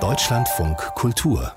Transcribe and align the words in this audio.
Deutschlandfunk 0.00 0.78
Kultur 0.94 1.52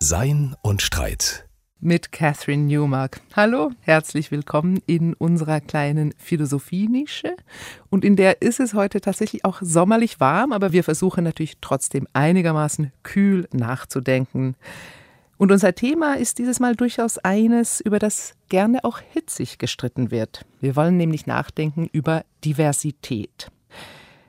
Sein 0.00 0.56
und 0.62 0.82
Streit 0.82 1.48
mit 1.78 2.10
Catherine 2.10 2.64
Newmark. 2.64 3.20
Hallo, 3.36 3.70
herzlich 3.82 4.32
willkommen 4.32 4.80
in 4.86 5.14
unserer 5.14 5.60
kleinen 5.60 6.12
Philosophie-Nische. 6.18 7.36
Und 7.88 8.04
in 8.04 8.16
der 8.16 8.42
ist 8.42 8.58
es 8.58 8.74
heute 8.74 9.00
tatsächlich 9.00 9.44
auch 9.44 9.58
sommerlich 9.60 10.18
warm, 10.18 10.50
aber 10.52 10.72
wir 10.72 10.82
versuchen 10.82 11.22
natürlich 11.22 11.58
trotzdem 11.60 12.08
einigermaßen 12.12 12.90
kühl 13.04 13.46
nachzudenken. 13.52 14.56
Und 15.36 15.52
unser 15.52 15.76
Thema 15.76 16.14
ist 16.14 16.38
dieses 16.38 16.58
Mal 16.58 16.74
durchaus 16.74 17.18
eines, 17.18 17.80
über 17.80 18.00
das 18.00 18.34
gerne 18.48 18.82
auch 18.82 18.98
hitzig 19.12 19.58
gestritten 19.58 20.10
wird. 20.10 20.44
Wir 20.60 20.74
wollen 20.74 20.96
nämlich 20.96 21.28
nachdenken 21.28 21.88
über 21.92 22.24
Diversität. 22.44 23.52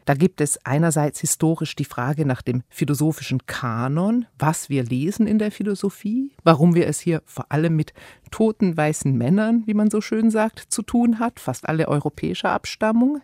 Da 0.08 0.14
gibt 0.14 0.40
es 0.40 0.58
einerseits 0.66 1.20
historisch 1.20 1.76
die 1.76 1.84
Frage 1.84 2.26
nach 2.26 2.42
dem 2.42 2.64
philosophischen 2.70 3.46
Kanon, 3.46 4.26
was 4.40 4.70
wir 4.70 4.86
lesen 4.86 5.28
in 5.28 5.38
der 5.38 5.52
Philosophie, 5.52 6.32
warum 6.46 6.76
wir 6.76 6.88
es 6.88 7.02
hier 7.02 7.22
vor 7.26 7.52
allem 7.52 7.76
mit 7.76 7.94
toten 8.32 8.78
weißen 8.78 9.12
Männern, 9.12 9.64
wie 9.66 9.74
man 9.74 9.92
so 9.92 10.00
schön 10.00 10.32
sagt, 10.32 10.60
zu 10.60 10.82
tun 10.82 11.20
hat, 11.20 11.42
fast 11.42 11.68
alle 11.68 11.90
europäischer 11.90 12.52
Abstammung. 12.52 13.20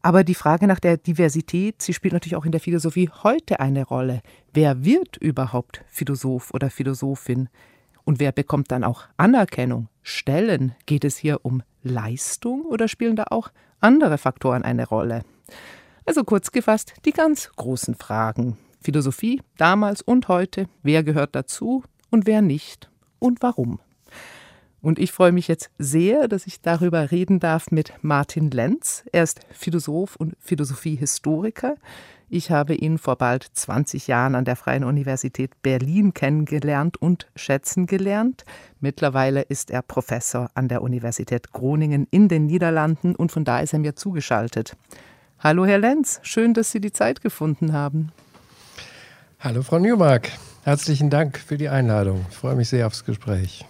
Aber 0.00 0.22
die 0.22 0.36
Frage 0.36 0.68
nach 0.68 0.78
der 0.78 0.96
Diversität, 0.96 1.82
sie 1.82 1.92
spielt 1.92 2.14
natürlich 2.14 2.36
auch 2.36 2.46
in 2.46 2.52
der 2.52 2.60
Philosophie 2.60 3.10
heute 3.24 3.58
eine 3.58 3.84
Rolle. 3.84 4.22
Wer 4.52 4.84
wird 4.84 5.16
überhaupt 5.16 5.84
Philosoph 5.88 6.54
oder 6.54 6.70
Philosophin? 6.70 7.48
Und 8.04 8.20
wer 8.20 8.30
bekommt 8.30 8.70
dann 8.70 8.84
auch 8.84 9.06
Anerkennung, 9.16 9.88
Stellen? 10.04 10.76
Geht 10.86 11.04
es 11.04 11.16
hier 11.16 11.40
um 11.44 11.64
Leistung 11.82 12.62
oder 12.62 12.86
spielen 12.86 13.16
da 13.16 13.24
auch 13.30 13.50
andere 13.80 14.18
Faktoren 14.18 14.62
eine 14.62 14.86
Rolle? 14.86 15.22
Also 16.06 16.24
kurz 16.24 16.50
gefasst 16.52 16.94
die 17.04 17.12
ganz 17.12 17.50
großen 17.56 17.94
Fragen. 17.94 18.56
Philosophie 18.80 19.42
damals 19.56 20.02
und 20.02 20.28
heute, 20.28 20.66
wer 20.82 21.02
gehört 21.02 21.34
dazu 21.34 21.84
und 22.10 22.26
wer 22.26 22.42
nicht 22.42 22.90
und 23.18 23.42
warum. 23.42 23.80
Und 24.82 24.98
ich 24.98 25.12
freue 25.12 25.32
mich 25.32 25.46
jetzt 25.46 25.70
sehr, 25.78 26.26
dass 26.26 26.46
ich 26.46 26.62
darüber 26.62 27.10
reden 27.10 27.38
darf 27.38 27.70
mit 27.70 27.92
Martin 28.00 28.50
Lenz. 28.50 29.04
Er 29.12 29.24
ist 29.24 29.40
Philosoph 29.50 30.16
und 30.16 30.34
Philosophiehistoriker. 30.40 31.76
Ich 32.30 32.50
habe 32.50 32.74
ihn 32.74 32.96
vor 32.96 33.16
bald 33.16 33.42
20 33.52 34.06
Jahren 34.06 34.34
an 34.34 34.44
der 34.44 34.56
Freien 34.56 34.84
Universität 34.84 35.50
Berlin 35.62 36.14
kennengelernt 36.14 36.96
und 36.96 37.26
schätzen 37.34 37.86
gelernt. 37.86 38.44
Mittlerweile 38.78 39.42
ist 39.42 39.70
er 39.70 39.82
Professor 39.82 40.48
an 40.54 40.68
der 40.68 40.80
Universität 40.80 41.52
Groningen 41.52 42.06
in 42.10 42.28
den 42.28 42.46
Niederlanden 42.46 43.16
und 43.16 43.32
von 43.32 43.44
da 43.44 43.60
ist 43.60 43.72
er 43.72 43.80
mir 43.80 43.96
zugeschaltet. 43.96 44.76
Hallo, 45.42 45.64
Herr 45.64 45.78
Lenz, 45.78 46.20
schön, 46.22 46.52
dass 46.52 46.70
Sie 46.70 46.82
die 46.82 46.92
Zeit 46.92 47.22
gefunden 47.22 47.72
haben. 47.72 48.12
Hallo, 49.38 49.62
Frau 49.62 49.78
Newmark. 49.78 50.30
Herzlichen 50.64 51.08
Dank 51.08 51.38
für 51.38 51.56
die 51.56 51.70
Einladung. 51.70 52.26
Ich 52.28 52.36
freue 52.36 52.56
mich 52.56 52.68
sehr 52.68 52.86
aufs 52.86 53.06
Gespräch. 53.06 53.64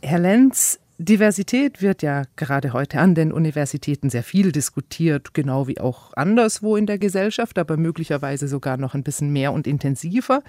Herr 0.00 0.18
Lenz, 0.18 0.80
Diversität 0.96 1.82
wird 1.82 2.00
ja 2.00 2.22
gerade 2.36 2.72
heute 2.72 3.00
an 3.00 3.14
den 3.14 3.34
Universitäten 3.34 4.08
sehr 4.08 4.22
viel 4.22 4.50
diskutiert, 4.50 5.34
genau 5.34 5.68
wie 5.68 5.78
auch 5.78 6.14
anderswo 6.14 6.76
in 6.76 6.86
der 6.86 6.98
Gesellschaft, 6.98 7.58
aber 7.58 7.76
möglicherweise 7.76 8.48
sogar 8.48 8.78
noch 8.78 8.94
ein 8.94 9.02
bisschen 9.02 9.30
mehr 9.30 9.52
und 9.52 9.66
intensiver. 9.66 10.42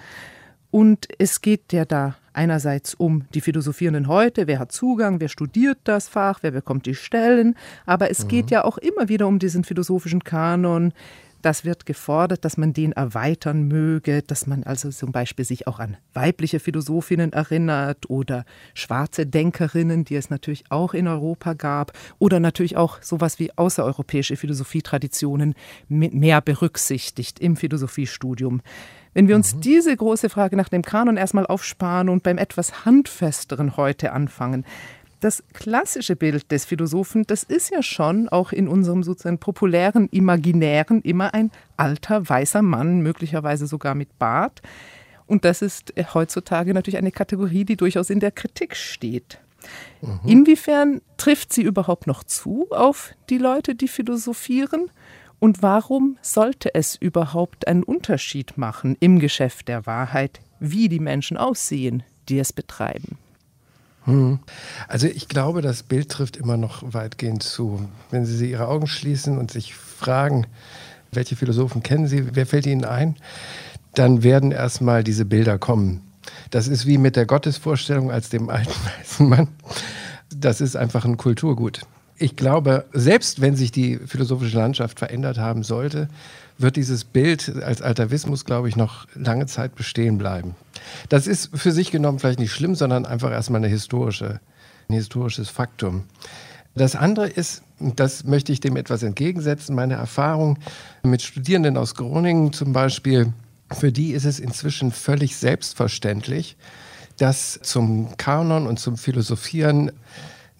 Und 0.70 1.06
es 1.18 1.42
geht 1.42 1.74
ja 1.74 1.84
da 1.84 2.16
einerseits 2.34 2.94
um 2.94 3.24
die 3.34 3.40
Philosophierenden 3.40 4.08
heute, 4.08 4.46
wer 4.46 4.58
hat 4.58 4.72
Zugang, 4.72 5.20
wer 5.20 5.28
studiert 5.28 5.78
das 5.84 6.08
Fach, 6.08 6.40
wer 6.42 6.50
bekommt 6.50 6.86
die 6.86 6.94
Stellen, 6.94 7.56
aber 7.86 8.10
es 8.10 8.24
mhm. 8.24 8.28
geht 8.28 8.50
ja 8.50 8.64
auch 8.64 8.78
immer 8.78 9.08
wieder 9.08 9.26
um 9.26 9.38
diesen 9.38 9.64
philosophischen 9.64 10.24
Kanon, 10.24 10.92
das 11.44 11.66
wird 11.66 11.84
gefordert, 11.84 12.46
dass 12.46 12.56
man 12.56 12.72
den 12.72 12.92
erweitern 12.92 13.68
möge, 13.68 14.22
dass 14.22 14.46
man 14.46 14.62
also 14.64 14.88
zum 14.88 15.12
Beispiel 15.12 15.44
sich 15.44 15.66
auch 15.66 15.78
an 15.78 15.98
weibliche 16.14 16.58
Philosophinnen 16.58 17.34
erinnert 17.34 18.08
oder 18.08 18.46
schwarze 18.72 19.26
Denkerinnen, 19.26 20.06
die 20.06 20.16
es 20.16 20.30
natürlich 20.30 20.64
auch 20.70 20.94
in 20.94 21.06
Europa 21.06 21.52
gab, 21.52 21.92
oder 22.18 22.40
natürlich 22.40 22.78
auch 22.78 23.02
sowas 23.02 23.38
wie 23.38 23.52
außereuropäische 23.56 24.36
Philosophietraditionen 24.36 25.54
mehr 25.88 26.40
berücksichtigt 26.40 27.40
im 27.40 27.56
Philosophiestudium. 27.56 28.62
Wenn 29.14 29.28
wir 29.28 29.36
uns 29.36 29.54
mhm. 29.54 29.60
diese 29.60 29.96
große 29.96 30.28
Frage 30.28 30.56
nach 30.56 30.68
dem 30.68 30.82
Kanon 30.82 31.16
erstmal 31.16 31.46
aufsparen 31.46 32.08
und 32.08 32.22
beim 32.22 32.36
etwas 32.36 32.84
handfesteren 32.84 33.76
heute 33.76 34.12
anfangen, 34.12 34.64
das 35.20 35.42
klassische 35.54 36.16
Bild 36.16 36.50
des 36.52 36.66
Philosophen, 36.66 37.24
das 37.26 37.44
ist 37.44 37.70
ja 37.70 37.82
schon 37.82 38.28
auch 38.28 38.52
in 38.52 38.68
unserem 38.68 39.02
sozusagen 39.02 39.38
populären 39.38 40.08
Imaginären 40.10 41.00
immer 41.00 41.32
ein 41.32 41.50
alter 41.78 42.28
weißer 42.28 42.60
Mann, 42.60 43.00
möglicherweise 43.00 43.66
sogar 43.66 43.94
mit 43.94 44.18
Bart. 44.18 44.60
Und 45.26 45.46
das 45.46 45.62
ist 45.62 45.94
heutzutage 46.12 46.74
natürlich 46.74 46.98
eine 46.98 47.12
Kategorie, 47.12 47.64
die 47.64 47.76
durchaus 47.76 48.10
in 48.10 48.20
der 48.20 48.32
Kritik 48.32 48.76
steht. 48.76 49.38
Mhm. 50.02 50.20
Inwiefern 50.26 51.00
trifft 51.16 51.54
sie 51.54 51.62
überhaupt 51.62 52.06
noch 52.06 52.24
zu 52.24 52.66
auf 52.70 53.14
die 53.30 53.38
Leute, 53.38 53.74
die 53.74 53.88
philosophieren? 53.88 54.90
Und 55.44 55.60
warum 55.60 56.16
sollte 56.22 56.74
es 56.74 56.96
überhaupt 56.96 57.68
einen 57.68 57.82
Unterschied 57.82 58.56
machen 58.56 58.96
im 59.00 59.18
Geschäft 59.18 59.68
der 59.68 59.84
Wahrheit, 59.84 60.40
wie 60.58 60.88
die 60.88 61.00
Menschen 61.00 61.36
aussehen, 61.36 62.02
die 62.30 62.38
es 62.38 62.54
betreiben? 62.54 63.18
Hm. 64.06 64.38
Also 64.88 65.06
ich 65.06 65.28
glaube, 65.28 65.60
das 65.60 65.82
Bild 65.82 66.08
trifft 66.08 66.38
immer 66.38 66.56
noch 66.56 66.94
weitgehend 66.94 67.42
zu. 67.42 67.86
Wenn 68.10 68.24
Sie 68.24 68.50
Ihre 68.50 68.68
Augen 68.68 68.86
schließen 68.86 69.36
und 69.36 69.50
sich 69.50 69.74
fragen, 69.74 70.46
welche 71.12 71.36
Philosophen 71.36 71.82
kennen 71.82 72.06
Sie, 72.06 72.34
wer 72.34 72.46
fällt 72.46 72.64
Ihnen 72.64 72.86
ein, 72.86 73.16
dann 73.92 74.22
werden 74.22 74.50
erstmal 74.50 75.04
diese 75.04 75.26
Bilder 75.26 75.58
kommen. 75.58 76.00
Das 76.52 76.68
ist 76.68 76.86
wie 76.86 76.96
mit 76.96 77.16
der 77.16 77.26
Gottesvorstellung 77.26 78.10
als 78.10 78.30
dem 78.30 78.48
alten 78.48 78.72
weißen 78.98 79.28
Mann. 79.28 79.48
Das 80.34 80.62
ist 80.62 80.74
einfach 80.74 81.04
ein 81.04 81.18
Kulturgut. 81.18 81.82
Ich 82.16 82.36
glaube, 82.36 82.84
selbst 82.92 83.40
wenn 83.40 83.56
sich 83.56 83.72
die 83.72 83.98
philosophische 83.98 84.56
Landschaft 84.56 84.98
verändert 84.98 85.38
haben 85.38 85.62
sollte, 85.62 86.08
wird 86.58 86.76
dieses 86.76 87.04
Bild 87.04 87.62
als 87.62 87.82
Altavismus, 87.82 88.44
glaube 88.44 88.68
ich, 88.68 88.76
noch 88.76 89.06
lange 89.14 89.46
Zeit 89.46 89.74
bestehen 89.74 90.18
bleiben. 90.18 90.54
Das 91.08 91.26
ist 91.26 91.50
für 91.52 91.72
sich 91.72 91.90
genommen 91.90 92.20
vielleicht 92.20 92.38
nicht 92.38 92.52
schlimm, 92.52 92.76
sondern 92.76 93.06
einfach 93.06 93.32
erstmal 93.32 93.60
eine 93.60 93.68
historische, 93.68 94.40
ein 94.88 94.94
historisches 94.94 95.48
Faktum. 95.48 96.04
Das 96.76 96.94
andere 96.94 97.28
ist, 97.28 97.62
das 97.78 98.24
möchte 98.24 98.52
ich 98.52 98.60
dem 98.60 98.76
etwas 98.76 99.02
entgegensetzen, 99.02 99.74
meine 99.74 99.94
Erfahrung 99.94 100.58
mit 101.02 101.22
Studierenden 101.22 101.76
aus 101.76 101.94
Groningen 101.94 102.52
zum 102.52 102.72
Beispiel, 102.72 103.32
für 103.72 103.92
die 103.92 104.12
ist 104.12 104.24
es 104.24 104.38
inzwischen 104.38 104.92
völlig 104.92 105.36
selbstverständlich, 105.36 106.56
dass 107.16 107.58
zum 107.62 108.16
Kanon 108.16 108.66
und 108.66 108.78
zum 108.78 108.96
Philosophieren 108.96 109.92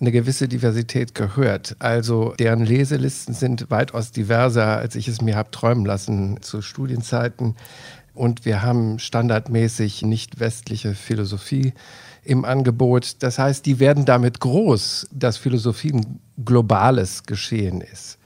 eine 0.04 0.12
gewisse 0.12 0.48
Diversität 0.48 1.14
gehört. 1.14 1.76
Also 1.78 2.34
deren 2.38 2.64
Leselisten 2.64 3.32
sind 3.32 3.70
weitaus 3.70 4.12
diverser, 4.12 4.76
als 4.76 4.96
ich 4.96 5.08
es 5.08 5.22
mir 5.22 5.34
habe 5.34 5.50
träumen 5.50 5.86
lassen 5.86 6.42
zu 6.42 6.60
Studienzeiten. 6.60 7.56
Und 8.12 8.44
wir 8.44 8.62
haben 8.62 8.98
standardmäßig 8.98 10.02
nicht 10.02 10.40
westliche 10.40 10.94
Philosophie 10.94 11.72
im 12.22 12.44
Angebot. 12.44 13.22
Das 13.22 13.38
heißt, 13.38 13.64
die 13.64 13.80
werden 13.80 14.04
damit 14.04 14.40
groß, 14.40 15.08
dass 15.10 15.38
Philosophie 15.38 15.94
ein 15.94 16.20
globales 16.44 17.22
Geschehen 17.22 17.80
ist. 17.80 18.18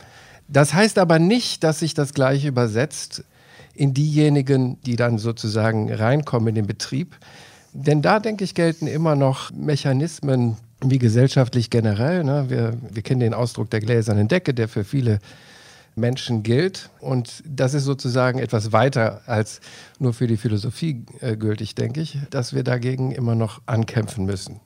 Das 0.49 0.75
heißt 0.75 0.99
aber 0.99 1.21
nicht, 1.21 1.63
dass 1.63 1.79
sich 1.79 1.95
das 1.95 2.13
gleich 2.13 2.45
übersetzt 2.45 3.23
in 3.75 3.95
diejenigen, 3.95 4.81
die 4.83 4.97
dann 4.97 5.19
sozusagen 5.19 5.93
reinkommen 5.93 6.49
in 6.49 6.55
den 6.57 6.67
Betrieb. 6.67 7.17
Denn 7.73 8.03
da, 8.03 8.19
denke 8.19 8.43
ich, 8.43 8.57
gelten 8.57 8.89
immer 8.89 9.15
noch 9.15 9.53
Mechanismen 9.53 10.57
wie 10.81 10.99
gesellschaftlich 10.99 11.71
generell. 11.71 12.25
Ne? 12.25 12.47
Wir, 12.49 12.75
wir 12.91 13.03
kennen 13.03 13.21
den 13.21 13.35
Ausdruck 13.35 13.71
der 13.71 13.81
gläsernen 13.81 14.29
Decke, 14.29 14.55
der 14.55 14.69
für 14.69 14.85
viele 14.85 15.19
Menschen 15.97 16.43
gilt. 16.43 16.91
Und 17.01 17.43
das 17.45 17.75
ist 17.75 17.85
sozusagen 17.85 18.39
etwas 18.39 18.73
weiter 18.73 19.23
als 19.27 19.61
nur 19.99 20.15
für 20.15 20.27
die 20.27 20.37
Philosophie 20.37 21.05
äh, 21.21 21.37
gültig, 21.37 21.75
denke 21.75 22.01
ich, 22.01 22.19
dass 22.31 22.55
wir 22.55 22.63
dagegen 22.63 23.11
immer 23.11 23.35
noch 23.35 23.61
ankämpfen 23.67 24.25
müssen. 24.25 24.61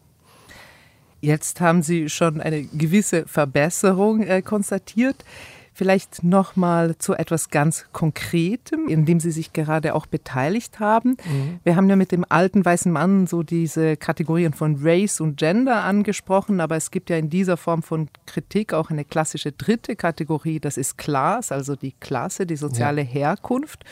Jetzt 1.21 1.61
haben 1.61 1.83
Sie 1.83 2.09
schon 2.09 2.41
eine 2.41 2.65
gewisse 2.65 3.27
Verbesserung 3.27 4.23
äh, 4.23 4.43
konstatiert. 4.43 5.25
Vielleicht 5.75 6.23
noch 6.23 6.57
mal 6.57 6.99
zu 6.99 7.15
etwas 7.15 7.51
ganz 7.51 7.87
Konkretem, 7.93 8.89
in 8.89 9.07
dem 9.07 9.21
Sie 9.21 9.31
sich 9.31 9.53
gerade 9.53 9.95
auch 9.95 10.07
beteiligt 10.07 10.81
haben. 10.81 11.17
Mhm. 11.25 11.61
Wir 11.65 11.77
haben 11.77 11.89
ja 11.89 11.97
mit 11.97 12.13
dem 12.13 12.27
alten 12.29 12.65
weißen 12.65 12.93
Mann 12.93 13.27
so 13.27 13.43
diese 13.43 13.97
Kategorien 13.97 14.53
von 14.53 14.77
Race 14.83 15.21
und 15.21 15.37
Gender 15.39 15.85
angesprochen, 15.85 16.61
aber 16.61 16.77
es 16.77 16.91
gibt 16.91 17.11
ja 17.11 17.17
in 17.17 17.31
dieser 17.31 17.57
Form 17.57 17.83
von 17.83 18.09
Kritik 18.27 18.75
auch 18.75 18.91
eine 18.91 19.05
klassische 19.05 19.53
dritte 19.53 19.97
Kategorie, 19.97 20.61
das 20.61 20.77
ist 20.77 20.99
Class, 20.99 21.53
also 21.53 21.75
die 21.75 21.93
Klasse, 21.93 22.47
die 22.47 22.57
soziale 22.57 23.03
ja. 23.03 23.09
Herkunft. 23.09 23.85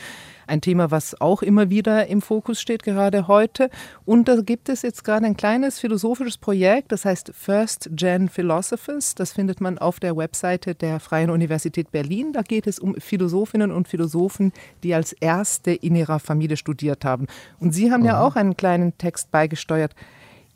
Ein 0.51 0.61
Thema, 0.61 0.91
was 0.91 1.19
auch 1.19 1.41
immer 1.41 1.69
wieder 1.69 2.07
im 2.07 2.21
Fokus 2.21 2.61
steht, 2.61 2.83
gerade 2.83 3.27
heute. 3.27 3.69
Und 4.05 4.27
da 4.27 4.41
gibt 4.41 4.69
es 4.69 4.81
jetzt 4.81 5.03
gerade 5.03 5.25
ein 5.25 5.37
kleines 5.37 5.79
philosophisches 5.79 6.37
Projekt, 6.37 6.91
das 6.91 7.05
heißt 7.05 7.31
First 7.33 7.89
Gen 7.93 8.29
Philosophers. 8.29 9.15
Das 9.15 9.31
findet 9.31 9.61
man 9.61 9.77
auf 9.77 9.99
der 9.99 10.15
Webseite 10.15 10.75
der 10.75 10.99
Freien 10.99 11.29
Universität 11.29 11.91
Berlin. 11.91 12.33
Da 12.33 12.41
geht 12.41 12.67
es 12.67 12.79
um 12.79 12.95
Philosophinnen 12.95 13.71
und 13.71 13.87
Philosophen, 13.87 14.51
die 14.83 14.93
als 14.93 15.13
erste 15.13 15.71
in 15.71 15.95
ihrer 15.95 16.19
Familie 16.19 16.57
studiert 16.57 17.05
haben. 17.05 17.27
Und 17.59 17.71
Sie 17.71 17.91
haben 17.91 18.01
mhm. 18.01 18.07
ja 18.07 18.21
auch 18.21 18.35
einen 18.35 18.57
kleinen 18.57 18.97
Text 18.97 19.31
beigesteuert. 19.31 19.95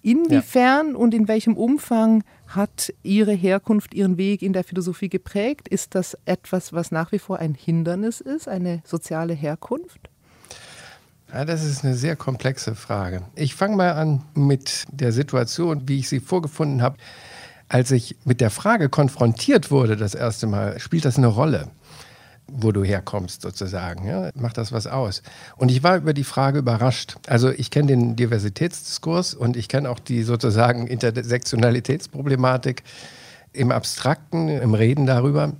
Inwiefern 0.01 0.89
ja. 0.91 0.97
und 0.97 1.13
in 1.13 1.27
welchem 1.27 1.57
Umfang 1.57 2.23
hat 2.47 2.93
Ihre 3.03 3.33
Herkunft 3.33 3.93
Ihren 3.93 4.17
Weg 4.17 4.41
in 4.41 4.53
der 4.53 4.63
Philosophie 4.63 5.09
geprägt? 5.09 5.67
Ist 5.67 5.95
das 5.95 6.17
etwas, 6.25 6.73
was 6.73 6.91
nach 6.91 7.11
wie 7.11 7.19
vor 7.19 7.39
ein 7.39 7.53
Hindernis 7.53 8.21
ist, 8.21 8.47
eine 8.47 8.81
soziale 8.85 9.33
Herkunft? 9.33 10.09
Ja, 11.33 11.43
das 11.43 11.63
ist 11.63 11.83
eine 11.83 11.95
sehr 11.95 12.15
komplexe 12.15 12.75
Frage. 12.75 13.23
Ich 13.35 13.55
fange 13.55 13.75
mal 13.75 13.91
an 13.93 14.23
mit 14.35 14.85
der 14.91 15.11
Situation, 15.11 15.87
wie 15.87 15.99
ich 15.99 16.09
sie 16.09 16.19
vorgefunden 16.19 16.81
habe. 16.81 16.97
Als 17.67 17.91
ich 17.91 18.15
mit 18.25 18.41
der 18.41 18.51
Frage 18.51 18.89
konfrontiert 18.89 19.71
wurde, 19.71 19.97
das 19.97 20.13
erste 20.13 20.45
Mal, 20.45 20.79
spielt 20.79 21.03
das 21.03 21.17
eine 21.17 21.27
Rolle? 21.27 21.71
Wo 22.47 22.71
du 22.71 22.83
herkommst 22.83 23.41
sozusagen. 23.41 24.07
Ja? 24.07 24.29
Macht 24.35 24.57
das 24.57 24.71
was 24.71 24.87
aus? 24.87 25.23
Und 25.57 25.71
ich 25.71 25.83
war 25.83 25.97
über 25.97 26.13
die 26.13 26.23
Frage 26.23 26.59
überrascht. 26.59 27.17
Also 27.27 27.49
ich 27.49 27.71
kenne 27.71 27.87
den 27.87 28.15
Diversitätsdiskurs 28.15 29.33
und 29.33 29.57
ich 29.57 29.67
kenne 29.67 29.89
auch 29.89 29.99
die 29.99 30.23
sozusagen 30.23 30.87
Intersektionalitätsproblematik 30.87 32.83
im 33.53 33.71
Abstrakten, 33.71 34.49
im 34.49 34.73
Reden 34.73 35.05
darüber. 35.05 35.53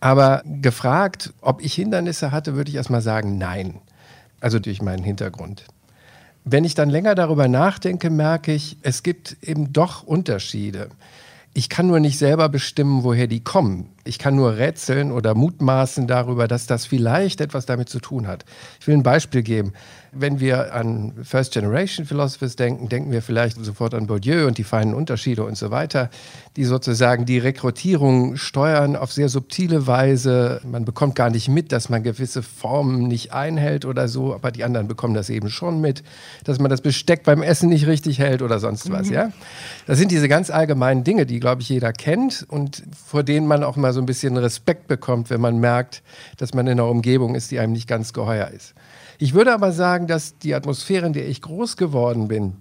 Aber 0.00 0.42
gefragt, 0.44 1.32
ob 1.40 1.62
ich 1.62 1.74
Hindernisse 1.74 2.32
hatte, 2.32 2.54
würde 2.54 2.70
ich 2.70 2.76
erstmal 2.76 3.02
sagen, 3.02 3.38
nein. 3.38 3.80
Also 4.40 4.58
durch 4.58 4.80
meinen 4.80 5.04
Hintergrund. 5.04 5.64
Wenn 6.44 6.64
ich 6.64 6.74
dann 6.74 6.88
länger 6.88 7.14
darüber 7.14 7.48
nachdenke, 7.48 8.08
merke 8.08 8.52
ich, 8.52 8.78
es 8.82 9.02
gibt 9.02 9.36
eben 9.42 9.72
doch 9.72 10.02
Unterschiede. 10.02 10.88
Ich 11.52 11.68
kann 11.68 11.88
nur 11.88 12.00
nicht 12.00 12.18
selber 12.18 12.48
bestimmen, 12.48 13.04
woher 13.04 13.26
die 13.26 13.40
kommen. 13.40 13.90
Ich 14.04 14.18
kann 14.18 14.34
nur 14.34 14.56
rätseln 14.56 15.12
oder 15.12 15.34
mutmaßen 15.34 16.06
darüber, 16.06 16.48
dass 16.48 16.66
das 16.66 16.86
vielleicht 16.86 17.40
etwas 17.40 17.66
damit 17.66 17.88
zu 17.88 18.00
tun 18.00 18.26
hat. 18.26 18.44
Ich 18.80 18.86
will 18.86 18.94
ein 18.94 19.02
Beispiel 19.02 19.42
geben. 19.42 19.72
Wenn 20.12 20.40
wir 20.40 20.74
an 20.74 21.12
First 21.22 21.52
Generation 21.52 22.04
Philosophers 22.04 22.56
denken, 22.56 22.88
denken 22.88 23.12
wir 23.12 23.22
vielleicht 23.22 23.62
sofort 23.64 23.94
an 23.94 24.08
Bourdieu 24.08 24.46
und 24.46 24.58
die 24.58 24.64
feinen 24.64 24.92
Unterschiede 24.92 25.44
und 25.44 25.56
so 25.56 25.70
weiter, 25.70 26.10
die 26.56 26.64
sozusagen 26.64 27.26
die 27.26 27.38
Rekrutierung 27.38 28.36
steuern 28.36 28.96
auf 28.96 29.12
sehr 29.12 29.28
subtile 29.28 29.86
Weise. 29.86 30.60
Man 30.64 30.84
bekommt 30.84 31.14
gar 31.14 31.30
nicht 31.30 31.48
mit, 31.48 31.70
dass 31.70 31.88
man 31.88 32.02
gewisse 32.02 32.42
Formen 32.42 33.06
nicht 33.06 33.32
einhält 33.32 33.84
oder 33.84 34.08
so, 34.08 34.34
aber 34.34 34.50
die 34.50 34.64
anderen 34.64 34.88
bekommen 34.88 35.14
das 35.14 35.30
eben 35.30 35.48
schon 35.48 35.80
mit, 35.80 36.02
dass 36.42 36.58
man 36.58 36.70
das 36.70 36.80
Besteck 36.80 37.22
beim 37.22 37.42
Essen 37.42 37.68
nicht 37.68 37.86
richtig 37.86 38.18
hält 38.18 38.42
oder 38.42 38.58
sonst 38.58 38.90
was. 38.90 39.08
Mhm. 39.08 39.14
Ja? 39.14 39.32
Das 39.86 39.98
sind 39.98 40.10
diese 40.10 40.28
ganz 40.28 40.50
allgemeinen 40.50 41.04
Dinge, 41.04 41.24
die, 41.24 41.38
glaube 41.38 41.62
ich, 41.62 41.68
jeder 41.68 41.92
kennt 41.92 42.44
und 42.48 42.82
vor 43.06 43.22
denen 43.22 43.46
man 43.46 43.62
auch 43.62 43.76
mal 43.76 43.92
so 43.92 43.99
ein 44.00 44.06
bisschen 44.06 44.36
Respekt 44.36 44.88
bekommt, 44.88 45.30
wenn 45.30 45.40
man 45.40 45.58
merkt, 45.58 46.02
dass 46.36 46.54
man 46.54 46.66
in 46.66 46.72
einer 46.72 46.88
Umgebung 46.88 47.34
ist, 47.34 47.50
die 47.50 47.58
einem 47.58 47.72
nicht 47.72 47.88
ganz 47.88 48.12
geheuer 48.12 48.48
ist. 48.48 48.74
Ich 49.18 49.34
würde 49.34 49.52
aber 49.52 49.72
sagen, 49.72 50.06
dass 50.06 50.38
die 50.38 50.54
Atmosphäre, 50.54 51.06
in 51.06 51.12
der 51.12 51.28
ich 51.28 51.42
groß 51.42 51.76
geworden 51.76 52.28
bin, 52.28 52.54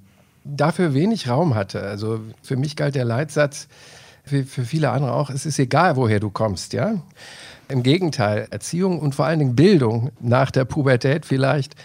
dafür 0.43 0.93
wenig 0.93 1.29
Raum 1.29 1.55
hatte. 1.55 1.81
Also 1.81 2.19
für 2.41 2.57
mich 2.57 2.75
galt 2.75 2.95
der 2.95 3.05
Leitsatz, 3.05 3.67
für, 4.23 4.43
für 4.43 4.63
viele 4.63 4.91
andere 4.91 5.13
auch, 5.13 5.29
es 5.29 5.45
ist 5.45 5.59
egal, 5.59 5.95
woher 5.95 6.19
du 6.19 6.29
kommst, 6.29 6.73
ja. 6.73 6.95
Im 7.67 7.83
Gegenteil, 7.83 8.47
Erziehung 8.49 8.99
und 8.99 9.13
vor 9.13 9.25
allen 9.25 9.39
Dingen 9.39 9.55
Bildung 9.55 10.11
nach 10.19 10.51
der 10.51 10.65
Pubertät 10.65 11.25
vielleicht 11.25 11.75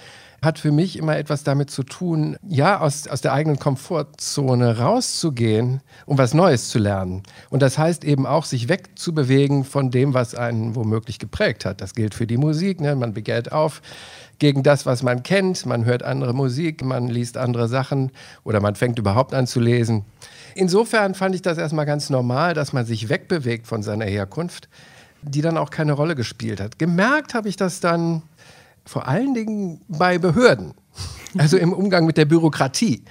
hat 0.45 0.59
für 0.59 0.71
mich 0.71 0.99
immer 0.99 1.17
etwas 1.17 1.45
damit 1.45 1.71
zu 1.71 1.83
tun, 1.83 2.37
ja, 2.47 2.81
aus, 2.81 3.09
aus 3.09 3.21
der 3.21 3.33
eigenen 3.33 3.59
Komfortzone 3.59 4.79
rauszugehen, 4.79 5.81
um 6.07 6.19
was 6.19 6.35
Neues 6.35 6.69
zu 6.69 6.79
lernen. 6.79 7.23
Und 7.51 7.63
das 7.63 7.79
heißt 7.79 8.05
eben 8.05 8.27
auch, 8.27 8.45
sich 8.45 8.69
wegzubewegen 8.69 9.65
von 9.65 9.91
dem, 9.91 10.15
was 10.15 10.35
einen 10.35 10.75
womöglich 10.75 11.19
geprägt 11.19 11.65
hat. 11.65 11.81
Das 11.81 11.95
gilt 11.95 12.15
für 12.15 12.27
die 12.27 12.37
Musik. 12.37 12.81
Ne? 12.81 12.95
Man 12.95 13.15
begehrt 13.15 13.53
auf 13.53 13.83
gegen 14.39 14.63
das, 14.63 14.87
was 14.87 15.03
man 15.03 15.23
kennt. 15.23 15.67
Man 15.67 15.85
hört 15.85 16.03
andere 16.03 16.35
Musik, 16.35 16.85
man 16.85 17.09
liest 17.09 17.37
andere 17.37 17.69
Sachen 17.69 18.13
oder 18.45 18.61
man 18.61 18.75
fängt 18.75 18.99
überhaupt 18.99 19.35
an 19.35 19.47
zu 19.47 19.61
lesen. 19.61 20.05
Insofern 20.55 21.15
fand 21.15 21.35
ich 21.35 21.43
das 21.43 21.59
erstmal 21.59 21.87
ganz 21.87 22.11
normal, 22.11 22.55
dass 22.55 22.73
man 22.73 22.87
sich 22.87 23.09
wegbewegt 23.09 23.67
von 23.67 23.83
seiner 23.83 24.05
Herkunft, 24.05 24.69
die 25.23 25.41
dann 25.41 25.57
auch 25.57 25.71
keine 25.71 25.93
Rolle 25.93 26.15
gespielt 26.15 26.61
hat. 26.61 26.79
Gemerkt 26.79 27.35
habe 27.35 27.49
ich 27.49 27.57
das 27.57 27.81
dann 27.81 28.23
vor 28.85 29.09
allen 29.09 29.35
Dingen 29.35 29.81
bei 29.89 30.19
Behörden, 30.19 30.75
also 31.39 31.57
im 31.57 31.73
Umgang 31.73 32.07
mit 32.07 32.17
der 32.17 32.25
Bürokratie. 32.25 33.05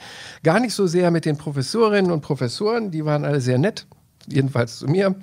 Gar 0.43 0.59
nicht 0.59 0.73
so 0.73 0.87
sehr 0.87 1.11
mit 1.11 1.25
den 1.25 1.37
Professorinnen 1.37 2.11
und 2.11 2.21
Professoren, 2.21 2.91
die 2.91 3.05
waren 3.05 3.25
alle 3.25 3.41
sehr 3.41 3.57
nett, 3.57 3.85
jedenfalls 4.27 4.77
zu 4.77 4.87
mir 4.87 5.15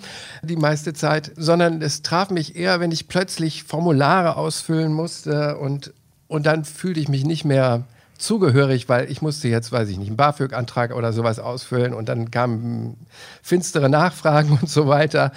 die 0.42 0.56
meiste 0.56 0.92
Zeit, 0.92 1.32
sondern 1.36 1.80
es 1.82 2.02
traf 2.02 2.30
mich 2.30 2.56
eher, 2.56 2.80
wenn 2.80 2.92
ich 2.92 3.08
plötzlich 3.08 3.64
Formulare 3.64 4.36
ausfüllen 4.36 4.92
musste 4.92 5.56
und, 5.58 5.94
und 6.28 6.46
dann 6.46 6.64
fühlte 6.64 7.00
ich 7.00 7.08
mich 7.08 7.24
nicht 7.24 7.44
mehr 7.44 7.84
zugehörig, 8.20 8.88
weil 8.88 9.10
ich 9.10 9.22
musste 9.22 9.48
jetzt, 9.48 9.72
weiß 9.72 9.88
ich 9.88 9.98
nicht, 9.98 10.08
einen 10.08 10.16
BAföG-Antrag 10.16 10.94
oder 10.94 11.12
sowas 11.12 11.38
ausfüllen 11.38 11.94
und 11.94 12.08
dann 12.08 12.30
kamen 12.30 12.96
finstere 13.42 13.88
Nachfragen 13.88 14.58
und 14.60 14.68
so 14.68 14.86
weiter. 14.86 15.32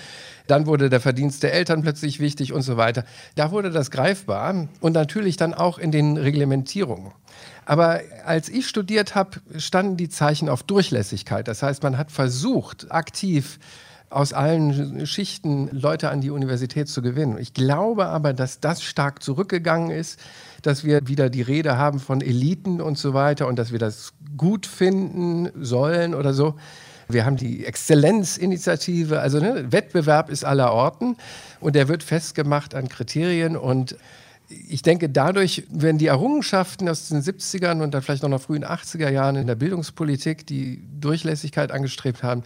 Dann 0.48 0.66
wurde 0.66 0.90
der 0.90 1.00
Verdienst 1.00 1.44
der 1.44 1.54
Eltern 1.54 1.82
plötzlich 1.82 2.20
wichtig 2.20 2.52
und 2.52 2.64
so 2.64 2.76
weiter. 2.76 3.06
Da 3.36 3.52
wurde 3.52 3.72
das 3.72 3.92
greifbar 3.92 4.68
und 4.82 4.94
natürlich 4.94 5.38
dann 5.38 5.54
auch 5.54 5.78
in 5.78 5.92
den 5.92 6.18
Reglementierungen. 6.18 7.14
Aber 7.66 8.02
als 8.26 8.50
ich 8.50 8.68
studiert 8.68 9.16
habe, 9.16 9.40
standen 9.58 9.96
die 9.96 10.10
Zeichen 10.10 10.50
auf 10.50 10.64
Durchlässigkeit. 10.64 11.48
Das 11.48 11.64
heißt, 11.64 11.82
man 11.82 11.98
hat 11.98 12.12
versucht, 12.12 12.92
aktiv 12.92 13.58
aus 14.14 14.34
allen 14.34 15.06
Schichten 15.08 15.70
Leute 15.72 16.10
an 16.10 16.22
die 16.22 16.30
Universität 16.30 16.88
zu 16.88 17.02
gewinnen. 17.02 17.38
Ich 17.40 17.54
glaube 17.54 18.06
aber, 18.08 18.34
dass 18.34 18.60
das 18.60 18.84
stark 18.84 19.24
zurückgegangen 19.24 19.90
ist, 19.90 20.20
dass 20.64 20.84
wir 20.84 21.08
wieder 21.08 21.30
die 21.30 21.42
Rede 21.42 21.78
haben 21.78 22.00
von 22.00 22.22
Eliten 22.22 22.82
und 22.82 22.98
so 22.98 23.14
weiter 23.14 23.48
und 23.48 23.60
dass 23.60 23.72
wir 23.72 23.80
das 23.80 24.14
gut 24.36 24.66
finden 24.66 25.50
sollen 25.64 26.16
oder 26.16 26.34
so. 26.34 26.56
Wir 27.08 27.26
haben 27.26 27.38
die 27.38 27.66
Exzellenzinitiative, 27.66 29.20
also 29.20 29.40
ne, 29.40 29.72
Wettbewerb 29.72 30.30
ist 30.30 30.46
aller 30.46 30.72
Orten 30.72 31.18
und 31.60 31.76
der 31.76 31.88
wird 31.88 32.02
festgemacht 32.02 32.74
an 32.74 32.90
Kriterien 32.90 33.56
und 33.56 33.98
ich 34.50 34.82
denke, 34.82 35.10
dadurch 35.10 35.64
werden 35.70 35.98
die 35.98 36.08
Errungenschaften 36.08 36.88
aus 36.90 37.10
den 37.10 37.22
70ern 37.22 37.82
und 37.82 37.94
dann 37.94 38.02
vielleicht 38.02 38.24
noch 38.24 38.30
in 38.30 38.38
den 38.38 38.40
frühen 38.40 38.66
80er 38.66 39.10
Jahren 39.10 39.36
in 39.36 39.48
der 39.48 39.56
Bildungspolitik, 39.56 40.46
die 40.46 40.82
Durchlässigkeit 41.00 41.72
angestrebt 41.72 42.24
haben, 42.24 42.44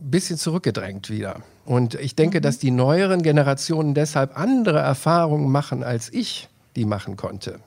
ein 0.00 0.10
bisschen 0.10 0.36
zurückgedrängt 0.36 1.10
wieder. 1.10 1.40
Und 1.64 1.94
ich 1.94 2.16
denke, 2.16 2.38
mhm. 2.38 2.42
dass 2.42 2.58
die 2.58 2.70
neueren 2.70 3.22
Generationen 3.22 3.94
deshalb 3.94 4.38
andere 4.38 4.80
Erfahrungen 4.80 5.50
machen, 5.50 5.82
als 5.82 6.12
ich 6.12 6.48
die 6.76 6.84
machen 6.84 7.16
konnte. 7.16 7.60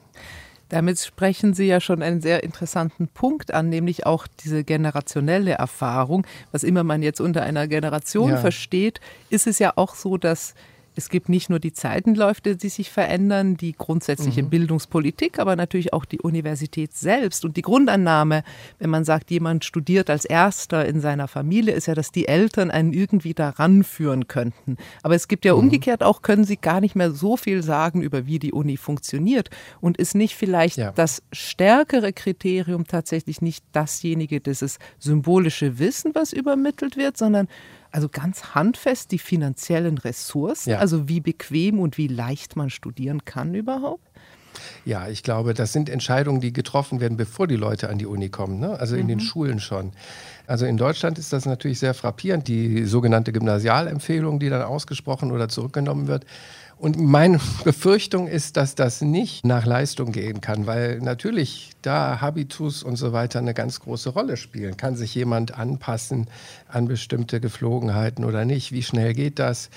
Damit 0.68 0.98
sprechen 0.98 1.54
Sie 1.54 1.66
ja 1.66 1.80
schon 1.80 2.02
einen 2.02 2.20
sehr 2.20 2.42
interessanten 2.42 3.08
Punkt 3.08 3.54
an, 3.54 3.70
nämlich 3.70 4.04
auch 4.04 4.26
diese 4.26 4.64
generationelle 4.64 5.52
Erfahrung. 5.52 6.26
Was 6.52 6.62
immer 6.62 6.84
man 6.84 7.02
jetzt 7.02 7.20
unter 7.20 7.42
einer 7.42 7.66
Generation 7.68 8.30
ja. 8.30 8.36
versteht, 8.36 9.00
ist 9.30 9.46
es 9.46 9.58
ja 9.58 9.72
auch 9.76 9.94
so, 9.94 10.18
dass 10.18 10.54
es 10.98 11.10
gibt 11.10 11.28
nicht 11.28 11.48
nur 11.48 11.60
die 11.60 11.72
Zeitenläufe, 11.72 12.56
die 12.56 12.68
sich 12.68 12.90
verändern, 12.90 13.56
die 13.56 13.72
grundsätzliche 13.72 14.42
mhm. 14.42 14.50
Bildungspolitik, 14.50 15.38
aber 15.38 15.54
natürlich 15.54 15.92
auch 15.92 16.04
die 16.04 16.20
Universität 16.20 16.92
selbst. 16.92 17.44
Und 17.44 17.56
die 17.56 17.62
Grundannahme, 17.62 18.42
wenn 18.80 18.90
man 18.90 19.04
sagt, 19.04 19.30
jemand 19.30 19.64
studiert 19.64 20.10
als 20.10 20.24
Erster 20.24 20.84
in 20.86 21.00
seiner 21.00 21.28
Familie, 21.28 21.72
ist 21.72 21.86
ja, 21.86 21.94
dass 21.94 22.10
die 22.10 22.26
Eltern 22.26 22.72
einen 22.72 22.92
irgendwie 22.92 23.32
daran 23.32 23.84
führen 23.84 24.26
könnten. 24.26 24.76
Aber 25.04 25.14
es 25.14 25.28
gibt 25.28 25.44
ja 25.44 25.52
mhm. 25.52 25.60
umgekehrt 25.60 26.02
auch, 26.02 26.20
können 26.20 26.42
sie 26.42 26.56
gar 26.56 26.80
nicht 26.80 26.96
mehr 26.96 27.12
so 27.12 27.36
viel 27.36 27.62
sagen 27.62 28.02
über 28.02 28.26
wie 28.26 28.40
die 28.40 28.52
Uni 28.52 28.76
funktioniert. 28.76 29.50
Und 29.80 29.98
ist 29.98 30.16
nicht 30.16 30.34
vielleicht 30.34 30.78
ja. 30.78 30.90
das 30.90 31.22
stärkere 31.30 32.12
Kriterium 32.12 32.88
tatsächlich 32.88 33.40
nicht 33.40 33.64
dasjenige, 33.70 34.40
dieses 34.40 34.80
symbolische 34.98 35.78
Wissen, 35.78 36.16
was 36.16 36.32
übermittelt 36.32 36.96
wird, 36.96 37.16
sondern 37.16 37.46
also 37.90 38.08
ganz 38.08 38.54
handfest 38.54 39.12
die 39.12 39.18
finanziellen 39.18 39.98
Ressourcen, 39.98 40.70
ja. 40.70 40.78
also 40.78 41.08
wie 41.08 41.20
bequem 41.20 41.78
und 41.78 41.98
wie 41.98 42.08
leicht 42.08 42.56
man 42.56 42.70
studieren 42.70 43.24
kann 43.24 43.54
überhaupt? 43.54 44.07
Ja, 44.84 45.08
ich 45.08 45.22
glaube, 45.22 45.54
das 45.54 45.72
sind 45.72 45.88
Entscheidungen, 45.88 46.40
die 46.40 46.52
getroffen 46.52 47.00
werden, 47.00 47.16
bevor 47.16 47.46
die 47.46 47.56
Leute 47.56 47.88
an 47.88 47.98
die 47.98 48.06
Uni 48.06 48.28
kommen, 48.28 48.60
ne? 48.60 48.78
also 48.78 48.96
in 48.96 49.04
mhm. 49.04 49.08
den 49.08 49.20
Schulen 49.20 49.60
schon. 49.60 49.92
Also 50.46 50.64
in 50.64 50.78
Deutschland 50.78 51.18
ist 51.18 51.32
das 51.32 51.44
natürlich 51.44 51.78
sehr 51.78 51.92
frappierend, 51.92 52.48
die 52.48 52.84
sogenannte 52.84 53.32
Gymnasialempfehlung, 53.32 54.40
die 54.40 54.48
dann 54.48 54.62
ausgesprochen 54.62 55.30
oder 55.30 55.48
zurückgenommen 55.48 56.08
wird. 56.08 56.24
Und 56.78 56.96
meine 56.96 57.40
Befürchtung 57.64 58.28
ist, 58.28 58.56
dass 58.56 58.74
das 58.74 59.02
nicht 59.02 59.44
nach 59.44 59.66
Leistung 59.66 60.12
gehen 60.12 60.40
kann, 60.40 60.66
weil 60.66 61.00
natürlich 61.00 61.72
da 61.82 62.20
Habitus 62.20 62.82
und 62.82 62.96
so 62.96 63.12
weiter 63.12 63.40
eine 63.40 63.52
ganz 63.52 63.80
große 63.80 64.10
Rolle 64.10 64.36
spielen. 64.36 64.76
Kann 64.76 64.96
sich 64.96 65.14
jemand 65.14 65.58
anpassen 65.58 66.28
an 66.68 66.88
bestimmte 66.88 67.40
Geflogenheiten 67.40 68.24
oder 68.24 68.44
nicht? 68.44 68.72
Wie 68.72 68.82
schnell 68.82 69.12
geht 69.12 69.38
das? 69.38 69.70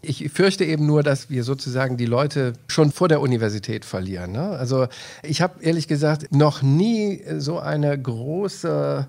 Ich 0.00 0.30
fürchte 0.30 0.64
eben 0.64 0.86
nur, 0.86 1.02
dass 1.02 1.28
wir 1.28 1.42
sozusagen 1.42 1.96
die 1.96 2.06
Leute 2.06 2.52
schon 2.68 2.92
vor 2.92 3.08
der 3.08 3.20
Universität 3.20 3.84
verlieren. 3.84 4.32
Ne? 4.32 4.50
Also 4.50 4.86
ich 5.24 5.42
habe 5.42 5.62
ehrlich 5.62 5.88
gesagt 5.88 6.32
noch 6.32 6.62
nie 6.62 7.22
so 7.38 7.58
eine 7.58 8.00
große 8.00 9.08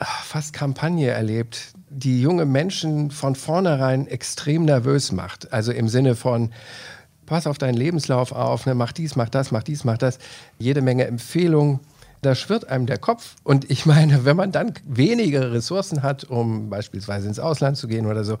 fast 0.00 0.52
Kampagne 0.52 1.10
erlebt, 1.10 1.72
die 1.90 2.22
junge 2.22 2.46
Menschen 2.46 3.10
von 3.10 3.34
vornherein 3.34 4.06
extrem 4.06 4.64
nervös 4.64 5.12
macht. 5.12 5.52
Also 5.52 5.72
im 5.72 5.88
Sinne 5.88 6.14
von, 6.14 6.52
pass 7.26 7.46
auf 7.46 7.58
deinen 7.58 7.74
Lebenslauf 7.74 8.32
auf, 8.32 8.66
ne, 8.66 8.74
mach 8.74 8.92
dies, 8.92 9.16
mach 9.16 9.28
das, 9.28 9.50
mach 9.50 9.62
dies, 9.62 9.84
mach 9.84 9.98
das. 9.98 10.18
Jede 10.58 10.82
Menge 10.82 11.06
Empfehlungen. 11.06 11.80
Da 12.22 12.34
schwirrt 12.34 12.68
einem 12.68 12.86
der 12.86 12.98
Kopf. 12.98 13.36
Und 13.44 13.70
ich 13.70 13.86
meine, 13.86 14.24
wenn 14.24 14.36
man 14.36 14.52
dann 14.52 14.72
weniger 14.86 15.52
Ressourcen 15.52 16.02
hat, 16.02 16.24
um 16.24 16.70
beispielsweise 16.70 17.28
ins 17.28 17.38
Ausland 17.38 17.76
zu 17.76 17.88
gehen 17.88 18.06
oder 18.06 18.24
so, 18.24 18.38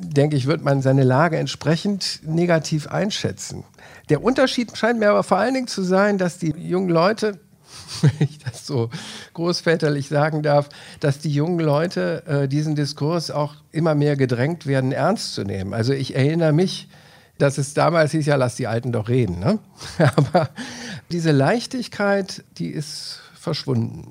denke 0.00 0.36
ich, 0.36 0.46
wird 0.46 0.62
man 0.64 0.82
seine 0.82 1.04
Lage 1.04 1.38
entsprechend 1.38 2.20
negativ 2.24 2.86
einschätzen. 2.88 3.64
Der 4.08 4.22
Unterschied 4.22 4.76
scheint 4.76 4.98
mir 4.98 5.10
aber 5.10 5.22
vor 5.22 5.38
allen 5.38 5.54
Dingen 5.54 5.68
zu 5.68 5.82
sein, 5.82 6.18
dass 6.18 6.38
die 6.38 6.50
jungen 6.56 6.88
Leute 6.88 7.38
wenn 8.02 8.28
ich 8.28 8.38
das 8.38 8.66
so 8.66 8.90
großväterlich 9.34 10.08
sagen 10.08 10.42
darf, 10.42 10.68
dass 11.00 11.18
die 11.18 11.30
jungen 11.30 11.60
Leute 11.60 12.24
äh, 12.26 12.48
diesen 12.48 12.74
Diskurs 12.74 13.30
auch 13.30 13.54
immer 13.72 13.94
mehr 13.94 14.16
gedrängt 14.16 14.66
werden, 14.66 14.92
ernst 14.92 15.34
zu 15.34 15.44
nehmen. 15.44 15.74
Also 15.74 15.92
ich 15.92 16.14
erinnere 16.14 16.52
mich, 16.52 16.88
dass 17.38 17.58
es 17.58 17.74
damals 17.74 18.12
hieß, 18.12 18.26
ja, 18.26 18.36
lass 18.36 18.56
die 18.56 18.66
Alten 18.66 18.92
doch 18.92 19.08
reden. 19.08 19.38
Ne? 19.38 19.58
Aber 20.16 20.50
diese 21.10 21.32
Leichtigkeit, 21.32 22.44
die 22.58 22.68
ist 22.68 23.20
verschwunden. 23.34 24.08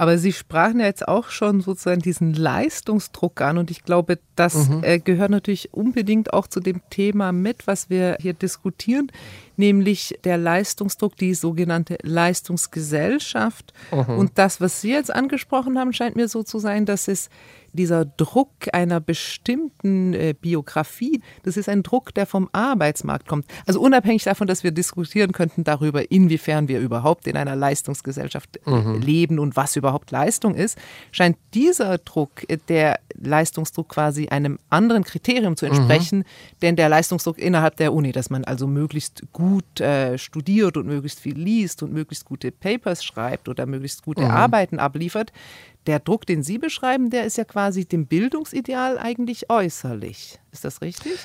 Aber 0.00 0.16
Sie 0.16 0.32
sprachen 0.32 0.80
ja 0.80 0.86
jetzt 0.86 1.06
auch 1.06 1.28
schon 1.28 1.60
sozusagen 1.60 2.00
diesen 2.00 2.32
Leistungsdruck 2.32 3.42
an 3.42 3.58
und 3.58 3.70
ich 3.70 3.82
glaube, 3.82 4.18
das 4.34 4.70
mhm. 4.70 4.82
äh, 4.82 4.98
gehört 4.98 5.30
natürlich 5.30 5.74
unbedingt 5.74 6.32
auch 6.32 6.46
zu 6.46 6.60
dem 6.60 6.80
Thema 6.88 7.32
mit, 7.32 7.66
was 7.66 7.90
wir 7.90 8.16
hier 8.18 8.32
diskutieren, 8.32 9.12
nämlich 9.60 10.18
der 10.24 10.38
Leistungsdruck, 10.38 11.16
die 11.16 11.34
sogenannte 11.34 11.98
Leistungsgesellschaft. 12.02 13.72
Mhm. 13.92 14.18
Und 14.18 14.32
das, 14.34 14.60
was 14.60 14.80
Sie 14.80 14.90
jetzt 14.90 15.14
angesprochen 15.14 15.78
haben, 15.78 15.92
scheint 15.92 16.16
mir 16.16 16.26
so 16.26 16.42
zu 16.42 16.58
sein, 16.58 16.86
dass 16.86 17.06
es 17.06 17.28
dieser 17.72 18.04
Druck 18.04 18.50
einer 18.72 19.00
bestimmten 19.00 20.14
äh, 20.14 20.34
Biografie, 20.38 21.20
das 21.42 21.56
ist 21.56 21.68
ein 21.68 21.82
Druck, 21.82 22.14
der 22.14 22.26
vom 22.26 22.48
Arbeitsmarkt 22.52 23.28
kommt. 23.28 23.46
Also 23.66 23.80
unabhängig 23.80 24.24
davon, 24.24 24.46
dass 24.46 24.64
wir 24.64 24.72
diskutieren 24.72 25.32
könnten 25.32 25.64
darüber, 25.64 26.10
inwiefern 26.10 26.68
wir 26.68 26.80
überhaupt 26.80 27.26
in 27.26 27.36
einer 27.36 27.56
Leistungsgesellschaft 27.56 28.60
äh, 28.66 28.70
mhm. 28.70 29.00
leben 29.00 29.38
und 29.38 29.56
was 29.56 29.76
überhaupt 29.76 30.10
Leistung 30.10 30.54
ist, 30.54 30.78
scheint 31.12 31.36
dieser 31.54 31.98
Druck, 31.98 32.48
äh, 32.48 32.58
der 32.68 32.98
Leistungsdruck 33.14 33.88
quasi 33.88 34.28
einem 34.28 34.58
anderen 34.68 35.04
Kriterium 35.04 35.56
zu 35.56 35.66
entsprechen, 35.66 36.18
mhm. 36.18 36.24
denn 36.62 36.76
der 36.76 36.88
Leistungsdruck 36.88 37.38
innerhalb 37.38 37.76
der 37.76 37.92
Uni, 37.92 38.12
dass 38.12 38.30
man 38.30 38.44
also 38.44 38.66
möglichst 38.66 39.22
gut 39.32 39.49
äh, 39.80 40.18
studiert 40.18 40.76
und 40.76 40.86
möglichst 40.86 41.20
viel 41.20 41.38
liest 41.38 41.82
und 41.82 41.92
möglichst 41.92 42.24
gute 42.24 42.50
Papers 42.50 43.04
schreibt 43.04 43.48
oder 43.48 43.66
möglichst 43.66 44.02
gute 44.02 44.22
mhm. 44.22 44.30
Arbeiten 44.30 44.78
abliefert, 44.78 45.32
der 45.86 45.98
Druck, 45.98 46.26
den 46.26 46.42
Sie 46.42 46.58
beschreiben, 46.58 47.10
der 47.10 47.24
ist 47.24 47.38
ja 47.38 47.44
quasi 47.44 47.84
dem 47.84 48.06
Bildungsideal 48.06 48.98
eigentlich 48.98 49.50
äußerlich. 49.50 50.38
Ist 50.52 50.64
das 50.64 50.82
richtig? 50.82 51.18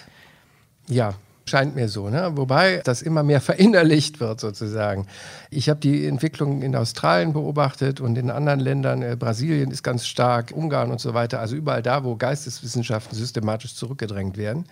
Ja, 0.87 1.15
Scheint 1.47 1.75
mir 1.75 1.89
so, 1.89 2.09
ne? 2.09 2.31
wobei 2.33 2.81
das 2.83 3.03
immer 3.03 3.21
mehr 3.21 3.39
verinnerlicht 3.51 4.19
wird 4.19 4.39
sozusagen. 4.39 5.05
Ich 5.51 5.69
habe 5.69 5.79
die 5.79 6.07
Entwicklung 6.07 6.63
in 6.63 6.75
Australien 6.75 7.33
beobachtet 7.33 8.01
und 8.01 8.17
in 8.17 8.31
anderen 8.31 8.59
Ländern, 8.59 9.03
äh, 9.03 9.15
Brasilien 9.17 9.69
ist 9.69 9.83
ganz 9.83 10.07
stark, 10.07 10.51
Ungarn 10.55 10.89
und 10.89 10.99
so 10.99 11.13
weiter, 11.13 11.39
also 11.39 11.55
überall 11.55 11.83
da, 11.83 12.03
wo 12.03 12.15
Geisteswissenschaften 12.15 13.15
systematisch 13.15 13.75
zurückgedrängt 13.75 14.37
werden, 14.37 14.65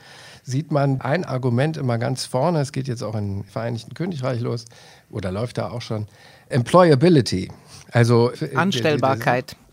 sieht 0.43 0.71
man 0.71 1.01
ein 1.01 1.25
Argument 1.25 1.77
immer 1.77 1.97
ganz 1.97 2.25
vorne, 2.25 2.59
es 2.59 2.71
geht 2.71 2.88
jetzt 2.88 3.01
auch 3.01 3.15
im 3.15 3.43
Vereinigten 3.45 3.93
Königreich 3.93 4.41
los 4.41 4.65
oder 5.09 5.31
läuft 5.31 5.57
da 5.57 5.69
auch 5.69 5.81
schon, 5.81 6.07
Employability. 6.50 7.50
Also 7.91 8.31
äh, 8.31 8.55
Anstellbarkeit. 8.55 9.55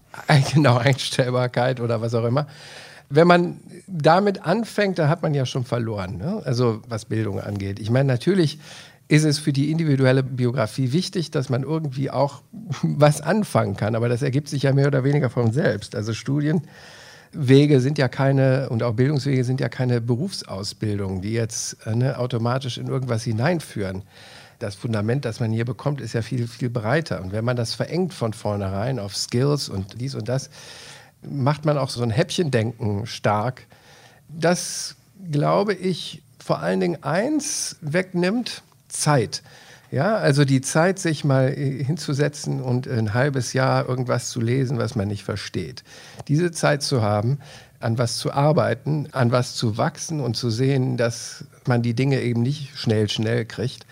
Genau, 0.53 0.77
Einstellbarkeit 0.77 1.79
oder 1.81 2.01
was 2.01 2.15
auch 2.15 2.25
immer. 2.25 2.49
Wenn 3.11 3.29
man 3.29 3.61
damit 3.87 4.45
anfängt, 4.45 4.99
da 4.99 5.09
hat 5.09 5.23
man 5.23 5.35
ja 5.35 5.47
schon 5.47 5.65
verloren, 5.65 6.17
ne? 6.17 6.43
also 6.45 6.83
was 6.89 7.05
Bildung 7.05 7.41
angeht. 7.41 7.79
Ich 7.79 7.91
meine, 7.91 8.09
natürlich 8.09 8.59
ist 9.07 9.25
es 9.25 9.39
für 9.39 9.53
die 9.53 9.71
individuelle 9.71 10.23
Biografie 10.23 10.93
wichtig, 10.93 11.31
dass 11.31 11.49
man 11.49 11.63
irgendwie 11.63 12.11
auch 12.11 12.43
was 12.83 13.21
anfangen 13.21 13.77
kann, 13.77 13.95
aber 13.95 14.09
das 14.09 14.23
ergibt 14.23 14.49
sich 14.49 14.65
ja 14.65 14.73
mehr 14.73 14.89
oder 14.89 15.05
weniger 15.05 15.31
von 15.31 15.53
selbst. 15.53 15.95
Also 15.95 16.13
Studienwege 17.31 17.81
sind 17.81 17.99
ja 17.99 18.09
keine 18.09 18.69
und 18.71 18.83
auch 18.83 18.95
Bildungswege 18.95 19.45
sind 19.45 19.61
ja 19.61 19.69
keine 19.69 20.01
Berufsausbildung, 20.01 21.23
die 21.23 21.33
jetzt 21.33 21.77
äh, 21.87 21.95
ne, 21.95 22.19
automatisch 22.19 22.79
in 22.79 22.89
irgendwas 22.89 23.25
hineinführen 23.25 24.03
das 24.61 24.75
Fundament, 24.75 25.25
das 25.25 25.41
man 25.41 25.51
hier 25.51 25.65
bekommt, 25.65 26.01
ist 26.01 26.13
ja 26.13 26.23
viel, 26.23 26.47
viel 26.47 26.69
breiter. 26.69 27.23
Und 27.23 27.33
wenn 27.33 27.45
man 27.45 27.57
das 27.57 27.75
verengt 27.75 28.13
von 28.13 28.35
vornherein 28.35 28.99
auf 28.99 29.17
Skills 29.17 29.69
und 29.69 30.01
dies 30.01 30.15
und 30.15 30.29
das, 30.29 30.51
macht 31.23 31.65
man 31.65 31.79
auch 31.79 31.89
so 31.89 32.03
ein 32.03 32.11
Häppchendenken 32.11 33.07
stark. 33.07 33.67
Das, 34.29 34.97
glaube 35.31 35.75
ich, 35.75 36.23
vor 36.39 36.61
allen 36.61 36.81
Dingen 36.81 37.03
eins 37.03 37.77
wegnimmt, 37.81 38.63
Zeit. 38.89 39.43
Ja, 39.91 40.17
also 40.17 40.45
die 40.45 40.61
Zeit, 40.61 40.99
sich 40.99 41.25
mal 41.25 41.51
hinzusetzen 41.53 42.61
und 42.61 42.87
ein 42.87 43.13
halbes 43.13 43.53
Jahr 43.53 43.89
irgendwas 43.89 44.29
zu 44.29 44.41
lesen, 44.41 44.79
was 44.79 44.95
man 44.95 45.09
nicht 45.09 45.25
versteht. 45.25 45.83
Diese 46.29 46.53
Zeit 46.53 46.83
zu 46.83 47.03
haben, 47.03 47.39
an 47.81 47.99
was 47.99 48.19
zu 48.19 48.33
arbeiten, 48.33 49.09
an 49.13 49.33
was 49.33 49.57
zu 49.57 49.79
wachsen 49.79 50.21
und 50.21 50.37
zu 50.37 50.51
sehen, 50.51 50.97
dass 50.97 51.45
man 51.67 51.83
die 51.83 51.95
Dinge 51.95 52.21
eben 52.21 52.43
nicht 52.43 52.77
schnell, 52.77 53.09
schnell 53.09 53.45
kriegt 53.47 53.85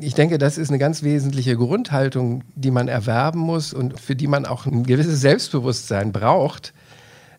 ich 0.00 0.14
denke, 0.14 0.38
das 0.38 0.58
ist 0.58 0.68
eine 0.68 0.78
ganz 0.78 1.02
wesentliche 1.02 1.56
Grundhaltung, 1.56 2.42
die 2.54 2.70
man 2.70 2.88
erwerben 2.88 3.40
muss 3.40 3.72
und 3.72 3.98
für 4.00 4.16
die 4.16 4.26
man 4.26 4.46
auch 4.46 4.66
ein 4.66 4.84
gewisses 4.84 5.20
Selbstbewusstsein 5.20 6.12
braucht, 6.12 6.72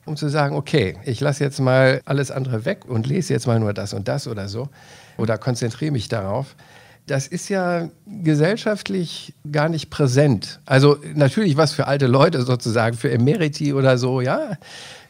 um 0.06 0.16
zu 0.16 0.30
sagen, 0.30 0.56
okay, 0.56 0.98
ich 1.04 1.20
lasse 1.20 1.44
jetzt 1.44 1.60
mal 1.60 2.02
alles 2.06 2.32
andere 2.32 2.66
weg 2.66 2.86
und 2.88 3.08
lese 3.08 3.34
jetzt 3.34 3.48
mal 3.48 3.60
nur 3.60 3.74
das 3.74 3.94
und 3.94 4.08
das 4.08 4.28
oder 4.28 4.48
so 4.48 4.70
oder 5.18 5.38
konzentriere 5.38 5.92
mich 5.92 6.08
darauf. 6.08 6.56
Das 7.08 7.26
ist 7.28 7.50
ja 7.50 7.90
gesellschaftlich 8.06 9.34
gar 9.52 9.70
nicht 9.70 9.90
präsent. 9.90 10.60
Also 10.66 10.98
natürlich 11.16 11.58
was 11.58 11.74
für 11.74 11.88
alte 11.88 12.06
Leute 12.08 12.44
sozusagen, 12.44 12.96
für 12.96 13.10
Emeriti 13.10 13.74
oder 13.74 13.98
so, 13.98 14.22
ja 14.22 14.58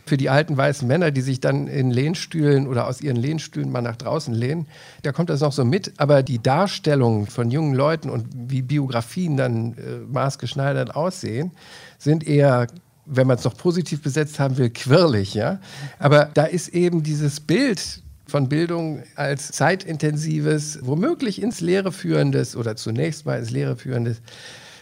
für 0.08 0.18
die 0.18 0.30
alten 0.30 0.58
weißen 0.58 0.88
Männer, 0.88 1.12
die 1.12 1.22
sich 1.22 1.40
dann 1.40 1.68
in 1.68 1.92
Lehnstühlen 1.92 2.68
oder 2.68 2.88
aus 2.88 3.02
ihren 3.02 3.18
Lehnstühlen 3.18 3.72
mal 3.72 3.82
nach 3.82 3.96
draußen 3.96 4.34
lehnen, 4.34 4.68
da 5.04 5.12
kommt 5.12 5.30
das 5.30 5.42
noch 5.42 5.52
so 5.52 5.66
mit. 5.66 5.94
Aber 5.98 6.24
die 6.24 6.42
Darstellung 6.42 7.28
von 7.28 7.52
jungen 7.52 7.76
Leuten 7.76 8.10
und 8.10 8.26
wie 8.34 8.62
Biografien 8.62 9.38
dann 9.38 9.74
äh, 9.74 10.00
maßgeschneidert 10.12 10.96
aussehen, 10.96 11.52
sind 11.98 12.26
eher 12.26 12.68
wenn 13.10 13.26
man 13.26 13.38
es 13.38 13.46
noch 13.46 13.56
positiv 13.56 14.02
besetzt 14.02 14.38
haben 14.38 14.58
will, 14.58 14.70
quirlig, 14.70 15.34
ja. 15.34 15.62
Aber 15.98 16.30
da 16.34 16.44
ist 16.44 16.68
eben 16.68 17.04
dieses 17.04 17.40
Bild 17.40 18.02
von 18.28 18.50
Bildung 18.50 19.04
als 19.16 19.52
zeitintensives, 19.52 20.80
womöglich 20.82 21.42
ins 21.42 21.62
Leere 21.62 21.92
führendes 21.92 22.56
oder 22.56 22.76
zunächst 22.76 23.26
mal 23.26 23.40
ins 23.40 23.52
Leere 23.52 23.78
führendes, 23.78 24.22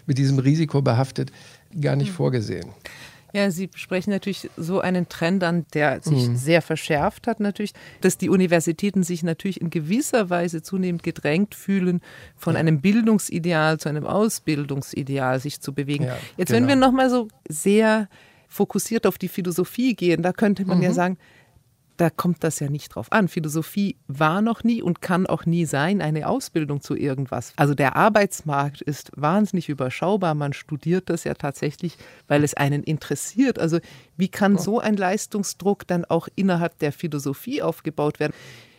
mit 0.06 0.18
diesem 0.18 0.40
Risiko 0.40 0.82
behaftet, 0.82 1.32
gar 1.80 1.96
nicht 1.96 2.12
mhm. 2.12 2.16
vorgesehen. 2.16 2.70
Ja, 3.36 3.52
Sie 3.52 3.70
sprechen 3.76 4.12
natürlich 4.12 4.50
so 4.56 4.80
einen 4.80 5.10
Trend 5.10 5.44
an, 5.44 5.66
der 5.74 6.02
sich 6.02 6.30
mhm. 6.30 6.38
sehr 6.38 6.62
verschärft 6.62 7.28
hat 7.28 7.42
natürlich, 7.42 7.74
dass 8.00 8.18
die 8.18 8.30
Universitäten 8.30 9.04
sich 9.04 9.24
natürlich 9.24 9.60
in 9.60 9.70
gewisser 9.70 10.30
Weise 10.30 10.62
zunehmend 10.62 11.04
gedrängt 11.04 11.54
fühlen, 11.54 12.00
von 12.38 12.56
einem 12.56 12.80
Bildungsideal 12.80 13.78
zu 13.78 13.90
einem 13.90 14.06
Ausbildungsideal 14.06 15.42
sich 15.42 15.60
zu 15.60 15.74
bewegen. 15.74 16.06
Ja, 16.06 16.18
Jetzt, 16.38 16.48
genau. 16.48 16.62
wenn 16.62 16.68
wir 16.70 16.76
nochmal 16.78 17.10
so 17.10 17.28
sehr 17.50 18.08
fokussiert 18.48 19.06
auf 19.06 19.18
die 19.18 19.28
Philosophie 19.28 19.96
gehen, 19.96 20.22
da 20.24 20.32
könnte 20.32 20.64
man 20.64 20.78
mhm. 20.78 20.86
ja 20.86 20.94
sagen, 20.94 21.18
da 21.98 22.10
kommt 22.10 22.44
das 22.44 22.60
ja 22.60 22.70
nicht 22.70 22.96
drauf 22.96 23.12
an. 23.12 23.28
Philosophie 23.28 23.98
war 24.08 24.42
noch 24.42 24.64
nie 24.64 24.82
und 24.82 25.02
kann 25.02 25.28
auch 25.28 25.46
nie 25.46 25.66
sein 25.66 26.02
eine 26.02 26.28
Ausbildung 26.28 26.82
zu 26.82 26.96
irgendwas. 26.96 27.54
Also 27.56 27.74
der 27.74 27.96
Arbeitsmarkt 27.96 28.82
ist 28.82 29.12
wahnsinnig 29.16 29.70
überschaubar. 29.70 30.36
Man 30.36 30.54
studiert 30.54 31.10
das 31.10 31.24
ja 31.24 31.34
tatsächlich, 31.34 31.98
weil 32.28 32.44
es 32.44 32.54
einen 32.54 32.84
interessiert. 32.84 33.60
Also 33.60 33.80
wie 34.18 34.28
kann 34.28 34.58
so 34.58 34.80
ein 34.80 34.98
Leistungsdruck 34.98 35.88
dann 35.88 36.06
auch 36.06 36.28
innerhalb 36.36 36.78
der 36.80 36.92
Philosophie 36.92 37.62
aufgebaut 37.62 38.20
werden? 38.20 38.34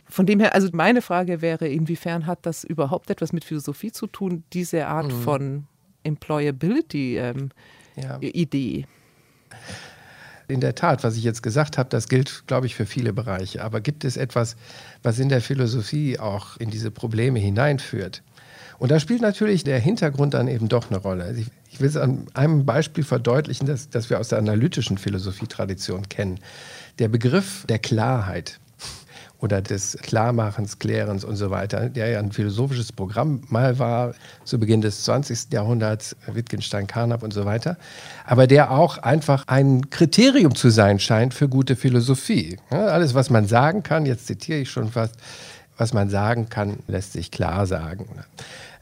Von 0.08 0.26
dem 0.26 0.38
her, 0.38 0.54
also 0.54 0.68
meine 0.72 1.02
Frage 1.02 1.40
wäre, 1.42 1.66
inwiefern 1.66 2.26
hat 2.26 2.46
das 2.46 2.64
überhaupt 2.64 3.10
etwas 3.10 3.32
mit 3.32 3.44
Philosophie 3.44 3.90
zu 3.90 4.06
tun, 4.06 4.44
diese 4.52 4.86
Art 4.86 5.08
mhm. 5.08 5.22
von 5.22 5.66
Employability-Idee? 6.04 7.18
Ähm, 7.18 7.50
ja. 7.96 8.18
In 10.48 10.60
der 10.60 10.74
Tat, 10.74 11.02
was 11.02 11.16
ich 11.16 11.24
jetzt 11.24 11.42
gesagt 11.42 11.76
habe, 11.76 11.88
das 11.88 12.08
gilt, 12.08 12.44
glaube 12.46 12.66
ich, 12.66 12.74
für 12.74 12.86
viele 12.86 13.12
Bereiche. 13.12 13.64
Aber 13.64 13.80
gibt 13.80 14.04
es 14.04 14.16
etwas, 14.16 14.56
was 15.02 15.18
in 15.18 15.28
der 15.28 15.40
Philosophie 15.40 16.18
auch 16.18 16.56
in 16.58 16.70
diese 16.70 16.90
Probleme 16.90 17.38
hineinführt? 17.38 18.22
Und 18.78 18.90
da 18.90 19.00
spielt 19.00 19.22
natürlich 19.22 19.64
der 19.64 19.78
Hintergrund 19.78 20.34
dann 20.34 20.48
eben 20.48 20.68
doch 20.68 20.90
eine 20.90 20.98
Rolle. 20.98 21.24
Also 21.24 21.40
ich, 21.40 21.48
ich, 21.70 21.80
will 21.80 21.88
es 21.88 21.96
an 21.96 22.26
einem 22.34 22.66
Beispiel 22.66 23.04
verdeutlichen, 23.04 23.66
das, 23.66 23.88
das 23.88 24.10
wir 24.10 24.20
aus 24.20 24.28
der 24.28 24.38
analytischen 24.38 24.98
Philosophietradition 24.98 26.08
kennen. 26.08 26.38
Der 26.98 27.08
Begriff 27.08 27.64
der 27.68 27.78
Klarheit. 27.78 28.60
Oder 29.40 29.60
des 29.60 29.98
Klarmachens, 30.02 30.78
Klärens 30.78 31.24
und 31.24 31.36
so 31.36 31.50
weiter, 31.50 31.88
der 31.88 32.08
ja 32.08 32.18
ein 32.18 32.32
philosophisches 32.32 32.92
Programm 32.92 33.42
mal 33.48 33.78
war, 33.78 34.14
zu 34.44 34.58
Beginn 34.58 34.80
des 34.80 35.04
20. 35.04 35.52
Jahrhunderts, 35.52 36.16
Wittgenstein, 36.26 36.86
Carnap 36.86 37.22
und 37.22 37.32
so 37.32 37.44
weiter, 37.44 37.76
aber 38.24 38.46
der 38.46 38.70
auch 38.70 38.98
einfach 38.98 39.44
ein 39.46 39.90
Kriterium 39.90 40.54
zu 40.54 40.70
sein 40.70 40.98
scheint 40.98 41.34
für 41.34 41.48
gute 41.48 41.76
Philosophie. 41.76 42.58
Alles, 42.70 43.14
was 43.14 43.30
man 43.30 43.46
sagen 43.46 43.82
kann, 43.82 44.06
jetzt 44.06 44.26
zitiere 44.26 44.60
ich 44.60 44.70
schon 44.70 44.90
fast, 44.90 45.16
was 45.76 45.92
man 45.92 46.08
sagen 46.08 46.48
kann, 46.48 46.78
lässt 46.86 47.12
sich 47.12 47.30
klar 47.30 47.66
sagen. 47.66 48.08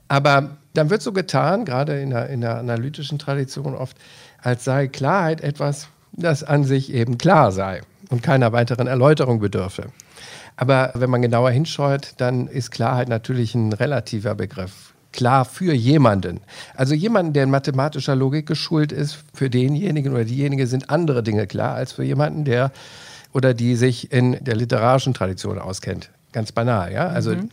Aber 0.06 0.56
dann 0.74 0.90
wird 0.90 1.02
so 1.02 1.12
getan, 1.12 1.64
gerade 1.64 2.00
in 2.00 2.10
der, 2.10 2.28
in 2.28 2.40
der 2.40 2.58
analytischen 2.58 3.18
Tradition 3.18 3.74
oft, 3.74 3.96
als 4.40 4.64
sei 4.64 4.86
Klarheit 4.86 5.40
etwas, 5.40 5.88
das 6.12 6.44
an 6.44 6.64
sich 6.64 6.92
eben 6.92 7.18
klar 7.18 7.50
sei 7.50 7.80
und 8.10 8.22
keiner 8.22 8.52
weiteren 8.52 8.86
Erläuterung 8.86 9.40
bedürfe. 9.40 9.86
Aber 10.56 10.92
wenn 10.94 11.10
man 11.10 11.22
genauer 11.22 11.50
hinschaut, 11.50 12.14
dann 12.18 12.46
ist 12.46 12.70
Klarheit 12.70 13.08
natürlich 13.08 13.54
ein 13.54 13.72
relativer 13.72 14.34
Begriff. 14.34 14.94
Klar 15.12 15.44
für 15.44 15.72
jemanden. 15.72 16.40
Also 16.74 16.94
jemanden, 16.94 17.32
der 17.32 17.44
in 17.44 17.50
mathematischer 17.50 18.16
Logik 18.16 18.46
geschult 18.46 18.90
ist, 18.90 19.18
für 19.32 19.48
denjenigen 19.48 20.12
oder 20.12 20.24
diejenige 20.24 20.66
sind 20.66 20.90
andere 20.90 21.22
Dinge 21.22 21.46
klar 21.46 21.74
als 21.74 21.92
für 21.92 22.02
jemanden, 22.04 22.44
der 22.44 22.72
oder 23.32 23.54
die 23.54 23.76
sich 23.76 24.12
in 24.12 24.36
der 24.44 24.56
literarischen 24.56 25.14
Tradition 25.14 25.58
auskennt. 25.58 26.10
Ganz 26.32 26.52
banal, 26.52 26.92
ja. 26.92 27.08
Also 27.08 27.30
mhm. 27.30 27.50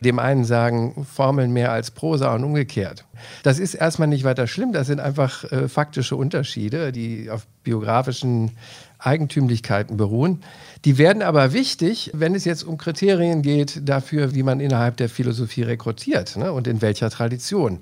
Dem 0.00 0.18
einen 0.18 0.44
sagen 0.44 1.06
Formeln 1.10 1.52
mehr 1.52 1.72
als 1.72 1.90
Prosa 1.90 2.34
und 2.34 2.44
umgekehrt. 2.44 3.04
Das 3.42 3.58
ist 3.58 3.74
erstmal 3.74 4.08
nicht 4.08 4.24
weiter 4.24 4.46
schlimm. 4.46 4.72
Das 4.72 4.86
sind 4.86 5.00
einfach 5.00 5.44
äh, 5.50 5.68
faktische 5.68 6.16
Unterschiede, 6.16 6.92
die 6.92 7.30
auf 7.30 7.46
biografischen 7.64 8.52
Eigentümlichkeiten 8.98 9.96
beruhen. 9.96 10.42
Die 10.84 10.98
werden 10.98 11.22
aber 11.22 11.52
wichtig, 11.52 12.10
wenn 12.14 12.34
es 12.34 12.44
jetzt 12.44 12.62
um 12.62 12.78
Kriterien 12.78 13.42
geht 13.42 13.88
dafür, 13.88 14.34
wie 14.34 14.42
man 14.42 14.60
innerhalb 14.60 14.96
der 14.96 15.08
Philosophie 15.08 15.62
rekrutiert 15.62 16.36
ne, 16.36 16.52
und 16.52 16.66
in 16.66 16.82
welcher 16.82 17.10
Tradition. 17.10 17.80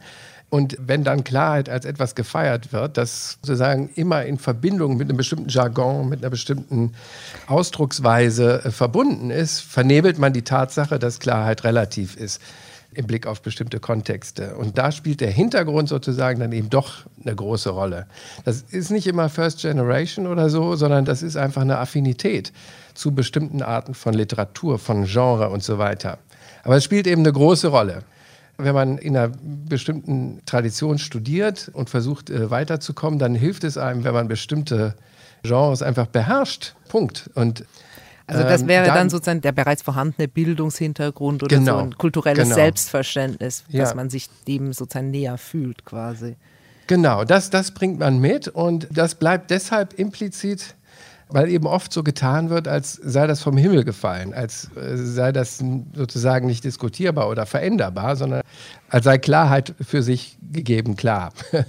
Und 0.55 0.77
wenn 0.79 1.03
dann 1.03 1.25
Klarheit 1.25 1.69
als 1.69 1.85
etwas 1.85 2.15
gefeiert 2.15 2.73
wird, 2.73 2.97
das 2.97 3.39
sozusagen 3.43 3.91
immer 3.97 4.25
in 4.25 4.39
Verbindung 4.39 4.97
mit 4.97 5.09
einem 5.09 5.17
bestimmten 5.17 5.49
Jargon, 5.49 6.09
mit 6.09 6.21
einer 6.21 6.31
bestimmten 6.31 6.93
Ausdrucksweise 7.49 8.65
äh, 8.65 8.71
verbunden 8.71 9.31
ist, 9.31 9.59
vernebelt 9.59 10.17
man 10.21 10.33
die 10.33 10.43
Tatsache, 10.43 11.01
dass 11.01 11.19
Klarheit 11.19 11.65
relativ 11.65 12.15
ist 12.15 12.41
im 12.93 13.09
Blick 13.09 13.27
auf 13.27 13.43
bestimmte 13.43 13.81
Kontexte. 13.81 14.55
Und 14.55 14.79
da 14.79 14.93
spielt 14.93 15.21
der 15.21 15.33
Hintergrund 15.33 15.89
sozusagen 15.89 16.39
dann 16.39 16.53
eben 16.53 16.71
doch 16.71 16.99
eine 17.21 17.35
große 17.35 17.71
Rolle. 17.71 18.07
Das 18.45 18.63
ist 18.63 18.93
nicht 18.93 19.09
immer 19.09 19.29
First 19.29 19.61
Generation 19.61 20.29
oder 20.29 20.49
so, 20.51 20.77
sondern 20.77 21.05
das 21.05 21.23
ist 21.25 21.37
einfach 21.37 21.63
eine 21.63 21.79
Affinität 21.79 22.53
zu 22.95 23.11
bestimmten 23.11 23.61
Arten 23.61 23.95
von 23.95 24.15
Literatur, 24.15 24.79
von 24.79 25.07
Genre 25.07 25.49
und 25.49 25.65
so 25.65 25.79
weiter. 25.79 26.19
Aber 26.63 26.77
es 26.77 26.85
spielt 26.85 27.09
eben 27.09 27.23
eine 27.23 27.33
große 27.33 27.67
Rolle. 27.67 28.05
Wenn 28.57 28.75
man 28.75 28.99
in 28.99 29.17
einer 29.17 29.33
bestimmten 29.69 30.41
Tradition 30.47 30.99
studiert 30.99 31.71
und 31.73 31.91
versucht 31.91 32.31
äh, 32.31 32.51
weiterzukommen, 32.51 33.19
dann 33.19 33.35
hilft 33.35 33.65
es 33.65 33.77
einem, 33.77 34.05
wenn 34.05 34.15
man 34.15 34.29
bestimmte 34.29 34.95
Genres 35.43 35.83
einfach 35.83 36.07
beherrscht. 36.07 36.75
Punkt. 36.89 37.31
Und 37.35 37.65
also 38.27 38.43
das 38.43 38.63
ähm, 38.63 38.69
wäre 38.69 38.87
dann, 38.87 38.95
dann, 38.95 39.11
sozusagen 39.11 39.41
der 39.43 39.53
bereits 39.53 39.83
vorhandene 39.83 40.29
Bildungshintergrund 40.29 41.43
oder 41.43 41.57
genau, 41.57 41.79
so 41.79 41.85
ein 41.85 41.99
kulturelles 41.99 42.45
genau. 42.45 42.55
Selbstverständnis, 42.55 43.65
dass 43.71 43.91
ja. 43.91 43.95
man 43.95 44.09
sich 44.09 44.29
dem 44.49 44.73
sozusagen 44.73 45.11
näher 45.11 45.37
fühlt 45.37 45.85
quasi. 45.85 46.37
Genau, 46.87 47.25
das, 47.25 47.51
das 47.51 47.73
bringt 47.73 47.99
man 47.99 48.19
mit 48.19 48.49
und 48.49 48.89
das 48.91 49.15
bleibt 49.15 49.51
deshalb 49.51 49.99
implizit 49.99 50.75
weil 51.29 51.49
eben 51.49 51.67
oft 51.67 51.93
so 51.93 52.03
getan 52.03 52.51
wird, 52.51 52.69
als 52.69 52.93
sei 52.95 53.27
das 53.27 53.43
vom 53.43 53.57
Himmel 53.57 53.85
gefallen, 53.85 54.35
als 54.35 54.71
äh, 54.77 54.97
sei 54.97 55.33
das 55.33 55.63
sozusagen 55.95 56.47
nicht 56.47 56.65
diskutierbar 56.65 57.29
oder 57.29 57.47
veränderbar, 57.47 58.17
sondern 58.17 58.43
als 58.89 59.05
sei 59.05 59.19
Klarheit 59.19 59.75
für 59.81 60.03
sich 60.03 60.39
gegeben 60.53 60.97
klar. 60.97 61.33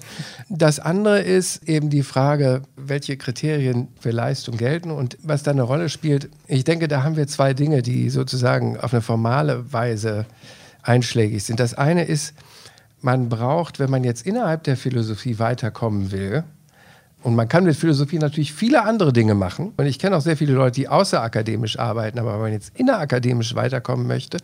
Das 0.48 0.80
andere 0.80 1.22
ist 1.22 1.68
eben 1.68 1.90
die 1.90 2.04
Frage, 2.04 2.62
welche 2.76 3.18
Kriterien 3.18 3.88
für 4.00 4.12
Leistung 4.12 4.58
gelten 4.58 4.92
und 4.92 5.18
was 5.24 5.42
da 5.42 5.52
eine 5.52 5.64
Rolle 5.64 5.90
spielt. 5.90 6.30
Ich 6.48 6.64
denke, 6.64 6.88
da 6.88 7.04
haben 7.04 7.18
wir 7.18 7.28
zwei 7.28 7.54
Dinge, 7.54 7.82
die 7.82 8.12
sozusagen 8.12 8.78
auf 8.80 8.94
eine 8.94 9.02
formale 9.02 9.74
Weise 9.74 10.28
einschlägig 10.84 11.44
sind. 11.44 11.60
Das 11.60 11.74
eine 11.74 12.04
ist, 12.04 12.36
man 13.02 13.30
braucht, 13.30 13.80
wenn 13.80 13.90
man 13.90 14.04
jetzt 14.04 14.26
innerhalb 14.26 14.64
der 14.64 14.78
Philosophie 14.78 15.40
weiterkommen 15.40 16.12
will, 16.12 16.44
und 17.26 17.34
man 17.34 17.48
kann 17.48 17.64
mit 17.64 17.76
Philosophie 17.76 18.20
natürlich 18.20 18.54
viele 18.54 18.84
andere 18.84 19.12
Dinge 19.12 19.34
machen. 19.34 19.74
Und 19.78 19.88
ich 19.88 19.98
kenne 19.98 20.16
auch 20.16 20.22
sehr 20.22 20.38
viele 20.38 20.54
Leute, 20.54 20.76
die 20.76 20.88
außerakademisch 20.88 21.80
arbeiten. 21.80 22.20
Aber 22.20 22.34
wenn 22.34 22.40
man 22.40 22.52
jetzt 22.52 22.78
innerakademisch 22.78 23.56
weiterkommen 23.56 24.06
möchte, 24.06 24.38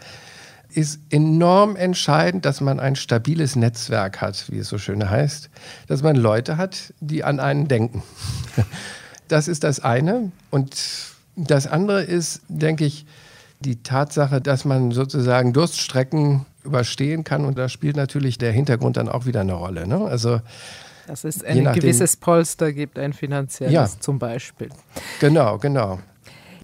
ist 0.73 0.99
enorm 1.11 1.75
entscheidend, 1.75 2.43
dass 2.43 2.59
man 2.59 2.79
ein 2.79 2.95
stabiles 2.95 3.55
Netzwerk 3.55 4.19
hat, 4.19 4.49
wie 4.49 4.57
es 4.57 4.67
so 4.67 4.79
schön 4.79 5.07
heißt. 5.07 5.51
Dass 5.85 6.01
man 6.01 6.15
Leute 6.15 6.57
hat, 6.57 6.91
die 7.01 7.23
an 7.23 7.39
einen 7.39 7.67
denken. 7.67 8.01
Das 9.27 9.47
ist 9.47 9.63
das 9.63 9.79
eine. 9.79 10.31
Und 10.49 10.75
das 11.37 11.65
andere 11.65 12.01
ist, 12.01 12.41
denke 12.49 12.83
ich, 12.83 13.05
die 13.61 13.81
Tatsache, 13.81 14.41
dass 14.41 14.65
man 14.65 14.91
sozusagen 14.91 15.53
Durststrecken 15.53 16.47
überstehen 16.65 17.23
kann. 17.23 17.45
Und 17.45 17.59
da 17.59 17.69
spielt 17.69 17.95
natürlich 17.95 18.39
der 18.39 18.51
Hintergrund 18.51 18.97
dann 18.97 19.07
auch 19.07 19.27
wieder 19.27 19.41
eine 19.41 19.53
Rolle. 19.53 19.87
Ne? 19.87 20.03
Also 20.03 20.41
dass 21.11 21.25
es 21.25 21.43
ein 21.43 21.65
gewisses 21.73 22.15
Polster 22.15 22.71
gibt, 22.71 22.97
ein 22.97 23.11
finanzielles 23.11 23.73
ja. 23.73 23.87
zum 23.99 24.17
Beispiel. 24.17 24.69
Genau, 25.19 25.57
genau. 25.57 25.99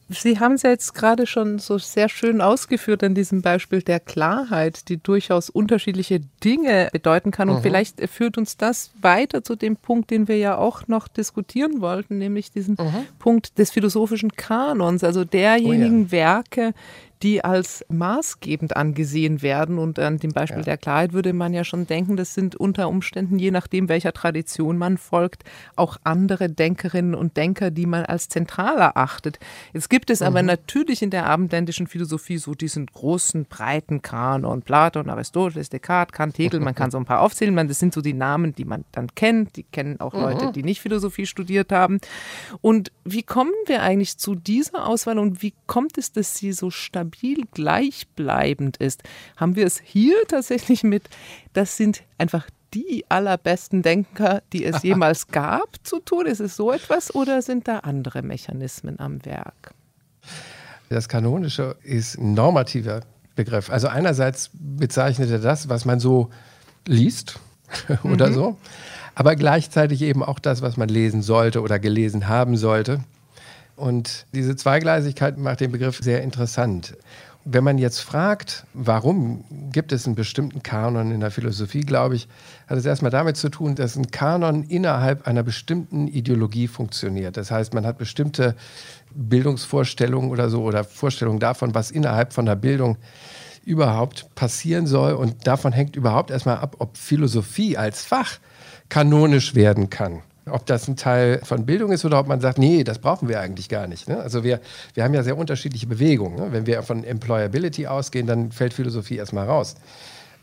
Sie 0.08 0.40
haben 0.40 0.54
es 0.54 0.62
ja 0.62 0.70
jetzt 0.70 0.96
gerade 0.96 1.28
schon 1.28 1.60
so 1.60 1.78
sehr 1.78 2.08
schön 2.08 2.40
ausgeführt 2.40 3.04
an 3.04 3.14
diesem 3.14 3.42
Beispiel 3.42 3.82
der 3.82 4.00
Klarheit, 4.00 4.88
die 4.88 5.04
durchaus 5.04 5.50
unterschiedliche 5.50 6.22
Dinge 6.46 6.88
bedeuten 6.94 7.32
kann. 7.32 7.50
Und 7.50 7.58
mhm. 7.58 7.62
vielleicht 7.62 8.10
führt 8.10 8.38
uns 8.38 8.56
das 8.56 8.92
weiter 9.02 9.44
zu 9.44 9.58
dem 9.58 9.76
Punkt, 9.76 10.10
den 10.10 10.30
wir 10.30 10.38
ja 10.38 10.58
auch 10.58 10.88
noch 10.88 11.10
diskutieren 11.10 11.82
wollten, 11.82 12.18
nämlich 12.18 12.50
diesen 12.50 12.78
mhm. 12.80 13.06
Punkt 13.20 13.58
des 13.58 13.72
philosophischen 13.72 14.32
Kanons, 14.32 15.04
also 15.04 15.26
derjenigen 15.26 16.04
oh 16.04 16.06
ja. 16.06 16.12
Werke, 16.12 16.74
die 17.24 17.44
als 17.44 17.84
maßgebend 17.90 18.76
angesehen 18.76 19.42
werden. 19.42 19.80
Und 19.80 20.00
an 20.00 20.18
dem 20.18 20.32
Beispiel 20.32 20.60
ja. 20.60 20.64
der 20.64 20.78
Klarheit 20.78 21.14
würde 21.14 21.34
man 21.34 21.54
ja 21.54 21.64
schon 21.64 21.88
denken, 21.88 22.16
das 22.16 22.34
sind 22.34 22.56
unter 22.56 22.90
Umständen, 22.90 23.40
je 23.40 23.52
nachdem, 23.52 23.90
welcher 23.90 24.14
Tradition 24.14 24.78
man 24.78 24.98
folgt, 24.98 25.44
auch 25.76 25.98
andere 26.04 26.50
Denkerinnen 26.50 27.16
und 27.16 27.38
Denker, 27.38 27.72
die 27.72 27.86
man 27.86 28.06
als 28.06 28.30
zentral 28.30 28.78
erachtet. 28.78 29.40
Jetzt 29.74 29.90
gibt 29.90 30.10
es 30.10 30.20
mhm. 30.20 30.28
aber 30.28 30.44
natürlich 30.44 31.02
in 31.02 31.10
der 31.10 31.26
abendländischen 31.26 31.88
Philosophie 31.88 32.38
so 32.38 32.54
diesen 32.54 32.86
großen, 32.86 33.46
breiten 33.46 34.02
Kanon. 34.02 34.62
Platon, 34.62 35.10
Aristoteles, 35.10 35.70
Descartes, 35.70 36.14
Kant, 36.14 36.38
Hegel, 36.38 36.60
man 36.60 36.76
kann 36.76 36.92
so 36.92 36.98
ein 36.98 37.06
paar 37.06 37.22
aufzählen. 37.22 37.56
Das 37.68 37.80
sind 37.80 37.94
so 37.94 38.02
die 38.02 38.14
Namen, 38.14 38.54
die 38.54 38.66
man 38.66 38.86
dann 38.92 39.08
kennt. 39.16 39.56
Die 39.56 39.64
kennen 39.64 40.00
auch 40.00 40.14
Leute, 40.14 40.48
mhm. 40.48 40.54
die 40.54 40.64
nicht 40.64 40.82
Philosophie 40.82 41.26
studiert 41.26 41.72
haben. 41.72 42.00
Und 42.62 42.92
wie 43.04 43.24
kommen 43.24 43.54
wir 43.66 43.82
eigentlich 43.82 44.18
zu 44.18 44.36
dieser 44.36 44.86
Auswahl 44.88 45.18
und 45.18 45.42
wie 45.42 45.54
kommt 45.66 45.98
es, 45.98 46.12
dass 46.12 46.36
sie 46.36 46.52
so 46.52 46.70
stabil 46.70 47.07
stabil 47.08 47.46
gleichbleibend 47.54 48.78
ist. 48.78 49.04
Haben 49.36 49.56
wir 49.56 49.66
es 49.66 49.80
hier 49.84 50.16
tatsächlich 50.28 50.84
mit, 50.84 51.10
das 51.54 51.78
sind 51.78 52.04
einfach 52.18 52.48
die 52.74 53.06
allerbesten 53.10 53.82
Denker, 53.82 54.42
die 54.54 54.66
es 54.66 54.84
jemals 54.84 55.28
gab, 55.28 55.76
zu 55.84 56.00
tun? 56.00 56.26
Ist 56.26 56.42
es 56.42 56.56
so 56.56 56.72
etwas 56.72 57.14
oder 57.16 57.42
sind 57.42 57.68
da 57.68 57.80
andere 57.80 58.22
Mechanismen 58.22 59.00
am 59.00 59.24
Werk? 59.26 59.74
Das 60.90 61.10
Kanonische 61.10 61.76
ist 61.84 62.18
ein 62.18 62.34
normativer 62.34 63.02
Begriff. 63.36 63.70
Also 63.70 63.88
einerseits 63.88 64.50
bezeichnet 64.54 65.30
er 65.30 65.40
das, 65.40 65.70
was 65.70 65.86
man 65.86 66.00
so 66.00 66.30
liest 66.86 67.40
oder 68.04 68.30
mhm. 68.30 68.34
so, 68.34 68.58
aber 69.16 69.36
gleichzeitig 69.36 70.02
eben 70.02 70.24
auch 70.24 70.40
das, 70.40 70.62
was 70.62 70.78
man 70.78 70.90
lesen 70.90 71.22
sollte 71.22 71.62
oder 71.62 71.80
gelesen 71.80 72.28
haben 72.28 72.56
sollte. 72.56 73.02
Und 73.78 74.26
diese 74.34 74.56
Zweigleisigkeit 74.56 75.38
macht 75.38 75.62
den 75.62 75.72
Begriff 75.72 76.00
sehr 76.02 76.24
interessant. 76.24 76.98
Wenn 77.46 77.64
man 77.64 77.78
jetzt 77.78 78.02
fragt, 78.02 78.66
warum 78.74 79.46
gibt 79.72 79.92
es 79.92 80.06
einen 80.06 80.16
bestimmten 80.16 80.64
Kanon 80.64 81.12
in 81.12 81.20
der 81.20 81.30
Philosophie, 81.32 81.82
glaube 81.82 82.16
ich, 82.16 82.28
hat 82.66 82.78
es 82.78 82.86
erstmal 82.86 83.12
damit 83.12 83.38
zu 83.38 83.50
tun, 83.50 83.76
dass 83.76 83.96
ein 83.96 84.10
Kanon 84.10 84.64
innerhalb 84.64 85.28
einer 85.28 85.44
bestimmten 85.44 86.08
Ideologie 86.08 86.68
funktioniert. 86.68 87.38
Das 87.38 87.52
heißt, 87.52 87.76
man 87.76 87.86
hat 87.86 88.00
bestimmte 88.00 88.56
Bildungsvorstellungen 89.14 90.32
oder 90.32 90.50
so 90.50 90.64
oder 90.64 90.84
Vorstellungen 90.84 91.40
davon, 91.40 91.76
was 91.76 91.92
innerhalb 91.92 92.34
von 92.34 92.48
der 92.48 92.56
Bildung 92.56 92.98
überhaupt 93.64 94.34
passieren 94.34 94.88
soll. 94.88 95.14
Und 95.14 95.46
davon 95.46 95.72
hängt 95.72 95.96
überhaupt 95.96 96.32
erstmal 96.32 96.58
ab, 96.58 96.78
ob 96.80 96.98
Philosophie 96.98 97.78
als 97.78 98.04
Fach 98.04 98.40
kanonisch 98.90 99.54
werden 99.54 99.92
kann 99.92 100.24
ob 100.50 100.66
das 100.66 100.88
ein 100.88 100.96
Teil 100.96 101.40
von 101.44 101.66
Bildung 101.66 101.92
ist 101.92 102.06
oder 102.06 102.20
ob 102.20 102.28
man 102.28 102.42
sagt, 102.42 102.58
nee, 102.58 102.84
das 102.84 103.00
brauchen 103.00 103.30
wir 103.30 103.40
eigentlich 103.40 103.70
gar 103.70 103.88
nicht. 103.88 104.08
Ne? 104.08 104.20
Also 104.20 104.44
wir, 104.44 104.60
wir 104.94 105.04
haben 105.04 105.14
ja 105.14 105.24
sehr 105.24 105.38
unterschiedliche 105.38 105.88
Bewegungen. 105.88 106.36
Ne? 106.36 106.52
Wenn 106.52 106.66
wir 106.66 106.84
von 106.84 107.04
Employability 107.04 107.88
ausgehen, 107.88 108.28
dann 108.28 108.52
fällt 108.52 108.74
Philosophie 108.74 109.18
erstmal 109.18 109.48
raus. 109.48 109.76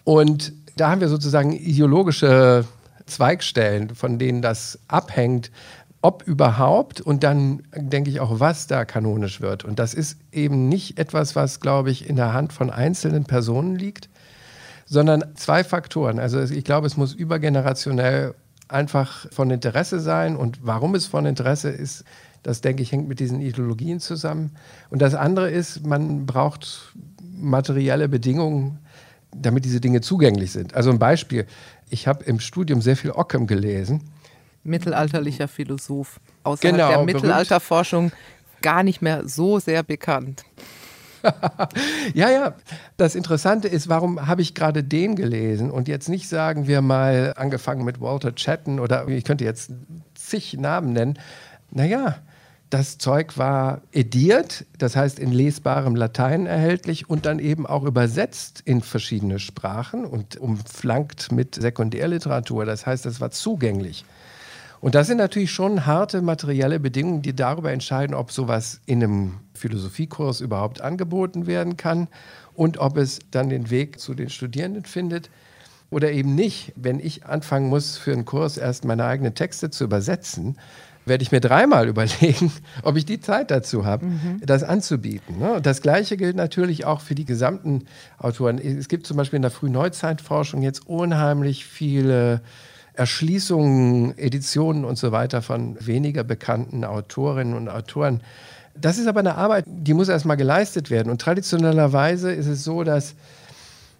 Und 0.04 0.52
da 0.76 0.90
haben 0.90 1.00
wir 1.00 1.08
sozusagen 1.08 1.52
ideologische 1.52 2.64
Zweigstellen, 3.06 3.94
von 3.94 4.18
denen 4.18 4.42
das 4.42 4.78
abhängt, 4.88 5.50
ob 6.04 6.22
überhaupt 6.24 7.00
und 7.00 7.24
dann 7.24 7.62
denke 7.74 8.10
ich 8.10 8.20
auch, 8.20 8.38
was 8.38 8.66
da 8.66 8.84
kanonisch 8.84 9.40
wird. 9.40 9.64
Und 9.64 9.78
das 9.78 9.94
ist 9.94 10.18
eben 10.32 10.68
nicht 10.68 10.98
etwas, 10.98 11.34
was, 11.34 11.60
glaube 11.60 11.90
ich, 11.90 12.08
in 12.08 12.16
der 12.16 12.34
Hand 12.34 12.52
von 12.52 12.68
einzelnen 12.68 13.24
Personen 13.24 13.74
liegt, 13.74 14.10
sondern 14.84 15.24
zwei 15.34 15.64
Faktoren. 15.64 16.18
Also 16.18 16.40
ich 16.40 16.64
glaube, 16.64 16.86
es 16.86 16.98
muss 16.98 17.14
übergenerationell 17.14 18.34
einfach 18.68 19.30
von 19.32 19.50
Interesse 19.50 20.00
sein. 20.00 20.36
Und 20.36 20.60
warum 20.62 20.94
es 20.94 21.06
von 21.06 21.26
Interesse 21.26 21.70
ist, 21.70 22.04
das 22.42 22.60
denke 22.60 22.82
ich, 22.82 22.92
hängt 22.92 23.08
mit 23.08 23.20
diesen 23.20 23.40
Ideologien 23.40 24.00
zusammen. 24.00 24.52
Und 24.90 25.00
das 25.00 25.14
andere 25.14 25.50
ist, 25.50 25.86
man 25.86 26.26
braucht 26.26 26.94
materielle 27.36 28.08
Bedingungen, 28.08 28.78
damit 29.34 29.64
diese 29.64 29.80
Dinge 29.80 30.00
zugänglich 30.00 30.52
sind. 30.52 30.74
Also 30.74 30.90
ein 30.90 30.98
Beispiel, 30.98 31.46
ich 31.90 32.06
habe 32.06 32.24
im 32.24 32.40
Studium 32.40 32.82
sehr 32.82 32.96
viel 32.96 33.10
Ockham 33.10 33.46
gelesen 33.46 34.02
mittelalterlicher 34.64 35.46
Philosoph. 35.46 36.18
Außerhalb 36.42 36.76
genau, 36.76 36.88
der 36.88 37.04
Mittelalterforschung 37.04 38.10
gar 38.62 38.82
nicht 38.82 39.02
mehr 39.02 39.28
so 39.28 39.58
sehr 39.58 39.82
bekannt. 39.82 40.44
ja, 42.14 42.30
ja. 42.30 42.54
Das 42.96 43.14
Interessante 43.14 43.68
ist, 43.68 43.88
warum 43.88 44.26
habe 44.26 44.42
ich 44.42 44.54
gerade 44.54 44.84
den 44.84 45.16
gelesen 45.16 45.70
und 45.70 45.88
jetzt 45.88 46.08
nicht, 46.08 46.28
sagen 46.28 46.66
wir 46.66 46.82
mal, 46.82 47.34
angefangen 47.36 47.84
mit 47.84 48.00
Walter 48.00 48.32
Chatton 48.32 48.80
oder 48.80 49.08
ich 49.08 49.24
könnte 49.24 49.44
jetzt 49.44 49.72
zig 50.14 50.54
Namen 50.54 50.92
nennen. 50.92 51.18
Naja, 51.70 52.16
das 52.70 52.98
Zeug 52.98 53.38
war 53.38 53.82
ediert, 53.92 54.66
das 54.78 54.96
heißt 54.96 55.18
in 55.18 55.30
lesbarem 55.30 55.94
Latein 55.94 56.46
erhältlich 56.46 57.08
und 57.08 57.24
dann 57.26 57.38
eben 57.38 57.66
auch 57.66 57.84
übersetzt 57.84 58.62
in 58.64 58.80
verschiedene 58.80 59.38
Sprachen 59.38 60.04
und 60.04 60.36
umflankt 60.36 61.30
mit 61.30 61.54
Sekundärliteratur. 61.54 62.64
Das 62.64 62.84
heißt, 62.84 63.06
es 63.06 63.20
war 63.20 63.30
zugänglich. 63.30 64.04
Und 64.84 64.94
das 64.94 65.06
sind 65.06 65.16
natürlich 65.16 65.50
schon 65.50 65.86
harte 65.86 66.20
materielle 66.20 66.78
Bedingungen, 66.78 67.22
die 67.22 67.34
darüber 67.34 67.72
entscheiden, 67.72 68.14
ob 68.14 68.30
sowas 68.30 68.82
in 68.84 69.02
einem 69.02 69.32
Philosophiekurs 69.54 70.42
überhaupt 70.42 70.82
angeboten 70.82 71.46
werden 71.46 71.78
kann 71.78 72.06
und 72.52 72.76
ob 72.76 72.98
es 72.98 73.20
dann 73.30 73.48
den 73.48 73.70
Weg 73.70 73.98
zu 73.98 74.12
den 74.12 74.28
Studierenden 74.28 74.84
findet 74.84 75.30
oder 75.88 76.12
eben 76.12 76.34
nicht. 76.34 76.74
Wenn 76.76 77.00
ich 77.00 77.24
anfangen 77.24 77.70
muss, 77.70 77.96
für 77.96 78.12
einen 78.12 78.26
Kurs 78.26 78.58
erst 78.58 78.84
meine 78.84 79.06
eigenen 79.06 79.34
Texte 79.34 79.70
zu 79.70 79.84
übersetzen, 79.84 80.58
werde 81.06 81.22
ich 81.22 81.32
mir 81.32 81.40
dreimal 81.40 81.88
überlegen, 81.88 82.52
ob 82.82 82.96
ich 82.96 83.06
die 83.06 83.20
Zeit 83.20 83.50
dazu 83.50 83.86
habe, 83.86 84.04
mhm. 84.04 84.42
das 84.44 84.64
anzubieten. 84.64 85.38
Ne? 85.38 85.62
Das 85.62 85.80
Gleiche 85.80 86.18
gilt 86.18 86.36
natürlich 86.36 86.84
auch 86.84 87.00
für 87.00 87.14
die 87.14 87.24
gesamten 87.24 87.86
Autoren. 88.18 88.58
Es 88.58 88.88
gibt 88.88 89.06
zum 89.06 89.16
Beispiel 89.16 89.38
in 89.38 89.42
der 89.42 89.50
Frühneuzeitforschung 89.50 90.60
jetzt 90.60 90.86
unheimlich 90.86 91.64
viele 91.64 92.42
Erschließungen, 92.94 94.16
Editionen 94.18 94.84
und 94.84 94.96
so 94.96 95.12
weiter 95.12 95.42
von 95.42 95.76
weniger 95.84 96.24
bekannten 96.24 96.84
Autorinnen 96.84 97.54
und 97.54 97.68
Autoren. 97.68 98.20
Das 98.76 98.98
ist 98.98 99.06
aber 99.06 99.20
eine 99.20 99.36
Arbeit, 99.36 99.64
die 99.66 99.94
muss 99.94 100.08
erstmal 100.08 100.36
geleistet 100.36 100.90
werden. 100.90 101.10
Und 101.10 101.20
traditionellerweise 101.20 102.32
ist 102.32 102.46
es 102.46 102.64
so, 102.64 102.84
dass 102.84 103.14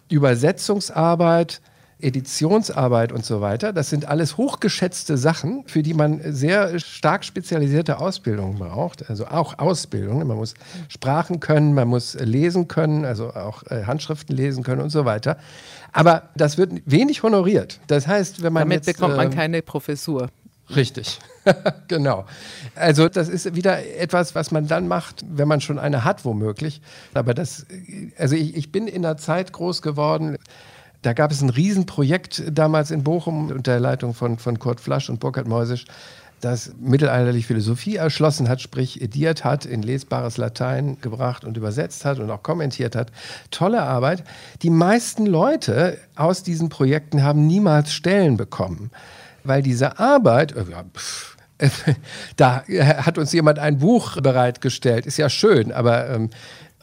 Übersetzungsarbeit, 0.09 1.61
Editionsarbeit 2.01 3.13
und 3.13 3.25
so 3.25 3.41
weiter, 3.41 3.73
das 3.73 3.91
sind 3.91 4.07
alles 4.07 4.37
hochgeschätzte 4.37 5.17
Sachen, 5.17 5.65
für 5.67 5.83
die 5.83 5.95
man 5.95 6.21
sehr 6.33 6.79
stark 6.79 7.25
spezialisierte 7.25 7.99
Ausbildung 7.99 8.59
braucht. 8.59 9.09
Also 9.09 9.27
auch 9.27 9.59
Ausbildung. 9.59 10.27
Man 10.27 10.37
muss 10.37 10.55
Sprachen 10.89 11.41
können, 11.41 11.75
man 11.75 11.89
muss 11.89 12.15
lesen 12.15 12.69
können, 12.69 13.05
also 13.05 13.31
auch 13.35 13.63
äh, 13.71 13.85
Handschriften 13.85 14.37
lesen 14.37 14.63
können 14.63 14.81
und 14.81 14.91
so 14.91 15.05
weiter. 15.05 15.39
Aber 15.93 16.31
das 16.35 16.59
wird 16.59 16.83
wenig 16.87 17.23
honoriert. 17.23 17.81
Das 17.87 18.07
heißt, 18.07 18.43
wenn 18.43 18.53
man. 18.53 18.63
Damit 18.63 18.87
jetzt, 18.87 18.97
bekommt 18.99 19.17
man 19.17 19.33
äh, 19.33 19.35
keine 19.35 19.63
Professur. 19.63 20.29
Richtig, 20.75 21.19
genau. 21.89 22.25
Also 22.75 23.09
das 23.09 23.29
ist 23.29 23.55
wieder 23.55 23.85
etwas, 23.99 24.35
was 24.35 24.51
man 24.51 24.67
dann 24.67 24.89
macht, 24.89 25.23
wenn 25.29 25.47
man 25.47 25.61
schon 25.61 25.79
eine 25.79 26.05
hat, 26.05 26.25
womöglich. 26.25 26.81
Aber 27.13 27.35
das, 27.35 27.67
also 28.17 28.35
ich, 28.35 28.57
ich 28.57 28.73
bin 28.73 28.87
in 28.87 29.05
einer 29.05 29.19
Zeit 29.19 29.53
groß 29.53 29.83
geworden, 29.83 30.39
da 31.05 31.13
gab 31.13 31.31
es 31.31 31.43
ein 31.43 31.51
Riesenprojekt 31.51 32.45
damals 32.51 32.91
in 32.91 33.05
Bochum 33.05 33.51
unter 33.51 33.73
der 33.73 33.81
Leitung 33.81 34.15
von, 34.15 34.39
von 34.39 34.59
Kurt 34.59 34.81
Flasch 34.81 35.11
und 35.11 35.21
Burkhard 35.21 35.47
Meusisch 35.47 35.85
das 36.41 36.73
mittelalterliche 36.79 37.47
Philosophie 37.47 37.97
erschlossen 37.97 38.49
hat, 38.49 38.61
sprich 38.61 39.01
ediert 39.01 39.45
hat, 39.45 39.65
in 39.65 39.83
lesbares 39.83 40.37
Latein 40.37 40.99
gebracht 41.01 41.45
und 41.45 41.57
übersetzt 41.57 42.05
hat 42.05 42.19
und 42.19 42.31
auch 42.31 42.43
kommentiert 42.43 42.97
hat. 42.97 43.11
Tolle 43.51 43.83
Arbeit. 43.83 44.25
Die 44.63 44.71
meisten 44.71 45.27
Leute 45.27 45.99
aus 46.17 46.43
diesen 46.43 46.69
Projekten 46.69 47.23
haben 47.23 47.47
niemals 47.47 47.93
Stellen 47.93 48.37
bekommen, 48.37 48.91
weil 49.43 49.63
diese 49.63 49.99
Arbeit, 49.99 50.53
äh, 50.53 50.65
ja, 50.71 50.85
pff, 50.95 51.37
da 52.37 52.65
hat 52.67 53.17
uns 53.17 53.33
jemand 53.33 53.59
ein 53.59 53.79
Buch 53.79 54.21
bereitgestellt, 54.21 55.07
ist 55.07 55.17
ja 55.17 55.31
schön, 55.31 55.73
aber 55.73 56.11
ähm, 56.11 56.31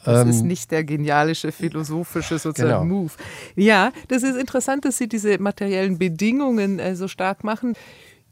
das 0.04 0.28
ist 0.28 0.40
ähm, 0.40 0.48
nicht 0.48 0.70
der 0.70 0.84
genialische 0.84 1.52
philosophische 1.52 2.38
sozusagen 2.38 2.88
genau. 2.88 3.02
Move. 3.02 3.12
Ja, 3.56 3.92
das 4.08 4.22
ist 4.22 4.36
interessant, 4.36 4.84
dass 4.84 4.98
Sie 4.98 5.08
diese 5.08 5.38
materiellen 5.38 5.98
Bedingungen 5.98 6.78
äh, 6.78 6.96
so 6.96 7.08
stark 7.08 7.44
machen 7.44 7.74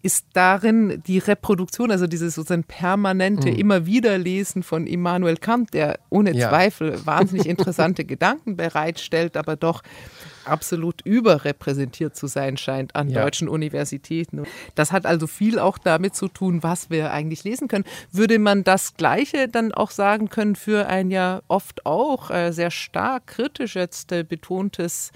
ist 0.03 0.27
darin 0.33 1.03
die 1.07 1.19
Reproduktion, 1.19 1.91
also 1.91 2.07
dieses 2.07 2.35
sozusagen 2.35 2.65
permanente 2.65 3.51
mhm. 3.51 3.57
immer 3.57 3.87
wieder 3.87 4.17
Lesen 4.19 4.63
von 4.63 4.87
Immanuel 4.87 5.37
Kant, 5.37 5.75
der 5.75 5.99
ohne 6.09 6.35
ja. 6.35 6.49
Zweifel 6.49 7.05
wahnsinnig 7.05 7.47
interessante 7.47 8.05
Gedanken 8.07 8.57
bereitstellt, 8.57 9.37
aber 9.37 9.57
doch 9.57 9.83
absolut 10.45 11.03
überrepräsentiert 11.05 12.17
zu 12.17 12.27
sein 12.27 12.57
scheint 12.57 12.97
an 12.97 13.11
ja. 13.11 13.23
deutschen 13.23 13.49
Universitäten. 13.49 14.45
Das 14.75 14.91
hat 14.91 15.07
also 15.07 15.27
viel 15.27 15.59
auch 15.59 15.79
damit 15.79 16.15
zu 16.15 16.29
tun, 16.29 16.63
was 16.63 16.91
wir 16.91 17.13
eigentlich 17.13 17.45
lesen 17.45 17.69
können. 17.69 17.85
Würde 18.11 18.39
man 18.39 18.65
das 18.65 18.97
Gleiche 18.97 19.49
dann 19.49 19.73
auch 19.73 19.91
sagen 19.91 20.31
können 20.31 20.57
für 20.57 20.87
ein 20.87 21.11
ja 21.11 21.43
oft 21.49 21.87
auch 21.87 22.31
äh, 22.31 22.53
sehr 22.53 22.71
stark 22.71 23.27
kritisch 23.27 23.77
jetzt 23.77 24.13
äh, 24.13 24.25
betontes 24.25 25.13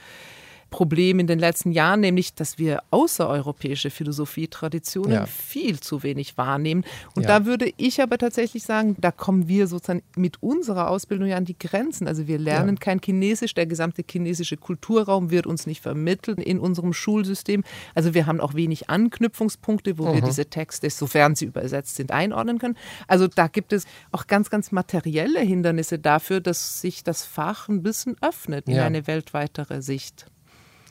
Problem 0.75 1.21
in 1.21 1.29
den 1.29 1.39
letzten 1.39 1.71
Jahren, 1.71 2.01
nämlich, 2.01 2.35
dass 2.35 2.59
wir 2.59 2.83
außereuropäische 2.91 3.91
Philosophietraditionen 3.91 5.13
ja. 5.13 5.27
viel 5.27 5.79
zu 5.79 6.03
wenig 6.03 6.37
wahrnehmen. 6.37 6.83
Und 7.15 7.23
ja. 7.23 7.29
da 7.29 7.47
würde 7.47 7.73
ich 7.77 8.03
aber 8.03 8.19
tatsächlich 8.19 8.65
sagen, 8.65 8.97
da 8.99 9.13
kommen 9.13 9.47
wir 9.47 9.69
sozusagen 9.69 10.03
mit 10.17 10.43
unserer 10.43 10.91
Ausbildung 10.91 11.29
ja 11.29 11.37
an 11.37 11.45
die 11.45 11.57
Grenzen. 11.57 12.09
Also 12.09 12.27
wir 12.27 12.41
lernen 12.41 12.75
ja. 12.75 12.81
kein 12.81 13.01
Chinesisch, 13.01 13.55
der 13.55 13.67
gesamte 13.67 14.03
chinesische 14.11 14.57
Kulturraum 14.57 15.31
wird 15.31 15.47
uns 15.47 15.69
nicht 15.69 15.81
vermittelt 15.81 16.41
in 16.41 16.59
unserem 16.59 16.93
Schulsystem. 16.93 17.63
Also 17.95 18.13
wir 18.13 18.27
haben 18.27 18.41
auch 18.41 18.55
wenig 18.55 18.91
Anknüpfungspunkte, 18.91 19.97
wo 19.97 20.09
mhm. 20.09 20.15
wir 20.15 20.23
diese 20.23 20.47
Texte, 20.47 20.91
sofern 20.91 21.37
sie 21.37 21.45
übersetzt 21.45 21.95
sind, 21.95 22.11
einordnen 22.11 22.59
können. 22.59 22.77
Also 23.07 23.29
da 23.29 23.47
gibt 23.47 23.73
es 23.73 23.87
auch 24.11 24.27
ganz, 24.27 24.51
ganz 24.51 24.73
materielle 24.73 25.39
Hindernisse 25.39 26.01
dafür, 26.01 26.41
dass 26.41 26.81
sich 26.81 27.05
das 27.05 27.25
Fach 27.25 27.69
ein 27.69 27.85
bisschen 27.85 28.17
öffnet 28.21 28.67
in 28.67 28.81
eine 28.81 29.07
weltweitere 29.07 29.81
Sicht. 29.81 30.27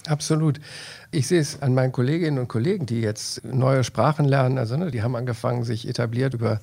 Absolut. 0.07 0.59
Ich 1.11 1.27
sehe 1.27 1.39
es 1.39 1.61
an 1.61 1.73
meinen 1.73 1.91
Kolleginnen 1.91 2.39
und 2.39 2.47
Kollegen, 2.47 2.85
die 2.85 3.01
jetzt 3.01 3.43
neue 3.45 3.83
Sprachen 3.83 4.25
lernen. 4.25 4.57
Also 4.57 4.75
ne, 4.77 4.91
die 4.91 5.01
haben 5.01 5.15
angefangen, 5.15 5.63
sich 5.63 5.87
etabliert 5.87 6.33
über 6.33 6.59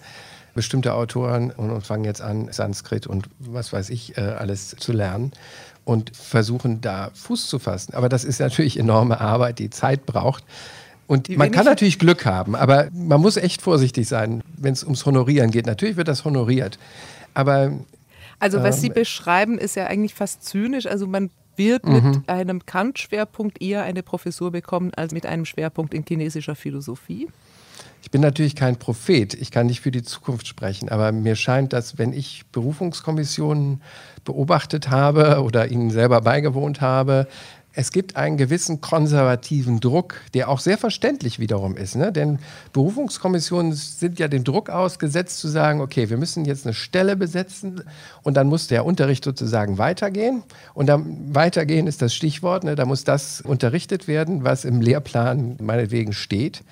bestimmte 0.55 0.95
Autoren 0.95 1.51
und, 1.51 1.87
fangen 1.87 2.05
jetzt 2.05 2.21
an, 2.21 2.49
Sanskrit 2.51 3.07
und 3.07 3.29
was 3.39 3.73
weiß 3.73 3.91
ich 3.91 4.17
äh, 4.19 4.21
alles 4.21 4.71
zu 4.71 4.93
lernen 4.93 5.33
und 5.85 6.15
versuchen 6.15 6.81
da 6.81 7.11
Fuß 7.15 7.47
zu 7.47 7.59
fassen. 7.59 7.95
Aber 7.95 8.09
das 8.09 8.25
ist 8.25 8.41
natürlich 8.41 8.79
enorme 8.79 9.21
Arbeit, 9.21 9.59
die 9.59 9.71
Zeit 9.71 10.07
braucht. 10.07 10.45
Und 11.07 11.29
die 11.29 11.37
man 11.37 11.51
kann 11.51 11.65
natürlich 11.65 11.99
Glück 11.99 12.25
haben, 12.25 12.55
aber 12.55 12.89
man 12.93 13.21
muss 13.21 13.37
echt 13.37 13.63
vorsichtig 13.63 14.07
sein, 14.07 14.45
wenn 14.57 14.73
es 14.73 14.85
ums 14.85 15.05
Honorieren 15.07 15.51
geht. 15.51 15.67
Natürlich 15.67 15.97
wird 15.97 16.07
das 16.07 16.25
honoriert. 16.25 16.79
Aber 17.35 17.73
also 18.39 18.63
was 18.63 18.81
Sie 18.81 18.89
ähm, 18.89 18.95
beschreiben, 18.95 19.59
ist 19.59 19.75
ja 19.77 19.87
eigentlich 19.87 20.15
fast 20.15 20.45
zynisch. 20.45 20.87
Also 20.87 21.07
man 21.07 21.31
wird 21.61 21.85
mhm. 21.85 21.93
mit 21.93 22.29
einem 22.29 22.65
Kant-Schwerpunkt 22.65 23.63
eher 23.63 23.83
eine 23.83 24.03
Professur 24.03 24.51
bekommen 24.51 24.93
als 24.97 25.13
mit 25.13 25.27
einem 25.27 25.45
Schwerpunkt 25.45 25.93
in 25.93 26.05
chinesischer 26.09 26.57
Philosophie? 26.57 27.29
Ich 28.03 28.11
bin 28.11 28.23
natürlich 28.23 28.57
kein 28.57 28.77
Prophet, 28.77 29.35
ich 29.35 29.51
kann 29.51 29.67
nicht 29.67 29.83
für 29.83 29.91
die 29.91 30.03
Zukunft 30.03 30.47
sprechen, 30.47 30.89
aber 30.89 31.13
mir 31.13 31.37
scheint, 31.37 31.75
dass 31.75 31.99
wenn 31.99 32.15
ich 32.15 32.45
Berufungskommissionen 32.51 33.83
beobachtet 34.25 34.89
habe 34.89 35.43
oder 35.43 35.71
ihnen 35.71 35.91
selber 35.91 36.23
beigewohnt 36.23 36.81
habe, 36.81 37.29
es 37.73 37.93
gibt 37.93 38.17
einen 38.17 38.37
gewissen 38.37 38.81
konservativen 38.81 39.79
Druck, 39.79 40.17
der 40.35 40.49
auch 40.49 40.59
sehr 40.59 40.77
verständlich 40.77 41.39
wiederum 41.39 41.77
ist. 41.77 41.95
Ne? 41.95 42.13
Denn 42.13 42.41
Berufungskommissionen 42.73 43.73
sind 43.73 44.19
ja 44.19 44.27
dem 44.27 44.43
Druck 44.43 44.71
ausgesetzt 44.71 45.39
zu 45.39 45.49
sagen, 45.49 45.81
okay, 45.81 46.11
wir 46.11 46.17
müssen 46.17 46.45
jetzt 46.45 46.67
eine 46.67 46.75
Stelle 46.75 47.17
besetzen 47.17 47.83
und 48.23 48.35
dann 48.37 48.49
muss 48.49 48.67
der 48.67 48.85
Unterricht 48.85 49.25
sozusagen 49.25 49.79
weitergehen. 49.79 50.43
Und 50.75 50.87
dann 50.87 51.35
weitergehen 51.35 51.87
ist 51.87 52.03
das 52.03 52.13
Stichwort, 52.13 52.65
ne? 52.65 52.75
da 52.75 52.87
muss 52.87 53.05
das 53.05 53.41
unterrichtet 53.41 54.09
werden, 54.09 54.43
was 54.43 54.65
im 54.65 54.81
Lehrplan 54.81 55.57
meinetwegen 55.61 56.13
steht. 56.13 56.63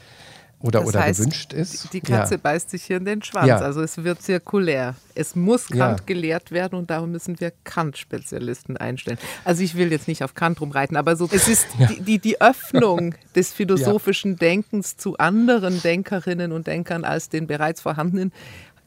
Oder, 0.61 0.81
Das 0.81 0.89
oder 0.89 1.01
heißt, 1.03 1.21
gewünscht 1.21 1.53
ist. 1.53 1.93
Die 1.93 2.01
Katze 2.01 2.35
ja. 2.35 2.41
beißt 2.43 2.71
sich 2.71 2.83
hier 2.85 2.97
in 2.97 3.05
den 3.05 3.23
Schwanz. 3.23 3.47
Ja. 3.47 3.59
Also 3.59 3.81
es 3.81 4.03
wird 4.03 4.21
zirkulär. 4.23 4.97
Es 5.15 5.37
muss 5.37 5.69
Kant 5.69 6.01
Ja. 6.01 6.05
gelehrt 6.07 6.51
werden 6.51 6.77
und 6.77 6.91
darum 6.91 7.13
müssen 7.13 7.39
wir 7.39 7.53
Kant-Spezialisten 7.65 8.77
einstellen. 8.77 9.19
Also 9.45 9.63
ich 9.63 9.77
will 9.77 9.93
jetzt 9.93 10.09
nicht 10.09 10.25
auf 10.25 10.35
Kant 10.35 10.61
rumreiten, 10.61 10.97
aber 10.97 11.15
so, 11.17 11.29
es 11.33 11.47
ist 11.49 11.67
die, 11.79 12.01
die, 12.01 12.19
die 12.19 12.41
Öffnung 12.41 13.15
des 13.37 13.53
philosophischen 13.53 14.37
Denkens 14.37 14.97
zu 14.97 15.17
anderen 15.19 15.81
Denkerinnen 15.81 16.51
und 16.53 16.67
Denkern 16.67 17.05
als 17.05 17.29
den 17.29 17.47
bereits 17.47 17.81
vorhandenen 17.81 18.33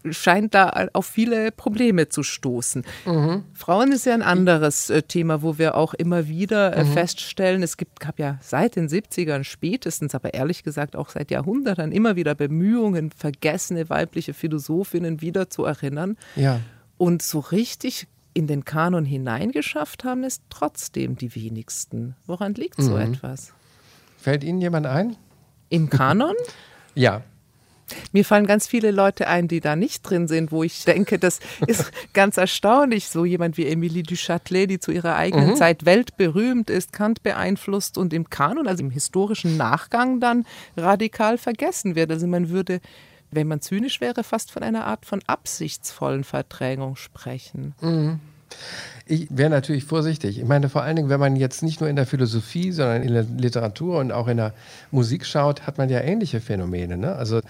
scheint 0.09 0.53
da 0.53 0.87
auf 0.93 1.05
viele 1.05 1.51
Probleme 1.51 2.09
zu 2.09 2.23
stoßen. 2.23 2.83
Frauen 3.53 3.91
ist 3.91 4.05
ja 4.05 4.13
ein 4.13 4.21
anderes 4.21 4.89
äh, 4.89 5.03
Thema, 5.03 5.41
wo 5.41 5.57
wir 5.57 5.75
auch 5.75 5.93
immer 5.93 6.27
wieder 6.27 6.75
äh, 6.75 6.85
feststellen, 6.85 7.63
es 7.63 7.77
gibt, 7.77 7.99
gab 7.99 8.19
ja 8.19 8.37
seit 8.41 8.75
den 8.75 8.87
70ern 8.87 9.43
spätestens, 9.43 10.15
aber 10.15 10.33
ehrlich 10.33 10.63
gesagt 10.63 10.95
auch 10.95 11.09
seit 11.09 11.31
Jahrhunderten 11.31 11.91
immer 11.91 12.15
wieder 12.15 12.35
Bemühungen, 12.35 13.11
vergessene 13.11 13.89
weibliche 13.89 14.33
Philosophinnen 14.33 15.21
wieder 15.21 15.49
zu 15.49 15.65
erinnern. 15.65 16.17
ja. 16.35 16.59
Und 16.97 17.23
so 17.23 17.39
richtig 17.39 18.07
in 18.33 18.45
den 18.45 18.63
Kanon 18.63 19.05
hineingeschafft 19.05 20.03
haben 20.03 20.23
es 20.23 20.41
trotzdem 20.51 21.15
die 21.15 21.33
wenigsten. 21.33 22.15
Woran 22.27 22.53
liegt 22.53 22.81
so 22.81 22.95
etwas? 22.95 23.53
Fällt 24.17 24.43
Ihnen 24.43 24.61
jemand 24.61 24.85
ein? 24.85 25.15
Im 25.69 25.89
Kanon? 25.89 26.35
Ja. 26.93 27.21
Mir 28.11 28.25
fallen 28.25 28.45
ganz 28.45 28.67
viele 28.67 28.91
Leute 28.91 29.27
ein, 29.27 29.47
die 29.47 29.59
da 29.59 29.75
nicht 29.75 30.03
drin 30.03 30.27
sind, 30.27 30.51
wo 30.51 30.63
ich 30.63 30.85
denke, 30.85 31.19
das 31.19 31.39
ist 31.67 31.91
ganz 32.13 32.37
erstaunlich. 32.37 33.09
So 33.09 33.25
jemand 33.25 33.57
wie 33.57 33.67
Emilie 33.67 34.03
du 34.03 34.15
Châtelet, 34.15 34.67
die 34.67 34.79
zu 34.79 34.91
ihrer 34.91 35.15
eigenen 35.15 35.55
Zeit 35.55 35.85
weltberühmt 35.85 36.69
ist, 36.69 36.93
Kant 36.93 37.23
beeinflusst 37.23 37.97
und 37.97 38.13
im 38.13 38.29
Kanon, 38.29 38.67
also 38.67 38.83
im 38.83 38.91
historischen 38.91 39.57
Nachgang 39.57 40.19
dann 40.19 40.45
radikal 40.77 41.37
vergessen 41.37 41.95
wird. 41.95 42.11
Also 42.11 42.27
man 42.27 42.49
würde, 42.49 42.81
wenn 43.31 43.47
man 43.47 43.61
zynisch 43.61 44.01
wäre, 44.01 44.23
fast 44.23 44.51
von 44.51 44.63
einer 44.63 44.85
Art 44.85 45.05
von 45.05 45.21
absichtsvollen 45.27 46.23
Verdrängung 46.23 46.95
sprechen. 46.95 47.75
Ich 49.11 49.27
wäre 49.29 49.49
natürlich 49.49 49.83
vorsichtig. 49.83 50.39
Ich 50.39 50.45
meine, 50.45 50.69
vor 50.69 50.83
allen 50.83 50.95
Dingen, 50.95 51.09
wenn 51.09 51.19
man 51.19 51.35
jetzt 51.35 51.63
nicht 51.63 51.81
nur 51.81 51.89
in 51.89 51.97
der 51.97 52.05
Philosophie, 52.05 52.71
sondern 52.71 53.03
in 53.03 53.13
der 53.13 53.23
Literatur 53.23 53.99
und 53.99 54.13
auch 54.13 54.29
in 54.29 54.37
der 54.37 54.53
Musik 54.89 55.25
schaut, 55.25 55.67
hat 55.67 55.77
man 55.77 55.89
ja 55.89 55.99
ähnliche 55.99 56.39
Phänomene. 56.39 56.95
Ne? 56.95 57.13
Also 57.13 57.41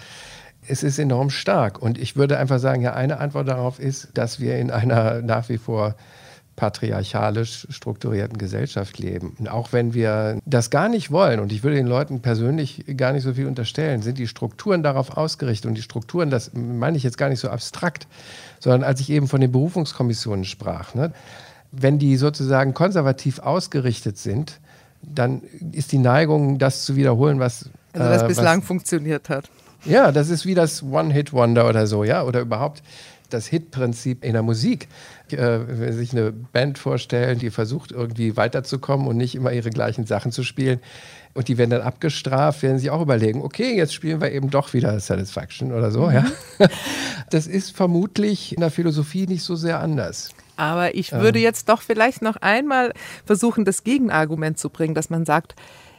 es 0.68 0.82
ist 0.82 0.98
enorm 0.98 1.30
stark. 1.30 1.80
Und 1.80 2.00
ich 2.00 2.16
würde 2.16 2.40
einfach 2.40 2.58
sagen, 2.58 2.82
ja, 2.82 2.96
eine 2.96 3.20
Antwort 3.20 3.48
darauf 3.48 3.80
ist, 3.80 4.10
dass 4.16 4.40
wir 4.40 4.58
in 4.58 4.72
einer 4.72 5.22
nach 5.22 5.50
wie 5.50 5.60
vor 5.60 5.94
patriarchalisch 6.56 7.68
strukturierten 7.70 8.40
Gesellschaft 8.40 8.98
leben. 8.98 9.36
Und 9.38 9.48
auch 9.48 9.72
wenn 9.72 9.94
wir 9.94 10.40
das 10.46 10.72
gar 10.72 10.90
nicht 10.90 11.12
wollen, 11.12 11.40
und 11.40 11.52
ich 11.52 11.62
würde 11.62 11.76
den 11.76 11.88
Leuten 11.88 12.24
persönlich 12.24 12.86
gar 12.98 13.14
nicht 13.14 13.24
so 13.24 13.36
viel 13.36 13.46
unterstellen, 13.46 14.02
sind 14.02 14.18
die 14.18 14.28
Strukturen 14.28 14.82
darauf 14.82 15.16
ausgerichtet. 15.16 15.70
Und 15.70 15.76
die 15.76 15.84
Strukturen, 15.84 16.32
das 16.32 16.54
meine 16.56 16.98
ich 16.98 17.04
jetzt 17.04 17.20
gar 17.20 17.30
nicht 17.30 17.40
so 17.40 17.50
abstrakt, 17.50 18.08
sondern 18.60 18.84
als 18.84 19.00
ich 19.00 19.12
eben 19.12 19.28
von 19.28 19.42
den 19.42 19.52
Berufungskommissionen 19.52 20.46
sprach, 20.46 20.96
ne, 20.96 21.14
wenn 21.72 22.00
die 22.00 22.18
sozusagen 22.18 22.74
konservativ 22.74 23.40
ausgerichtet 23.40 24.18
sind, 24.18 24.60
dann 25.02 25.42
ist 25.72 25.92
die 25.92 25.98
Neigung, 25.98 26.60
das 26.60 26.86
zu 26.86 26.96
wiederholen, 26.96 27.40
was 27.40 27.70
Also 27.94 28.10
was 28.10 28.24
äh, 28.24 28.28
bislang 28.28 28.62
funktioniert 28.62 29.30
hat. 29.30 29.50
ja, 29.86 30.12
das 30.12 30.30
ist 30.30 30.46
wie 30.46 30.54
das 30.54 30.84
One-Hit-Wonder 30.84 31.68
oder 31.68 31.88
so, 31.88 32.04
ja, 32.04 32.24
oder 32.24 32.42
überhaupt 32.42 32.84
das 33.30 33.48
Hit-Prinzip 33.48 34.24
in 34.24 34.34
der 34.34 34.44
Musik. 34.44 34.90
Äh, 35.32 35.60
wenn 35.66 35.94
Sie 35.94 36.00
sich 36.00 36.12
eine 36.12 36.32
Band 36.32 36.78
vorstellen, 36.78 37.40
die 37.40 37.50
versucht 37.50 37.92
irgendwie 37.92 38.36
weiterzukommen 38.38 39.08
und 39.08 39.18
nicht 39.18 39.36
immer 39.36 39.52
ihre 39.52 39.70
gleichen 39.70 40.06
Sachen 40.06 40.32
zu 40.32 40.44
spielen 40.44 40.80
und 41.34 41.48
die 41.48 41.58
werden 41.58 41.70
dann 41.70 41.82
abgestraft, 41.82 42.62
werden 42.62 42.78
sich 42.78 42.90
auch 42.90 43.02
überlegen, 43.02 43.42
okay, 43.42 43.76
jetzt 43.76 43.94
spielen 43.94 44.20
wir 44.20 44.32
eben 44.32 44.50
doch 44.50 44.74
wieder 44.74 45.00
Satisfaction 45.00 45.72
oder 45.72 45.92
so, 45.92 46.12
ja. 46.12 46.26
Das 47.30 47.48
ist 47.48 47.76
vermutlich 47.76 48.54
in 48.54 48.60
der 48.60 48.72
Philosophie 48.72 49.26
nicht 49.26 49.44
so 49.44 49.56
sehr 49.56 49.80
anders. 49.80 50.32
Aber 50.56 50.96
ich 50.96 51.12
würde 51.12 51.40
jetzt 51.40 51.70
doch 51.70 51.82
vielleicht 51.82 52.22
noch 52.22 52.38
einmal 52.38 52.94
versuchen, 53.26 53.66
das 53.66 53.84
Gegenargument 53.84 54.58
zu 54.58 54.70
bringen, 54.70 54.96
dass 54.96 55.10
man 55.10 55.26
sagt, 55.26 55.56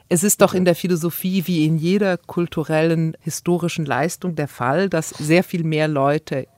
es 0.08 0.22
ist 0.22 0.42
doch 0.42 0.52
in 0.52 0.66
der 0.66 0.74
Philosophie 0.74 1.46
wie 1.46 1.64
in 1.64 1.78
jeder 1.78 2.18
kulturellen, 2.18 3.16
historischen 3.20 3.86
Leistung 3.86 4.34
der 4.34 4.48
Fall, 4.48 4.90
dass 4.90 5.08
sehr 5.08 5.42
viel 5.42 5.64
mehr 5.64 5.88
Leute 5.88 6.48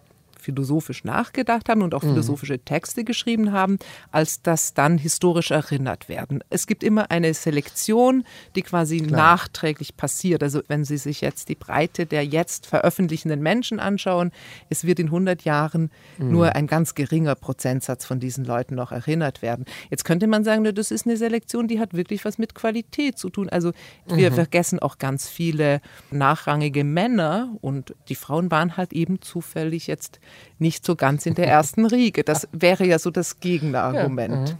philosophisch 0.45 1.05
nachgedacht 1.05 1.69
haben 1.69 1.83
und 1.83 1.95
auch 1.95 2.03
philosophische 2.03 2.59
Texte 2.59 3.03
geschrieben 3.05 3.53
haben, 3.53 3.79
als 4.13 4.43
dass 4.43 4.75
dann 4.75 4.99
historisch 4.99 5.51
erinnert 5.51 6.09
werden. 6.09 6.45
Es 6.51 6.67
gibt 6.67 6.85
immer 6.85 7.11
eine 7.11 7.33
Selektion, 7.35 8.25
die 8.55 8.63
quasi 8.63 9.01
nachträglich 9.01 9.97
passiert. 9.97 10.43
Also 10.43 10.61
wenn 10.69 10.85
Sie 10.85 10.99
sich 10.99 11.21
jetzt 11.21 11.49
die 11.49 11.55
Breite 11.55 12.07
der 12.07 12.25
jetzt 12.25 12.67
veröffentlichenden 12.67 13.41
Menschen 13.41 13.81
anschauen, 13.81 14.31
es 14.69 14.85
wird 14.85 14.99
in 14.99 15.07
100 15.07 15.43
Jahren 15.43 15.91
nur 16.19 16.55
ein 16.55 16.67
ganz 16.67 16.95
geringer 16.95 17.35
Prozentsatz 17.35 18.05
von 18.05 18.21
diesen 18.21 18.45
Leuten 18.45 18.75
noch 18.75 18.93
erinnert 18.93 19.43
werden. 19.43 19.65
Jetzt 19.91 20.05
könnte 20.05 20.27
man 20.27 20.45
sagen, 20.45 20.65
das 20.65 20.91
ist 20.91 21.07
eine 21.07 21.17
Selektion, 21.17 21.69
die 21.69 21.81
hat 21.81 21.95
wirklich 21.95 22.25
was 22.25 22.39
mit 22.39 22.55
Qualität 22.55 23.19
zu 23.19 23.31
tun. 23.31 23.49
Also 23.49 23.73
wir 24.07 24.33
vergessen 24.33 24.79
auch 24.79 24.99
ganz 24.99 25.29
viele 25.29 25.81
nachrangige 26.11 26.85
Männer 26.85 27.57
und 27.61 27.95
die 28.09 28.15
Frauen 28.15 28.51
waren 28.51 28.77
halt 28.77 28.93
eben 28.93 29.23
zufällig 29.23 29.87
jetzt 29.87 30.21
nicht 30.59 30.85
so 30.85 30.97
ganz 30.97 31.27
in 31.27 31.35
der 31.35 31.49
ersten 31.59 31.87
Riege. 31.87 32.25
Das 32.25 32.49
wäre 32.53 32.87
ja 32.87 32.99
so 32.99 33.11
das 33.11 33.40
Gegenargument. 33.40 34.57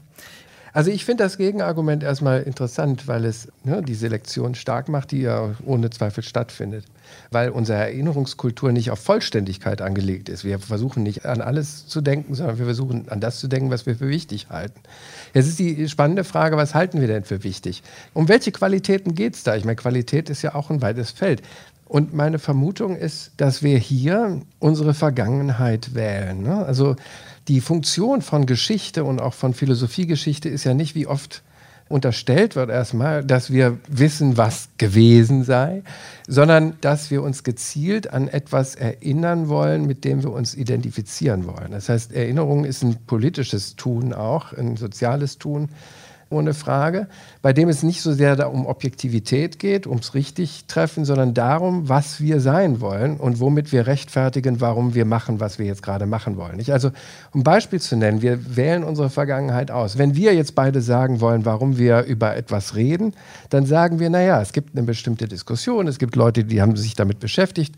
Also 0.75 0.91
ich 0.91 1.05
finde 1.05 1.23
das 1.23 1.39
Gegenargument 1.39 2.03
erstmal 2.03 2.43
interessant, 2.43 3.07
weil 3.07 3.25
es 3.25 3.47
ne, 3.63 3.81
die 3.81 3.95
Selektion 3.95 4.57
stark 4.57 4.89
macht, 4.89 5.13
die 5.13 5.21
ja 5.21 5.55
ohne 5.65 5.89
Zweifel 5.91 6.25
stattfindet. 6.25 6.85
Weil 7.31 7.51
unsere 7.51 7.79
Erinnerungskultur 7.79 8.73
nicht 8.73 8.91
auf 8.91 8.99
Vollständigkeit 8.99 9.81
angelegt 9.81 10.29
ist. 10.29 10.43
Wir 10.43 10.59
versuchen 10.59 11.05
nicht 11.05 11.27
an 11.27 11.41
alles 11.41 11.87
zu 11.87 12.01
denken, 12.01 12.35
sondern 12.35 12.59
wir 12.59 12.65
versuchen 12.65 13.09
an 13.09 13.21
das 13.21 13.39
zu 13.39 13.47
denken, 13.47 13.71
was 13.71 13.87
wir 13.87 13.95
für 13.95 14.09
wichtig 14.09 14.49
halten. 14.51 14.81
Jetzt 15.33 15.47
ist 15.47 15.61
die 15.61 15.89
spannende 15.89 16.25
Frage, 16.25 16.57
was 16.57 16.75
halten 16.75 17.01
wir 17.01 17.07
denn 17.07 17.23
für 17.23 17.45
wichtig? 17.45 17.85
Um 18.13 18.29
welche 18.29 18.51
Qualitäten 18.51 19.15
geht 19.15 19.35
es 19.35 19.45
da? 19.45 19.55
Ich 19.55 19.65
meine, 19.65 19.77
Qualität 19.77 20.29
ist 20.29 20.43
ja 20.43 20.57
auch 20.57 20.71
ein 20.71 20.83
weites 20.83 21.13
Feld. 21.13 21.41
Und 21.95 22.13
meine 22.13 22.41
Vermutung 22.41 22.97
ist, 22.97 23.31
dass 23.37 23.63
wir 23.63 23.79
hier 23.79 24.41
unsere 24.59 24.95
Vergangenheit 24.95 25.95
wählen. 25.95 26.43
Ne? 26.43 26.67
Also 26.67 26.97
die 27.47 27.61
Funktion 27.61 28.21
von 28.21 28.47
Geschichte 28.47 29.05
und 29.05 29.21
auch 29.21 29.33
von 29.33 29.55
Philosophiegeschichte 29.55 30.49
ist 30.49 30.65
ja 30.65 30.75
nicht, 30.75 30.97
wie 30.97 31.07
oft 31.07 31.45
unterstellt 31.89 32.57
wird 32.57 32.69
erstmal, 32.69 33.23
dass 33.23 33.53
wir 33.53 33.79
wissen, 33.87 34.37
was 34.37 34.71
gewesen 34.77 35.45
sei, 35.45 35.85
sondern 36.27 36.77
dass 36.81 37.13
wir 37.13 37.23
uns 37.23 37.45
gezielt 37.45 38.13
an 38.13 38.27
etwas 38.27 38.75
erinnern 38.75 39.49
wollen, 39.49 39.87
mit 39.87 40.05
dem 40.05 40.25
wir 40.25 40.33
uns 40.33 40.57
identifizieren 40.57 41.47
wollen. 41.47 41.71
Das 41.71 41.89
heißt, 41.89 42.13
Erinnerung 42.13 42.65
ist 42.65 42.83
ein 42.83 43.07
politisches 43.07 43.77
Tun 43.77 44.13
auch, 44.13 44.53
ein 44.53 44.77
soziales 44.77 45.39
Tun 45.39 45.69
ohne 46.31 46.55
Frage, 46.55 47.07
bei 47.43 47.53
dem 47.53 47.69
es 47.69 47.83
nicht 47.83 48.03
so 48.03 48.13
sehr 48.13 48.53
um 48.53 48.67
Objektivität 48.67 49.59
geht, 49.59 49.87
ums 49.87 50.15
Richtigtreffen, 50.15 51.05
sondern 51.05 51.35
darum, 51.35 51.89
was 51.89 52.21
wir 52.21 52.41
sein 52.41 52.81
wollen 52.81 53.17
und 53.17 53.41
womit 53.41 53.73
wir 53.73 53.87
rechtfertigen, 53.87 54.61
warum 54.61 54.95
wir 54.95 55.05
machen, 55.05 55.41
was 55.41 55.59
wir 55.59 55.67
jetzt 55.67 55.83
gerade 55.83 56.07
machen 56.07 56.37
wollen. 56.37 56.57
Nicht? 56.57 56.73
Also, 56.73 56.91
um 57.33 57.41
ein 57.41 57.45
Beispiel 57.45 57.81
zu 57.81 57.97
nennen, 57.97 58.23
wir 58.23 58.57
wählen 58.57 58.85
unsere 58.85 59.11
Vergangenheit 59.11 59.71
aus. 59.71 59.99
Wenn 59.99 60.15
wir 60.17 60.35
jetzt 60.35 60.55
beide 60.55 60.81
sagen 60.81 61.21
wollen, 61.21 61.45
warum 61.45 61.79
wir 61.79 62.03
über 62.05 62.37
etwas 62.37 62.75
reden, 62.75 63.15
dann 63.51 63.67
sagen 63.67 64.01
wir, 64.01 64.11
naja, 64.11 64.41
es 64.41 64.53
gibt 64.53 64.77
eine 64.77 64.85
bestimmte 64.85 65.29
Diskussion, 65.29 65.87
es 65.89 65.99
gibt 65.99 66.17
Leute, 66.17 66.45
die 66.45 66.61
haben 66.61 66.77
sich 66.77 66.95
damit 66.95 67.21
beschäftigt. 67.21 67.77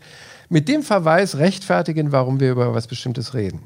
Mit 0.49 0.69
dem 0.69 0.81
Verweis 0.81 1.37
rechtfertigen, 1.37 2.11
warum 2.11 2.39
wir 2.39 2.51
über 2.51 2.73
was 2.73 2.87
Bestimmtes 2.87 3.33
reden. 3.33 3.63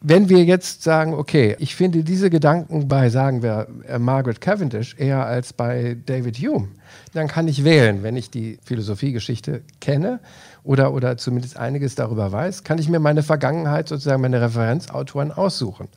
Wenn 0.00 0.28
wir 0.28 0.44
jetzt 0.44 0.82
sagen, 0.82 1.14
okay, 1.14 1.56
ich 1.58 1.74
finde 1.74 2.04
diese 2.04 2.28
Gedanken 2.28 2.86
bei, 2.86 3.08
sagen 3.08 3.42
wir, 3.42 3.66
äh, 3.88 3.98
Margaret 3.98 4.40
Cavendish 4.40 4.94
eher 4.98 5.24
als 5.24 5.52
bei 5.52 5.96
David 6.04 6.36
Hume, 6.36 6.68
dann 7.14 7.28
kann 7.28 7.48
ich 7.48 7.64
wählen, 7.64 8.02
wenn 8.02 8.16
ich 8.16 8.30
die 8.30 8.58
Philosophiegeschichte 8.64 9.62
kenne 9.80 10.20
oder, 10.64 10.92
oder 10.92 11.16
zumindest 11.16 11.56
einiges 11.56 11.94
darüber 11.94 12.30
weiß, 12.30 12.62
kann 12.62 12.78
ich 12.78 12.88
mir 12.88 13.00
meine 13.00 13.22
Vergangenheit, 13.22 13.88
sozusagen 13.88 14.20
meine 14.20 14.40
Referenzautoren 14.40 15.32
aussuchen. 15.32 15.88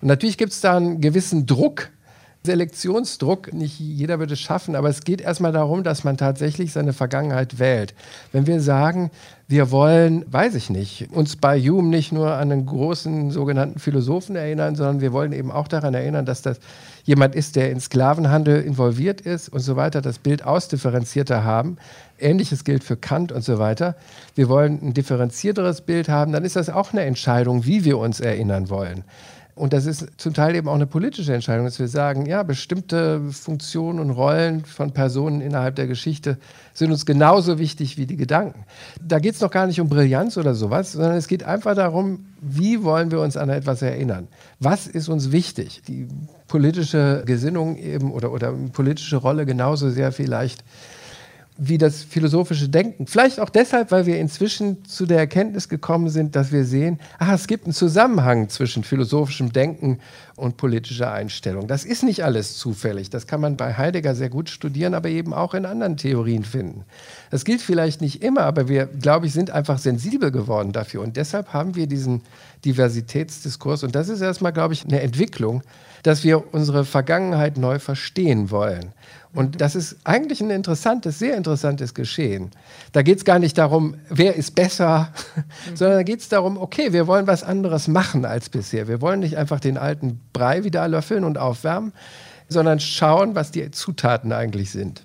Und 0.00 0.08
natürlich 0.08 0.38
gibt 0.38 0.52
es 0.52 0.60
da 0.60 0.76
einen 0.76 1.00
gewissen 1.00 1.46
Druck, 1.46 1.90
Selektionsdruck, 2.44 3.52
nicht 3.52 3.78
jeder 3.78 4.18
wird 4.18 4.32
es 4.32 4.40
schaffen, 4.40 4.74
aber 4.74 4.88
es 4.88 5.02
geht 5.02 5.20
erstmal 5.20 5.52
darum, 5.52 5.84
dass 5.84 6.02
man 6.02 6.16
tatsächlich 6.16 6.72
seine 6.72 6.92
Vergangenheit 6.92 7.60
wählt. 7.60 7.94
Wenn 8.32 8.48
wir 8.48 8.60
sagen, 8.60 9.12
wir 9.46 9.70
wollen, 9.70 10.24
weiß 10.32 10.56
ich 10.56 10.68
nicht, 10.68 11.10
uns 11.12 11.36
bei 11.36 11.60
Hume 11.60 11.88
nicht 11.88 12.10
nur 12.10 12.32
an 12.32 12.50
einen 12.50 12.66
großen 12.66 13.30
sogenannten 13.30 13.78
Philosophen 13.78 14.34
erinnern, 14.34 14.74
sondern 14.74 15.00
wir 15.00 15.12
wollen 15.12 15.32
eben 15.32 15.52
auch 15.52 15.68
daran 15.68 15.94
erinnern, 15.94 16.26
dass 16.26 16.42
das 16.42 16.58
jemand 17.04 17.36
ist, 17.36 17.54
der 17.54 17.70
in 17.70 17.78
Sklavenhandel 17.78 18.62
involviert 18.62 19.20
ist 19.20 19.48
und 19.48 19.60
so 19.60 19.76
weiter, 19.76 20.00
das 20.00 20.18
Bild 20.18 20.44
ausdifferenzierter 20.44 21.44
haben. 21.44 21.76
Ähnliches 22.18 22.64
gilt 22.64 22.82
für 22.82 22.96
Kant 22.96 23.30
und 23.30 23.44
so 23.44 23.60
weiter. 23.60 23.94
Wir 24.34 24.48
wollen 24.48 24.80
ein 24.82 24.94
differenzierteres 24.94 25.82
Bild 25.82 26.08
haben, 26.08 26.32
dann 26.32 26.44
ist 26.44 26.56
das 26.56 26.70
auch 26.70 26.92
eine 26.92 27.02
Entscheidung, 27.02 27.66
wie 27.66 27.84
wir 27.84 27.98
uns 27.98 28.18
erinnern 28.18 28.68
wollen. 28.68 29.04
Und 29.54 29.74
das 29.74 29.84
ist 29.84 30.06
zum 30.16 30.32
Teil 30.32 30.54
eben 30.54 30.66
auch 30.66 30.74
eine 30.74 30.86
politische 30.86 31.34
Entscheidung, 31.34 31.66
dass 31.66 31.78
wir 31.78 31.88
sagen, 31.88 32.24
ja, 32.24 32.42
bestimmte 32.42 33.20
Funktionen 33.30 33.98
und 33.98 34.10
Rollen 34.10 34.64
von 34.64 34.92
Personen 34.92 35.42
innerhalb 35.42 35.76
der 35.76 35.86
Geschichte 35.86 36.38
sind 36.72 36.90
uns 36.90 37.04
genauso 37.04 37.58
wichtig 37.58 37.98
wie 37.98 38.06
die 38.06 38.16
Gedanken. 38.16 38.64
Da 39.06 39.18
geht 39.18 39.34
es 39.34 39.42
noch 39.42 39.50
gar 39.50 39.66
nicht 39.66 39.78
um 39.78 39.90
Brillanz 39.90 40.38
oder 40.38 40.54
sowas, 40.54 40.92
sondern 40.92 41.16
es 41.16 41.28
geht 41.28 41.44
einfach 41.44 41.74
darum, 41.74 42.24
wie 42.40 42.82
wollen 42.82 43.10
wir 43.10 43.20
uns 43.20 43.36
an 43.36 43.50
etwas 43.50 43.82
erinnern? 43.82 44.28
Was 44.58 44.86
ist 44.86 45.10
uns 45.10 45.32
wichtig? 45.32 45.82
Die 45.86 46.08
politische 46.48 47.22
Gesinnung 47.26 47.76
eben 47.76 48.10
oder, 48.10 48.32
oder 48.32 48.54
politische 48.72 49.16
Rolle 49.16 49.44
genauso 49.44 49.90
sehr 49.90 50.12
vielleicht 50.12 50.64
wie 51.64 51.78
das 51.78 52.02
philosophische 52.02 52.68
Denken. 52.68 53.06
Vielleicht 53.06 53.38
auch 53.38 53.48
deshalb, 53.48 53.92
weil 53.92 54.04
wir 54.04 54.18
inzwischen 54.18 54.84
zu 54.84 55.06
der 55.06 55.18
Erkenntnis 55.18 55.68
gekommen 55.68 56.10
sind, 56.10 56.34
dass 56.34 56.50
wir 56.50 56.64
sehen, 56.64 56.98
ach, 57.20 57.32
es 57.34 57.46
gibt 57.46 57.66
einen 57.66 57.72
Zusammenhang 57.72 58.48
zwischen 58.48 58.82
philosophischem 58.82 59.52
Denken 59.52 60.00
und 60.34 60.56
politischer 60.56 61.12
Einstellung. 61.12 61.68
Das 61.68 61.84
ist 61.84 62.02
nicht 62.02 62.24
alles 62.24 62.56
zufällig. 62.56 63.10
Das 63.10 63.28
kann 63.28 63.40
man 63.40 63.56
bei 63.56 63.74
Heidegger 63.74 64.16
sehr 64.16 64.28
gut 64.28 64.50
studieren, 64.50 64.92
aber 64.92 65.08
eben 65.08 65.32
auch 65.32 65.54
in 65.54 65.64
anderen 65.64 65.96
Theorien 65.96 66.42
finden. 66.42 66.84
Das 67.30 67.44
gilt 67.44 67.60
vielleicht 67.60 68.00
nicht 68.00 68.24
immer, 68.24 68.42
aber 68.42 68.68
wir, 68.68 68.86
glaube 68.86 69.26
ich, 69.26 69.32
sind 69.32 69.52
einfach 69.52 69.78
sensibel 69.78 70.32
geworden 70.32 70.72
dafür. 70.72 71.02
Und 71.02 71.16
deshalb 71.16 71.52
haben 71.52 71.76
wir 71.76 71.86
diesen 71.86 72.22
Diversitätsdiskurs. 72.64 73.84
Und 73.84 73.94
das 73.94 74.08
ist 74.08 74.20
erstmal, 74.20 74.52
glaube 74.52 74.74
ich, 74.74 74.84
eine 74.84 75.00
Entwicklung, 75.00 75.62
dass 76.02 76.24
wir 76.24 76.52
unsere 76.52 76.84
Vergangenheit 76.84 77.56
neu 77.56 77.78
verstehen 77.78 78.50
wollen. 78.50 78.92
Und 79.34 79.62
das 79.62 79.74
ist 79.74 79.96
eigentlich 80.04 80.42
ein 80.42 80.50
interessantes, 80.50 81.18
sehr 81.18 81.36
interessantes 81.36 81.94
Geschehen. 81.94 82.50
Da 82.92 83.02
geht 83.02 83.18
es 83.18 83.24
gar 83.24 83.38
nicht 83.38 83.56
darum, 83.56 83.96
wer 84.10 84.36
ist 84.36 84.54
besser, 84.54 85.12
sondern 85.74 85.98
da 85.98 86.02
geht 86.02 86.20
es 86.20 86.28
darum, 86.28 86.58
okay, 86.58 86.92
wir 86.92 87.06
wollen 87.06 87.26
was 87.26 87.42
anderes 87.42 87.88
machen 87.88 88.26
als 88.26 88.50
bisher. 88.50 88.88
Wir 88.88 89.00
wollen 89.00 89.20
nicht 89.20 89.38
einfach 89.38 89.60
den 89.60 89.78
alten 89.78 90.20
Brei 90.34 90.64
wieder 90.64 90.86
löffeln 90.86 91.24
und 91.24 91.38
aufwärmen, 91.38 91.92
sondern 92.48 92.78
schauen, 92.78 93.34
was 93.34 93.50
die 93.50 93.70
Zutaten 93.70 94.32
eigentlich 94.32 94.70
sind. 94.70 95.02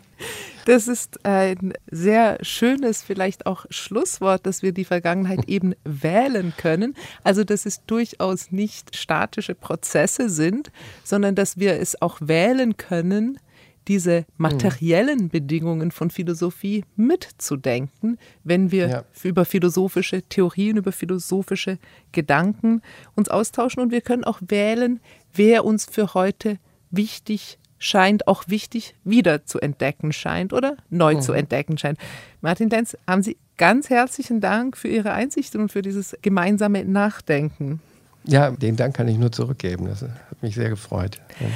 Das 0.65 0.89
ist 0.89 1.25
ein 1.25 1.71
sehr 1.89 2.39
schönes, 2.41 3.01
vielleicht 3.01 3.45
auch 3.45 3.65
Schlusswort, 3.69 4.45
dass 4.45 4.61
wir 4.61 4.73
die 4.73 4.83
Vergangenheit 4.83 5.39
eben 5.47 5.73
wählen 5.85 6.53
können. 6.57 6.95
Also, 7.23 7.45
dass 7.45 7.65
es 7.65 7.85
durchaus 7.85 8.51
nicht 8.51 8.97
statische 8.97 9.55
Prozesse 9.55 10.29
sind, 10.29 10.69
sondern 11.05 11.35
dass 11.35 11.57
wir 11.57 11.79
es 11.79 12.01
auch 12.01 12.17
wählen 12.19 12.75
können, 12.75 13.39
diese 13.87 14.25
materiellen 14.37 15.29
Bedingungen 15.29 15.91
von 15.91 16.09
Philosophie 16.09 16.83
mitzudenken, 16.95 18.17
wenn 18.43 18.71
wir 18.71 18.89
ja. 18.89 19.03
über 19.23 19.45
philosophische 19.45 20.23
Theorien, 20.23 20.77
über 20.77 20.91
philosophische 20.91 21.77
Gedanken 22.11 22.81
uns 23.15 23.29
austauschen. 23.29 23.81
Und 23.81 23.91
wir 23.91 24.01
können 24.01 24.23
auch 24.23 24.39
wählen, 24.45 24.99
wer 25.33 25.65
uns 25.65 25.85
für 25.85 26.13
heute 26.13 26.57
wichtig 26.91 27.57
scheint, 27.79 28.27
auch 28.27 28.45
wichtig 28.47 28.95
wieder 29.03 29.45
zu 29.45 29.59
entdecken 29.59 30.11
scheint 30.11 30.51
oder 30.51 30.77
neu 30.89 31.15
mhm. 31.15 31.21
zu 31.21 31.33
entdecken 31.33 31.77
scheint. 31.77 31.99
Martin 32.41 32.69
Lenz, 32.69 32.97
haben 33.07 33.21
Sie 33.21 33.37
ganz 33.57 33.89
herzlichen 33.89 34.41
Dank 34.41 34.77
für 34.77 34.87
Ihre 34.87 35.11
Einsichten 35.11 35.61
und 35.61 35.71
für 35.71 35.81
dieses 35.81 36.15
gemeinsame 36.21 36.85
Nachdenken. 36.85 37.81
Ja, 38.23 38.51
den 38.51 38.75
Dank 38.75 38.95
kann 38.95 39.07
ich 39.07 39.17
nur 39.17 39.31
zurückgeben. 39.31 39.85
Das 39.85 40.01
hat 40.01 40.41
mich 40.41 40.55
sehr 40.55 40.69
gefreut. 40.69 41.17
Ja. 41.39 41.47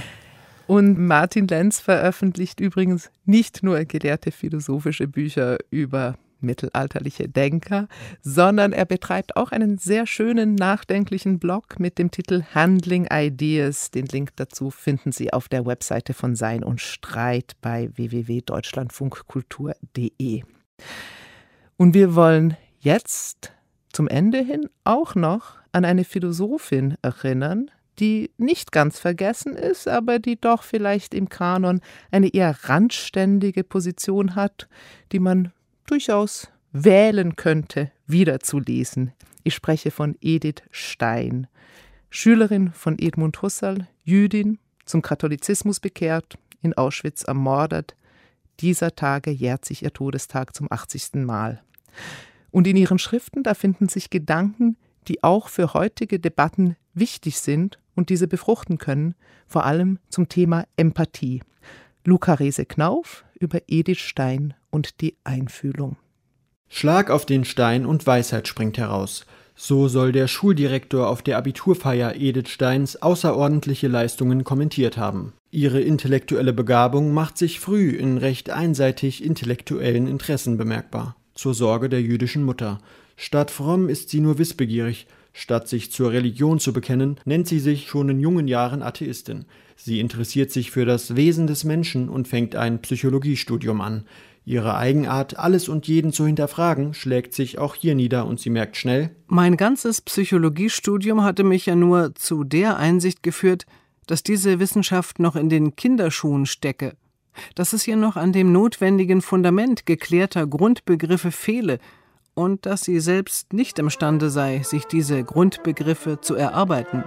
Und 0.72 0.98
Martin 0.98 1.48
Lenz 1.50 1.82
veröffentlicht 1.82 2.62
übrigens 2.62 3.12
nicht 3.26 3.62
nur 3.62 3.84
gelehrte 3.84 4.32
philosophische 4.32 5.06
Bücher 5.06 5.58
über 5.70 6.16
mittelalterliche 6.40 7.28
Denker, 7.28 7.90
sondern 8.22 8.72
er 8.72 8.86
betreibt 8.86 9.36
auch 9.36 9.52
einen 9.52 9.78
sehr 9.78 10.08
schönen 10.08 10.56
nachdenklichen 10.56 11.40
Blog 11.40 11.78
mit 11.78 11.98
dem 11.98 12.10
Titel 12.10 12.44
Handling 12.56 13.06
Ideas. 13.12 13.92
Den 13.92 14.06
Link 14.06 14.30
dazu 14.38 14.72
finden 14.72 15.12
Sie 15.12 15.34
auf 15.34 15.50
der 15.50 15.66
Webseite 15.66 16.14
von 16.14 16.38
Sein 16.38 16.64
und 16.64 16.80
Streit 16.80 17.58
bei 17.60 17.90
www.deutschlandfunkkultur.de. 17.94 20.44
Und 21.76 21.94
wir 21.94 22.16
wollen 22.16 22.56
jetzt 22.80 23.52
zum 23.92 24.08
Ende 24.08 24.38
hin 24.38 24.70
auch 24.86 25.16
noch 25.16 25.56
an 25.74 25.84
eine 25.84 26.06
Philosophin 26.06 26.96
erinnern, 27.02 27.70
die 28.00 28.32
nicht 28.38 28.72
ganz 28.72 29.00
vergessen 29.00 29.56
ist, 29.56 29.88
aber 29.88 30.20
die 30.20 30.40
doch 30.40 30.64
vielleicht 30.64 31.14
im 31.14 31.30
Kanon 31.30 31.82
eine 32.10 32.34
eher 32.34 32.56
randständige 32.64 33.64
Position 33.64 34.36
hat, 34.36 34.68
die 35.12 35.20
man 35.20 35.52
durchaus 35.86 36.48
wählen 36.72 37.36
könnte, 37.36 37.92
wiederzulesen. 38.08 39.12
Ich 39.44 39.54
spreche 39.56 39.92
von 39.92 40.16
Edith 40.22 40.64
Stein, 40.72 41.48
Schülerin 42.10 42.72
von 42.72 42.98
Edmund 43.00 43.42
Husserl, 43.42 43.88
Jüdin, 44.04 44.60
zum 44.86 45.02
Katholizismus 45.02 45.80
bekehrt, 45.80 46.38
in 46.62 46.74
Auschwitz 46.74 47.24
ermordet. 47.24 47.96
Dieser 48.60 48.96
Tage 48.96 49.32
jährt 49.32 49.66
sich 49.66 49.84
ihr 49.84 49.94
Todestag 49.94 50.56
zum 50.56 50.68
80. 50.72 51.26
Mal. 51.26 51.62
Und 52.52 52.68
in 52.68 52.78
ihren 52.78 53.00
Schriften, 53.00 53.44
da 53.44 53.54
finden 53.54 53.90
sich 53.90 54.10
Gedanken, 54.10 54.78
die 55.08 55.24
auch 55.24 55.48
für 55.50 55.74
heutige 55.74 56.20
Debatten 56.20 56.76
wichtig 56.94 57.40
sind 57.40 57.80
und 57.96 58.10
diese 58.10 58.28
befruchten 58.28 58.78
können, 58.78 59.16
vor 59.48 59.66
allem 59.66 60.00
zum 60.10 60.30
Thema 60.30 60.66
Empathie. 60.78 61.42
Luca 62.04 62.34
Rese-Knauf 62.34 63.26
über 63.40 63.60
Edith 63.68 64.00
Stein 64.00 64.54
und 64.70 65.02
die 65.02 65.18
Einfühlung. 65.24 65.98
Schlag 66.68 67.10
auf 67.10 67.26
den 67.26 67.44
Stein 67.44 67.86
und 67.86 68.08
Weisheit 68.08 68.48
springt 68.48 68.78
heraus. 68.78 69.26
So 69.56 69.88
soll 69.88 70.12
der 70.12 70.28
Schuldirektor 70.28 71.08
auf 71.08 71.22
der 71.22 71.38
Abiturfeier 71.38 72.16
Edith 72.16 72.50
Steins 72.50 73.02
außerordentliche 73.02 73.88
Leistungen 73.88 74.44
kommentiert 74.44 74.98
haben. 74.98 75.34
Ihre 75.52 75.82
intellektuelle 75.82 76.54
Begabung 76.54 77.14
macht 77.14 77.38
sich 77.38 77.60
früh 77.60 77.90
in 77.90 78.18
recht 78.18 78.50
einseitig 78.50 79.24
intellektuellen 79.24 80.08
Interessen 80.08 80.58
bemerkbar. 80.58 81.18
Zur 81.36 81.54
Sorge 81.54 81.90
der 81.90 82.02
jüdischen 82.02 82.44
Mutter. 82.44 82.80
Statt 83.18 83.52
fromm 83.52 83.90
ist 83.90 84.10
sie 84.10 84.22
nur 84.22 84.38
wissbegierig, 84.38 85.08
Statt 85.34 85.68
sich 85.68 85.92
zur 85.92 86.12
Religion 86.12 86.60
zu 86.60 86.74
bekennen, 86.74 87.18
nennt 87.26 87.48
sie 87.48 87.60
sich 87.60 87.88
schon 87.88 88.10
in 88.10 88.20
jungen 88.20 88.48
Jahren 88.48 88.82
Atheistin. 88.82 89.46
Sie 89.76 90.00
interessiert 90.00 90.52
sich 90.52 90.72
für 90.72 90.86
das 90.86 91.16
Wesen 91.16 91.48
des 91.48 91.64
Menschen 91.64 92.10
und 92.10 92.28
fängt 92.28 92.56
ein 92.56 92.82
Psychologiestudium 92.82 93.82
an. 93.82 94.06
Ihre 94.44 94.76
Eigenart, 94.76 95.38
alles 95.38 95.70
und 95.70 95.88
jeden 95.88 96.12
zu 96.12 96.26
hinterfragen, 96.26 96.94
schlägt 96.94 97.34
sich 97.34 97.60
auch 97.60 97.76
hier 97.76 97.96
nieder 97.96 98.26
und 98.26 98.40
sie 98.40 98.50
merkt 98.50 98.76
schnell, 98.76 99.16
mein 99.28 99.56
ganzes 99.56 100.02
Psychologiestudium 100.02 101.24
hatte 101.24 101.44
mich 101.44 101.68
ja 101.68 101.76
nur 101.76 102.16
zu 102.16 102.44
der 102.44 102.78
Einsicht 102.78 103.22
geführt, 103.22 103.66
dass 104.08 104.24
diese 104.24 104.60
Wissenschaft 104.60 105.20
noch 105.20 105.36
in 105.36 105.50
den 105.50 105.76
Kinderschuhen 105.76 106.48
stecke, 106.48 106.96
dass 107.56 107.74
es 107.74 107.84
hier 107.84 107.96
noch 107.96 108.18
an 108.18 108.34
dem 108.34 108.52
notwendigen 108.52 109.22
Fundament 109.22 109.86
geklärter 109.86 110.48
Grundbegriffe 110.48 111.32
fehle, 111.32 111.80
und 112.34 112.66
dass 112.66 112.84
sie 112.84 113.00
selbst 113.00 113.54
nicht 113.54 113.80
imstande 113.80 114.30
sei, 114.30 114.62
sich 114.64 114.86
diese 114.86 115.24
Grundbegriffe 115.24 116.22
zu 116.22 116.36
erarbeiten. 116.36 117.04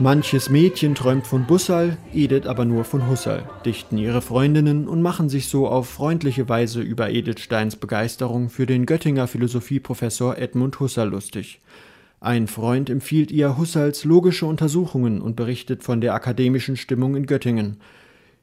Manches 0.00 0.48
Mädchen 0.48 0.94
träumt 0.94 1.26
von 1.26 1.44
Bussal, 1.44 1.98
Edith 2.14 2.46
aber 2.46 2.64
nur 2.64 2.84
von 2.84 3.08
Husserl, 3.08 3.42
dichten 3.66 3.98
ihre 3.98 4.22
Freundinnen 4.22 4.86
und 4.86 5.02
machen 5.02 5.28
sich 5.28 5.48
so 5.48 5.66
auf 5.66 5.88
freundliche 5.88 6.48
Weise 6.48 6.80
über 6.80 7.10
Edith 7.10 7.40
Steins 7.40 7.74
Begeisterung 7.74 8.48
für 8.48 8.64
den 8.64 8.86
Göttinger 8.86 9.26
Philosophieprofessor 9.26 10.38
Edmund 10.38 10.78
Husserl 10.78 11.08
lustig. 11.08 11.60
Ein 12.20 12.48
Freund 12.48 12.90
empfiehlt 12.90 13.30
ihr 13.30 13.56
Husserls 13.58 14.04
logische 14.04 14.46
Untersuchungen 14.46 15.20
und 15.20 15.36
berichtet 15.36 15.84
von 15.84 16.00
der 16.00 16.14
akademischen 16.14 16.76
Stimmung 16.76 17.14
in 17.14 17.26
Göttingen. 17.26 17.76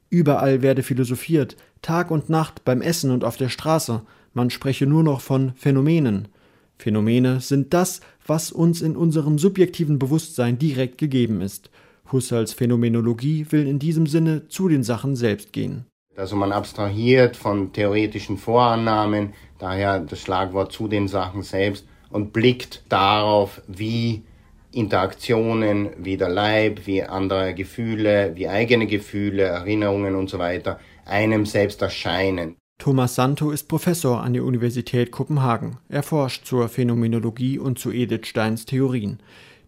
Überall 0.09 0.61
werde 0.61 0.81
philosophiert, 0.81 1.57
Tag 1.81 2.09
und 2.09 2.29
Nacht, 2.29 2.63
beim 2.63 2.81
Essen 2.81 3.11
und 3.11 3.25
auf 3.25 3.35
der 3.35 3.49
Straße, 3.49 4.01
man 4.33 4.49
spreche 4.49 4.85
nur 4.85 5.03
noch 5.03 5.19
von 5.19 5.53
Phänomenen. 5.55 6.29
Phänomene 6.77 7.41
sind 7.41 7.73
das, 7.73 8.01
was 8.25 8.51
uns 8.51 8.81
in 8.81 8.95
unserem 8.95 9.39
subjektiven 9.39 9.99
Bewusstsein 9.99 10.57
direkt 10.57 10.97
gegeben 10.97 11.41
ist. 11.41 11.69
Husserls 12.11 12.53
Phänomenologie 12.53 13.47
will 13.49 13.67
in 13.67 13.79
diesem 13.79 14.07
Sinne 14.07 14.47
zu 14.47 14.67
den 14.69 14.83
Sachen 14.83 15.15
selbst 15.15 15.53
gehen. 15.53 15.85
Also 16.15 16.35
man 16.35 16.51
abstrahiert 16.53 17.35
von 17.35 17.73
theoretischen 17.73 18.37
Vorannahmen, 18.37 19.33
daher 19.59 19.99
das 19.99 20.19
Schlagwort 20.19 20.71
zu 20.71 20.87
den 20.87 21.07
Sachen 21.07 21.43
selbst 21.43 21.85
und 22.09 22.33
blickt 22.33 22.83
darauf, 22.89 23.61
wie 23.67 24.23
Interaktionen, 24.71 25.89
wie 25.97 26.17
der 26.17 26.29
Leib, 26.29 26.85
wie 26.85 27.01
andere 27.01 27.53
Gefühle, 27.53 28.31
wie 28.35 28.47
eigene 28.47 28.87
Gefühle, 28.87 29.43
Erinnerungen 29.43 30.15
und 30.15 30.29
so 30.29 30.37
weiter 30.37 30.79
einem 31.05 31.45
selbst 31.45 31.81
erscheinen. 31.81 32.57
Thomas 32.77 33.15
Santo 33.15 33.51
ist 33.51 33.69
Professor 33.69 34.21
an 34.21 34.33
der 34.33 34.43
Universität 34.43 35.11
Kopenhagen. 35.11 35.77
Er 35.87 36.03
forscht 36.03 36.45
zur 36.45 36.67
Phänomenologie 36.67 37.57
und 37.57 37.79
zu 37.79 37.91
Edith 37.91 38.27
Steins 38.27 38.65
Theorien. 38.65 39.19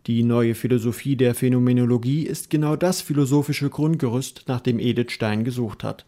Die 0.08 0.24
neue 0.24 0.56
Philosophie 0.56 1.16
der 1.16 1.34
Phänomenologie 1.34 2.24
ist 2.24 2.50
genau 2.50 2.76
das 2.76 3.02
philosophische 3.02 3.70
Grundgerüst, 3.70 4.44
nach 4.48 4.60
dem 4.60 4.80
Edith 4.80 5.12
Stein 5.12 5.46
gesucht 5.46 5.84
hat. 5.84 6.06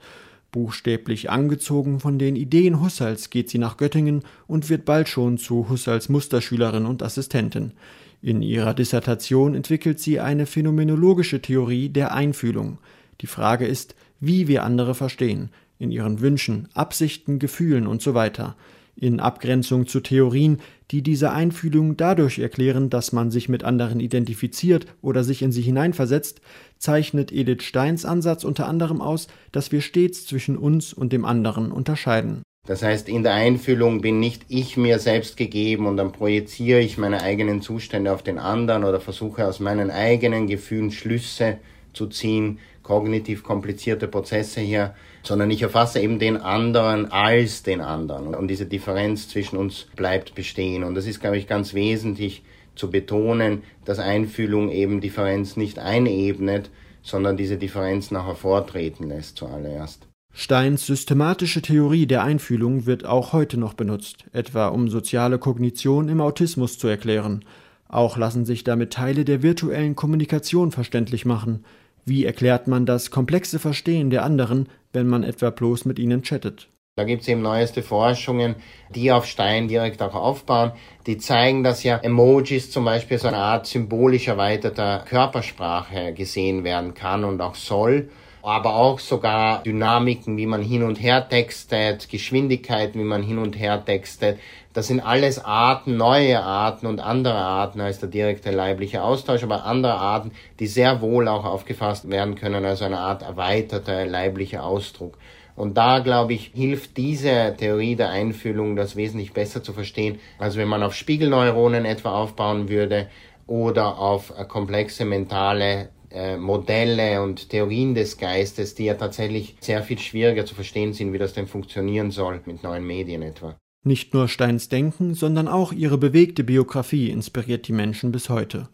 Buchstäblich 0.51 1.29
angezogen 1.29 1.99
von 1.99 2.17
den 2.17 2.35
Ideen 2.35 2.81
Husserls 2.81 3.29
geht 3.29 3.49
sie 3.49 3.59
nach 3.59 3.77
Göttingen 3.77 4.23
und 4.47 4.69
wird 4.69 4.85
bald 4.85 5.07
schon 5.07 5.37
zu 5.37 5.69
Husserls 5.69 6.09
Musterschülerin 6.09 6.85
und 6.85 7.03
Assistentin. 7.03 7.73
In 8.21 8.41
ihrer 8.41 8.73
Dissertation 8.73 9.55
entwickelt 9.55 9.99
sie 9.99 10.19
eine 10.19 10.45
phänomenologische 10.45 11.41
Theorie 11.41 11.89
der 11.89 12.13
Einfühlung. 12.13 12.79
Die 13.21 13.27
Frage 13.27 13.65
ist, 13.65 13.95
wie 14.19 14.47
wir 14.47 14.63
andere 14.63 14.95
verstehen, 14.95 15.49
in 15.77 15.91
ihren 15.91 16.19
Wünschen, 16.19 16.67
Absichten, 16.73 17.39
Gefühlen 17.39 17.87
und 17.87 18.01
so 18.01 18.13
weiter 18.13 18.55
in 18.99 19.19
Abgrenzung 19.19 19.87
zu 19.87 20.01
Theorien, 20.01 20.59
die 20.91 21.01
diese 21.01 21.31
Einfühlung 21.31 21.95
dadurch 21.95 22.39
erklären, 22.39 22.89
dass 22.89 23.13
man 23.13 23.31
sich 23.31 23.47
mit 23.47 23.63
anderen 23.63 23.99
identifiziert 23.99 24.87
oder 25.01 25.23
sich 25.23 25.41
in 25.41 25.51
sie 25.51 25.61
hineinversetzt, 25.61 26.41
zeichnet 26.79 27.31
Edith 27.31 27.63
Steins 27.63 28.05
Ansatz 28.05 28.43
unter 28.43 28.67
anderem 28.67 29.01
aus, 29.01 29.27
dass 29.51 29.71
wir 29.71 29.81
stets 29.81 30.25
zwischen 30.25 30.57
uns 30.57 30.93
und 30.93 31.13
dem 31.13 31.25
anderen 31.25 31.71
unterscheiden. 31.71 32.41
Das 32.65 32.83
heißt, 32.83 33.09
in 33.09 33.23
der 33.23 33.33
Einfühlung 33.33 34.01
bin 34.01 34.19
nicht 34.19 34.43
ich 34.47 34.77
mir 34.77 34.99
selbst 34.99 35.37
gegeben 35.37 35.87
und 35.87 35.97
dann 35.97 36.11
projiziere 36.11 36.79
ich 36.79 36.97
meine 36.97 37.21
eigenen 37.21 37.61
Zustände 37.61 38.13
auf 38.13 38.21
den 38.21 38.37
anderen 38.37 38.83
oder 38.83 38.99
versuche 38.99 39.47
aus 39.47 39.59
meinen 39.59 39.89
eigenen 39.89 40.47
Gefühlen 40.47 40.91
Schlüsse 40.91 41.57
zu 41.93 42.07
ziehen, 42.07 42.59
kognitiv 42.83 43.43
komplizierte 43.43 44.07
Prozesse 44.07 44.61
hier, 44.61 44.93
sondern 45.23 45.49
ich 45.51 45.61
erfasse 45.61 45.99
eben 45.99 46.19
den 46.19 46.37
anderen 46.37 47.11
als 47.11 47.63
den 47.63 47.81
anderen. 47.81 48.35
Und 48.35 48.47
diese 48.47 48.65
Differenz 48.65 49.29
zwischen 49.29 49.57
uns 49.57 49.87
bleibt 49.95 50.35
bestehen. 50.35 50.83
Und 50.83 50.95
das 50.95 51.07
ist, 51.07 51.19
glaube 51.19 51.37
ich, 51.37 51.47
ganz 51.47 51.73
wesentlich 51.73 52.43
zu 52.79 52.89
betonen, 52.89 53.61
dass 53.85 53.99
Einfühlung 53.99 54.71
eben 54.71 55.01
Differenz 55.01 55.57
nicht 55.57 55.77
einebnet, 55.77 56.71
sondern 57.03 57.37
diese 57.37 57.57
Differenz 57.57 58.09
nachher 58.09 58.35
vortreten 58.35 59.07
lässt 59.07 59.37
zuallererst. 59.37 60.07
Steins 60.33 60.85
systematische 60.85 61.61
Theorie 61.61 62.05
der 62.05 62.23
Einfühlung 62.23 62.85
wird 62.85 63.05
auch 63.05 63.33
heute 63.33 63.57
noch 63.57 63.73
benutzt, 63.73 64.25
etwa 64.31 64.67
um 64.67 64.87
soziale 64.87 65.39
Kognition 65.39 66.07
im 66.07 66.21
Autismus 66.21 66.77
zu 66.77 66.87
erklären. 66.87 67.43
Auch 67.87 68.17
lassen 68.17 68.45
sich 68.45 68.63
damit 68.63 68.93
Teile 68.93 69.25
der 69.25 69.41
virtuellen 69.41 69.95
Kommunikation 69.95 70.71
verständlich 70.71 71.25
machen, 71.25 71.65
wie 72.05 72.25
erklärt 72.25 72.67
man 72.67 72.85
das 72.85 73.11
komplexe 73.11 73.59
Verstehen 73.59 74.09
der 74.09 74.23
anderen, 74.23 74.67
wenn 74.93 75.07
man 75.07 75.23
etwa 75.23 75.49
bloß 75.49 75.85
mit 75.85 75.99
ihnen 75.99 76.23
chattet? 76.23 76.69
Da 76.99 77.05
gibt 77.05 77.21
es 77.21 77.29
eben 77.29 77.41
neueste 77.41 77.81
Forschungen, 77.81 78.55
die 78.93 79.09
auf 79.09 79.25
Stein 79.25 79.69
direkt 79.69 80.01
auch 80.01 80.15
aufbauen. 80.15 80.73
Die 81.05 81.17
zeigen, 81.17 81.63
dass 81.63 81.81
ja 81.83 81.95
Emojis 81.95 82.71
zum 82.71 82.83
Beispiel 82.83 83.17
so 83.17 83.29
eine 83.29 83.37
Art 83.37 83.67
symbolisch 83.67 84.27
erweiterter 84.27 85.05
Körpersprache 85.07 86.11
gesehen 86.11 86.65
werden 86.65 86.93
kann 86.93 87.23
und 87.23 87.39
auch 87.39 87.55
soll 87.55 88.09
aber 88.41 88.75
auch 88.75 88.99
sogar 88.99 89.63
Dynamiken, 89.63 90.37
wie 90.37 90.45
man 90.45 90.61
hin 90.61 90.83
und 90.83 90.95
her 90.95 91.27
textet, 91.27 92.09
Geschwindigkeiten, 92.09 92.99
wie 92.99 93.05
man 93.05 93.21
hin 93.21 93.37
und 93.37 93.57
her 93.57 93.83
textet. 93.83 94.39
Das 94.73 94.87
sind 94.87 95.01
alles 95.01 95.43
Arten, 95.43 95.97
neue 95.97 96.41
Arten 96.41 96.85
und 96.85 96.99
andere 96.99 97.35
Arten 97.35 97.81
als 97.81 97.99
der 97.99 98.09
direkte 98.09 98.51
leibliche 98.51 99.03
Austausch, 99.03 99.43
aber 99.43 99.65
andere 99.65 99.95
Arten, 99.95 100.31
die 100.59 100.67
sehr 100.67 101.01
wohl 101.01 101.27
auch 101.27 101.43
aufgefasst 101.43 102.09
werden 102.09 102.35
können 102.35 102.63
als 102.65 102.81
eine 102.81 102.99
Art 102.99 103.23
erweiterter 103.23 104.05
leiblicher 104.05 104.63
Ausdruck. 104.63 105.17
Und 105.59 105.75
da, 105.75 105.99
glaube 105.99 106.31
ich, 106.31 106.51
hilft 106.55 106.95
diese 106.95 107.53
Theorie 107.57 107.97
der 107.97 108.11
Einfühlung, 108.11 108.77
das 108.77 108.95
wesentlich 108.95 109.33
besser 109.33 109.61
zu 109.61 109.73
verstehen, 109.73 110.17
als 110.37 110.55
wenn 110.55 110.69
man 110.69 110.83
auf 110.83 110.95
Spiegelneuronen 110.95 111.83
etwa 111.83 112.13
aufbauen 112.13 112.69
würde 112.69 113.09
oder 113.45 113.99
auf 113.99 114.33
komplexe 114.47 115.03
mentale 115.03 115.89
äh, 116.11 116.37
Modelle 116.37 117.21
und 117.21 117.49
Theorien 117.49 117.93
des 117.93 118.17
Geistes, 118.17 118.73
die 118.73 118.85
ja 118.85 118.93
tatsächlich 118.93 119.57
sehr 119.59 119.83
viel 119.83 119.99
schwieriger 119.99 120.45
zu 120.45 120.55
verstehen 120.55 120.93
sind, 120.93 121.11
wie 121.11 121.17
das 121.17 121.33
denn 121.33 121.45
funktionieren 121.47 122.11
soll 122.11 122.39
mit 122.45 122.63
neuen 122.63 122.87
Medien 122.87 123.21
etwa. 123.21 123.57
Nicht 123.83 124.13
nur 124.13 124.29
Steins 124.29 124.69
Denken, 124.69 125.13
sondern 125.13 125.49
auch 125.49 125.73
ihre 125.73 125.97
bewegte 125.97 126.45
Biografie 126.45 127.09
inspiriert 127.09 127.67
die 127.67 127.73
Menschen 127.73 128.13
bis 128.13 128.29
heute. 128.29 128.69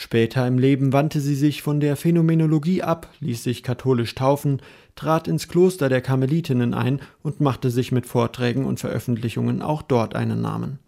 Später 0.00 0.46
im 0.46 0.58
Leben 0.58 0.92
wandte 0.92 1.20
sie 1.20 1.34
sich 1.34 1.60
von 1.60 1.80
der 1.80 1.96
Phänomenologie 1.96 2.84
ab, 2.84 3.08
ließ 3.18 3.42
sich 3.42 3.64
katholisch 3.64 4.14
taufen, 4.14 4.62
trat 4.94 5.26
ins 5.26 5.48
Kloster 5.48 5.88
der 5.88 6.00
Karmelitinnen 6.00 6.72
ein 6.72 7.00
und 7.24 7.40
machte 7.40 7.68
sich 7.68 7.90
mit 7.90 8.06
Vorträgen 8.06 8.64
und 8.64 8.78
Veröffentlichungen 8.78 9.60
auch 9.60 9.82
dort 9.82 10.14
einen 10.14 10.40
Namen. 10.40 10.78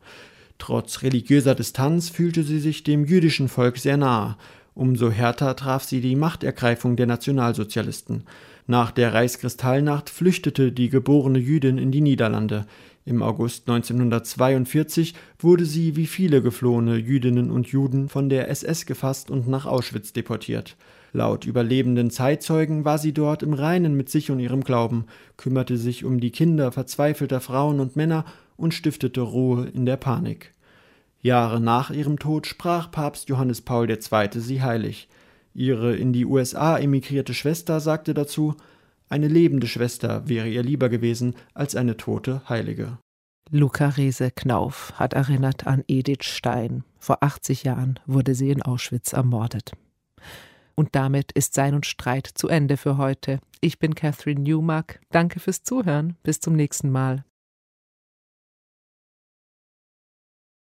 Trotz 0.61 1.03
religiöser 1.03 1.57
Distanz 1.57 2.09
fühlte 2.09 2.45
sie 2.45 2.61
sich 2.61 2.85
dem 2.85 3.05
jüdischen 3.05 3.49
Volk 3.49 3.79
sehr 3.79 3.97
nahe. 3.97 4.37
Umso 4.75 5.11
härter 5.11 5.57
traf 5.57 5.83
sie 5.83 6.01
die 6.01 6.15
Machtergreifung 6.15 6.95
der 6.95 7.07
Nationalsozialisten. 7.07 8.23
Nach 8.69 8.93
der 8.93 9.13
Reichskristallnacht 9.13 10.09
flüchtete 10.09 10.71
die 10.71 10.89
geborene 10.89 11.41
Jüdin 11.41 11.79
in 11.79 11.91
die 11.91 12.01
Niederlande. 12.01 12.65
Im 13.05 13.23
August 13.23 13.69
1942 13.69 15.15
wurde 15.39 15.65
sie 15.65 15.97
wie 15.97 16.07
viele 16.07 16.43
geflohene 16.43 16.97
Jüdinnen 16.97 17.51
und 17.51 17.69
Juden 17.69 18.09
von 18.09 18.29
der 18.29 18.49
SS 18.51 18.85
gefasst 18.85 19.31
und 19.31 19.49
nach 19.49 19.65
Auschwitz 19.65 20.13
deportiert. 20.13 20.77
Laut 21.13 21.45
überlebenden 21.45 22.11
Zeitzeugen 22.11 22.85
war 22.85 22.99
sie 22.99 23.13
dort 23.13 23.43
im 23.43 23.55
Reinen 23.55 23.97
mit 23.97 24.11
sich 24.11 24.31
und 24.31 24.39
ihrem 24.39 24.63
Glauben, 24.63 25.07
kümmerte 25.37 25.77
sich 25.77 26.05
um 26.05 26.21
die 26.21 26.31
Kinder 26.31 26.71
verzweifelter 26.73 27.41
Frauen 27.41 27.81
und 27.81 27.97
Männer 27.97 28.25
und 28.57 28.75
stiftete 28.75 29.23
Ruhe 29.23 29.67
in 29.67 29.87
der 29.87 29.97
Panik. 29.97 30.55
Jahre 31.23 31.61
nach 31.61 31.91
ihrem 31.91 32.19
Tod 32.19 32.47
sprach 32.47 32.91
Papst 32.91 33.29
Johannes 33.29 33.63
Paul 33.63 33.91
II. 33.91 34.29
sie 34.35 34.63
heilig. 34.63 35.09
Ihre 35.53 35.97
in 35.97 36.13
die 36.13 36.25
USA 36.25 36.79
emigrierte 36.79 37.35
Schwester 37.35 37.81
sagte 37.81 38.15
dazu 38.15 38.55
eine 39.11 39.29
lebende 39.29 39.67
Schwester 39.67 40.29
wäre 40.29 40.49
ihr 40.49 40.63
lieber 40.63 40.89
gewesen 40.89 41.35
als 41.53 41.77
eine 41.77 41.97
tote 41.97 42.49
Heilige. 42.49 42.99
Luca 43.51 43.89
Rese 43.89 44.31
Knauf 44.31 44.93
hat 44.95 45.13
erinnert 45.13 45.67
an 45.67 45.83
Edith 45.89 46.23
Stein. 46.25 46.85
Vor 47.01 47.23
80 47.23 47.65
Jahren 47.65 47.99
wurde 48.07 48.37
sie 48.37 48.51
in 48.51 48.63
Auschwitz 48.63 49.13
ermordet. 49.13 49.73
Und 50.77 50.95
damit 50.95 51.33
ist 51.33 51.55
Sein 51.55 51.75
und 51.75 51.85
Streit 51.85 52.27
zu 52.27 52.47
Ende 52.47 52.77
für 52.77 52.97
heute. 52.97 53.41
Ich 53.61 53.81
bin 53.81 53.97
Catherine 53.97 54.41
Newmark. 54.41 55.01
Danke 55.11 55.41
fürs 55.41 55.65
Zuhören. 55.65 56.17
Bis 56.23 56.39
zum 56.39 56.55
nächsten 56.55 56.91
Mal. 56.91 57.25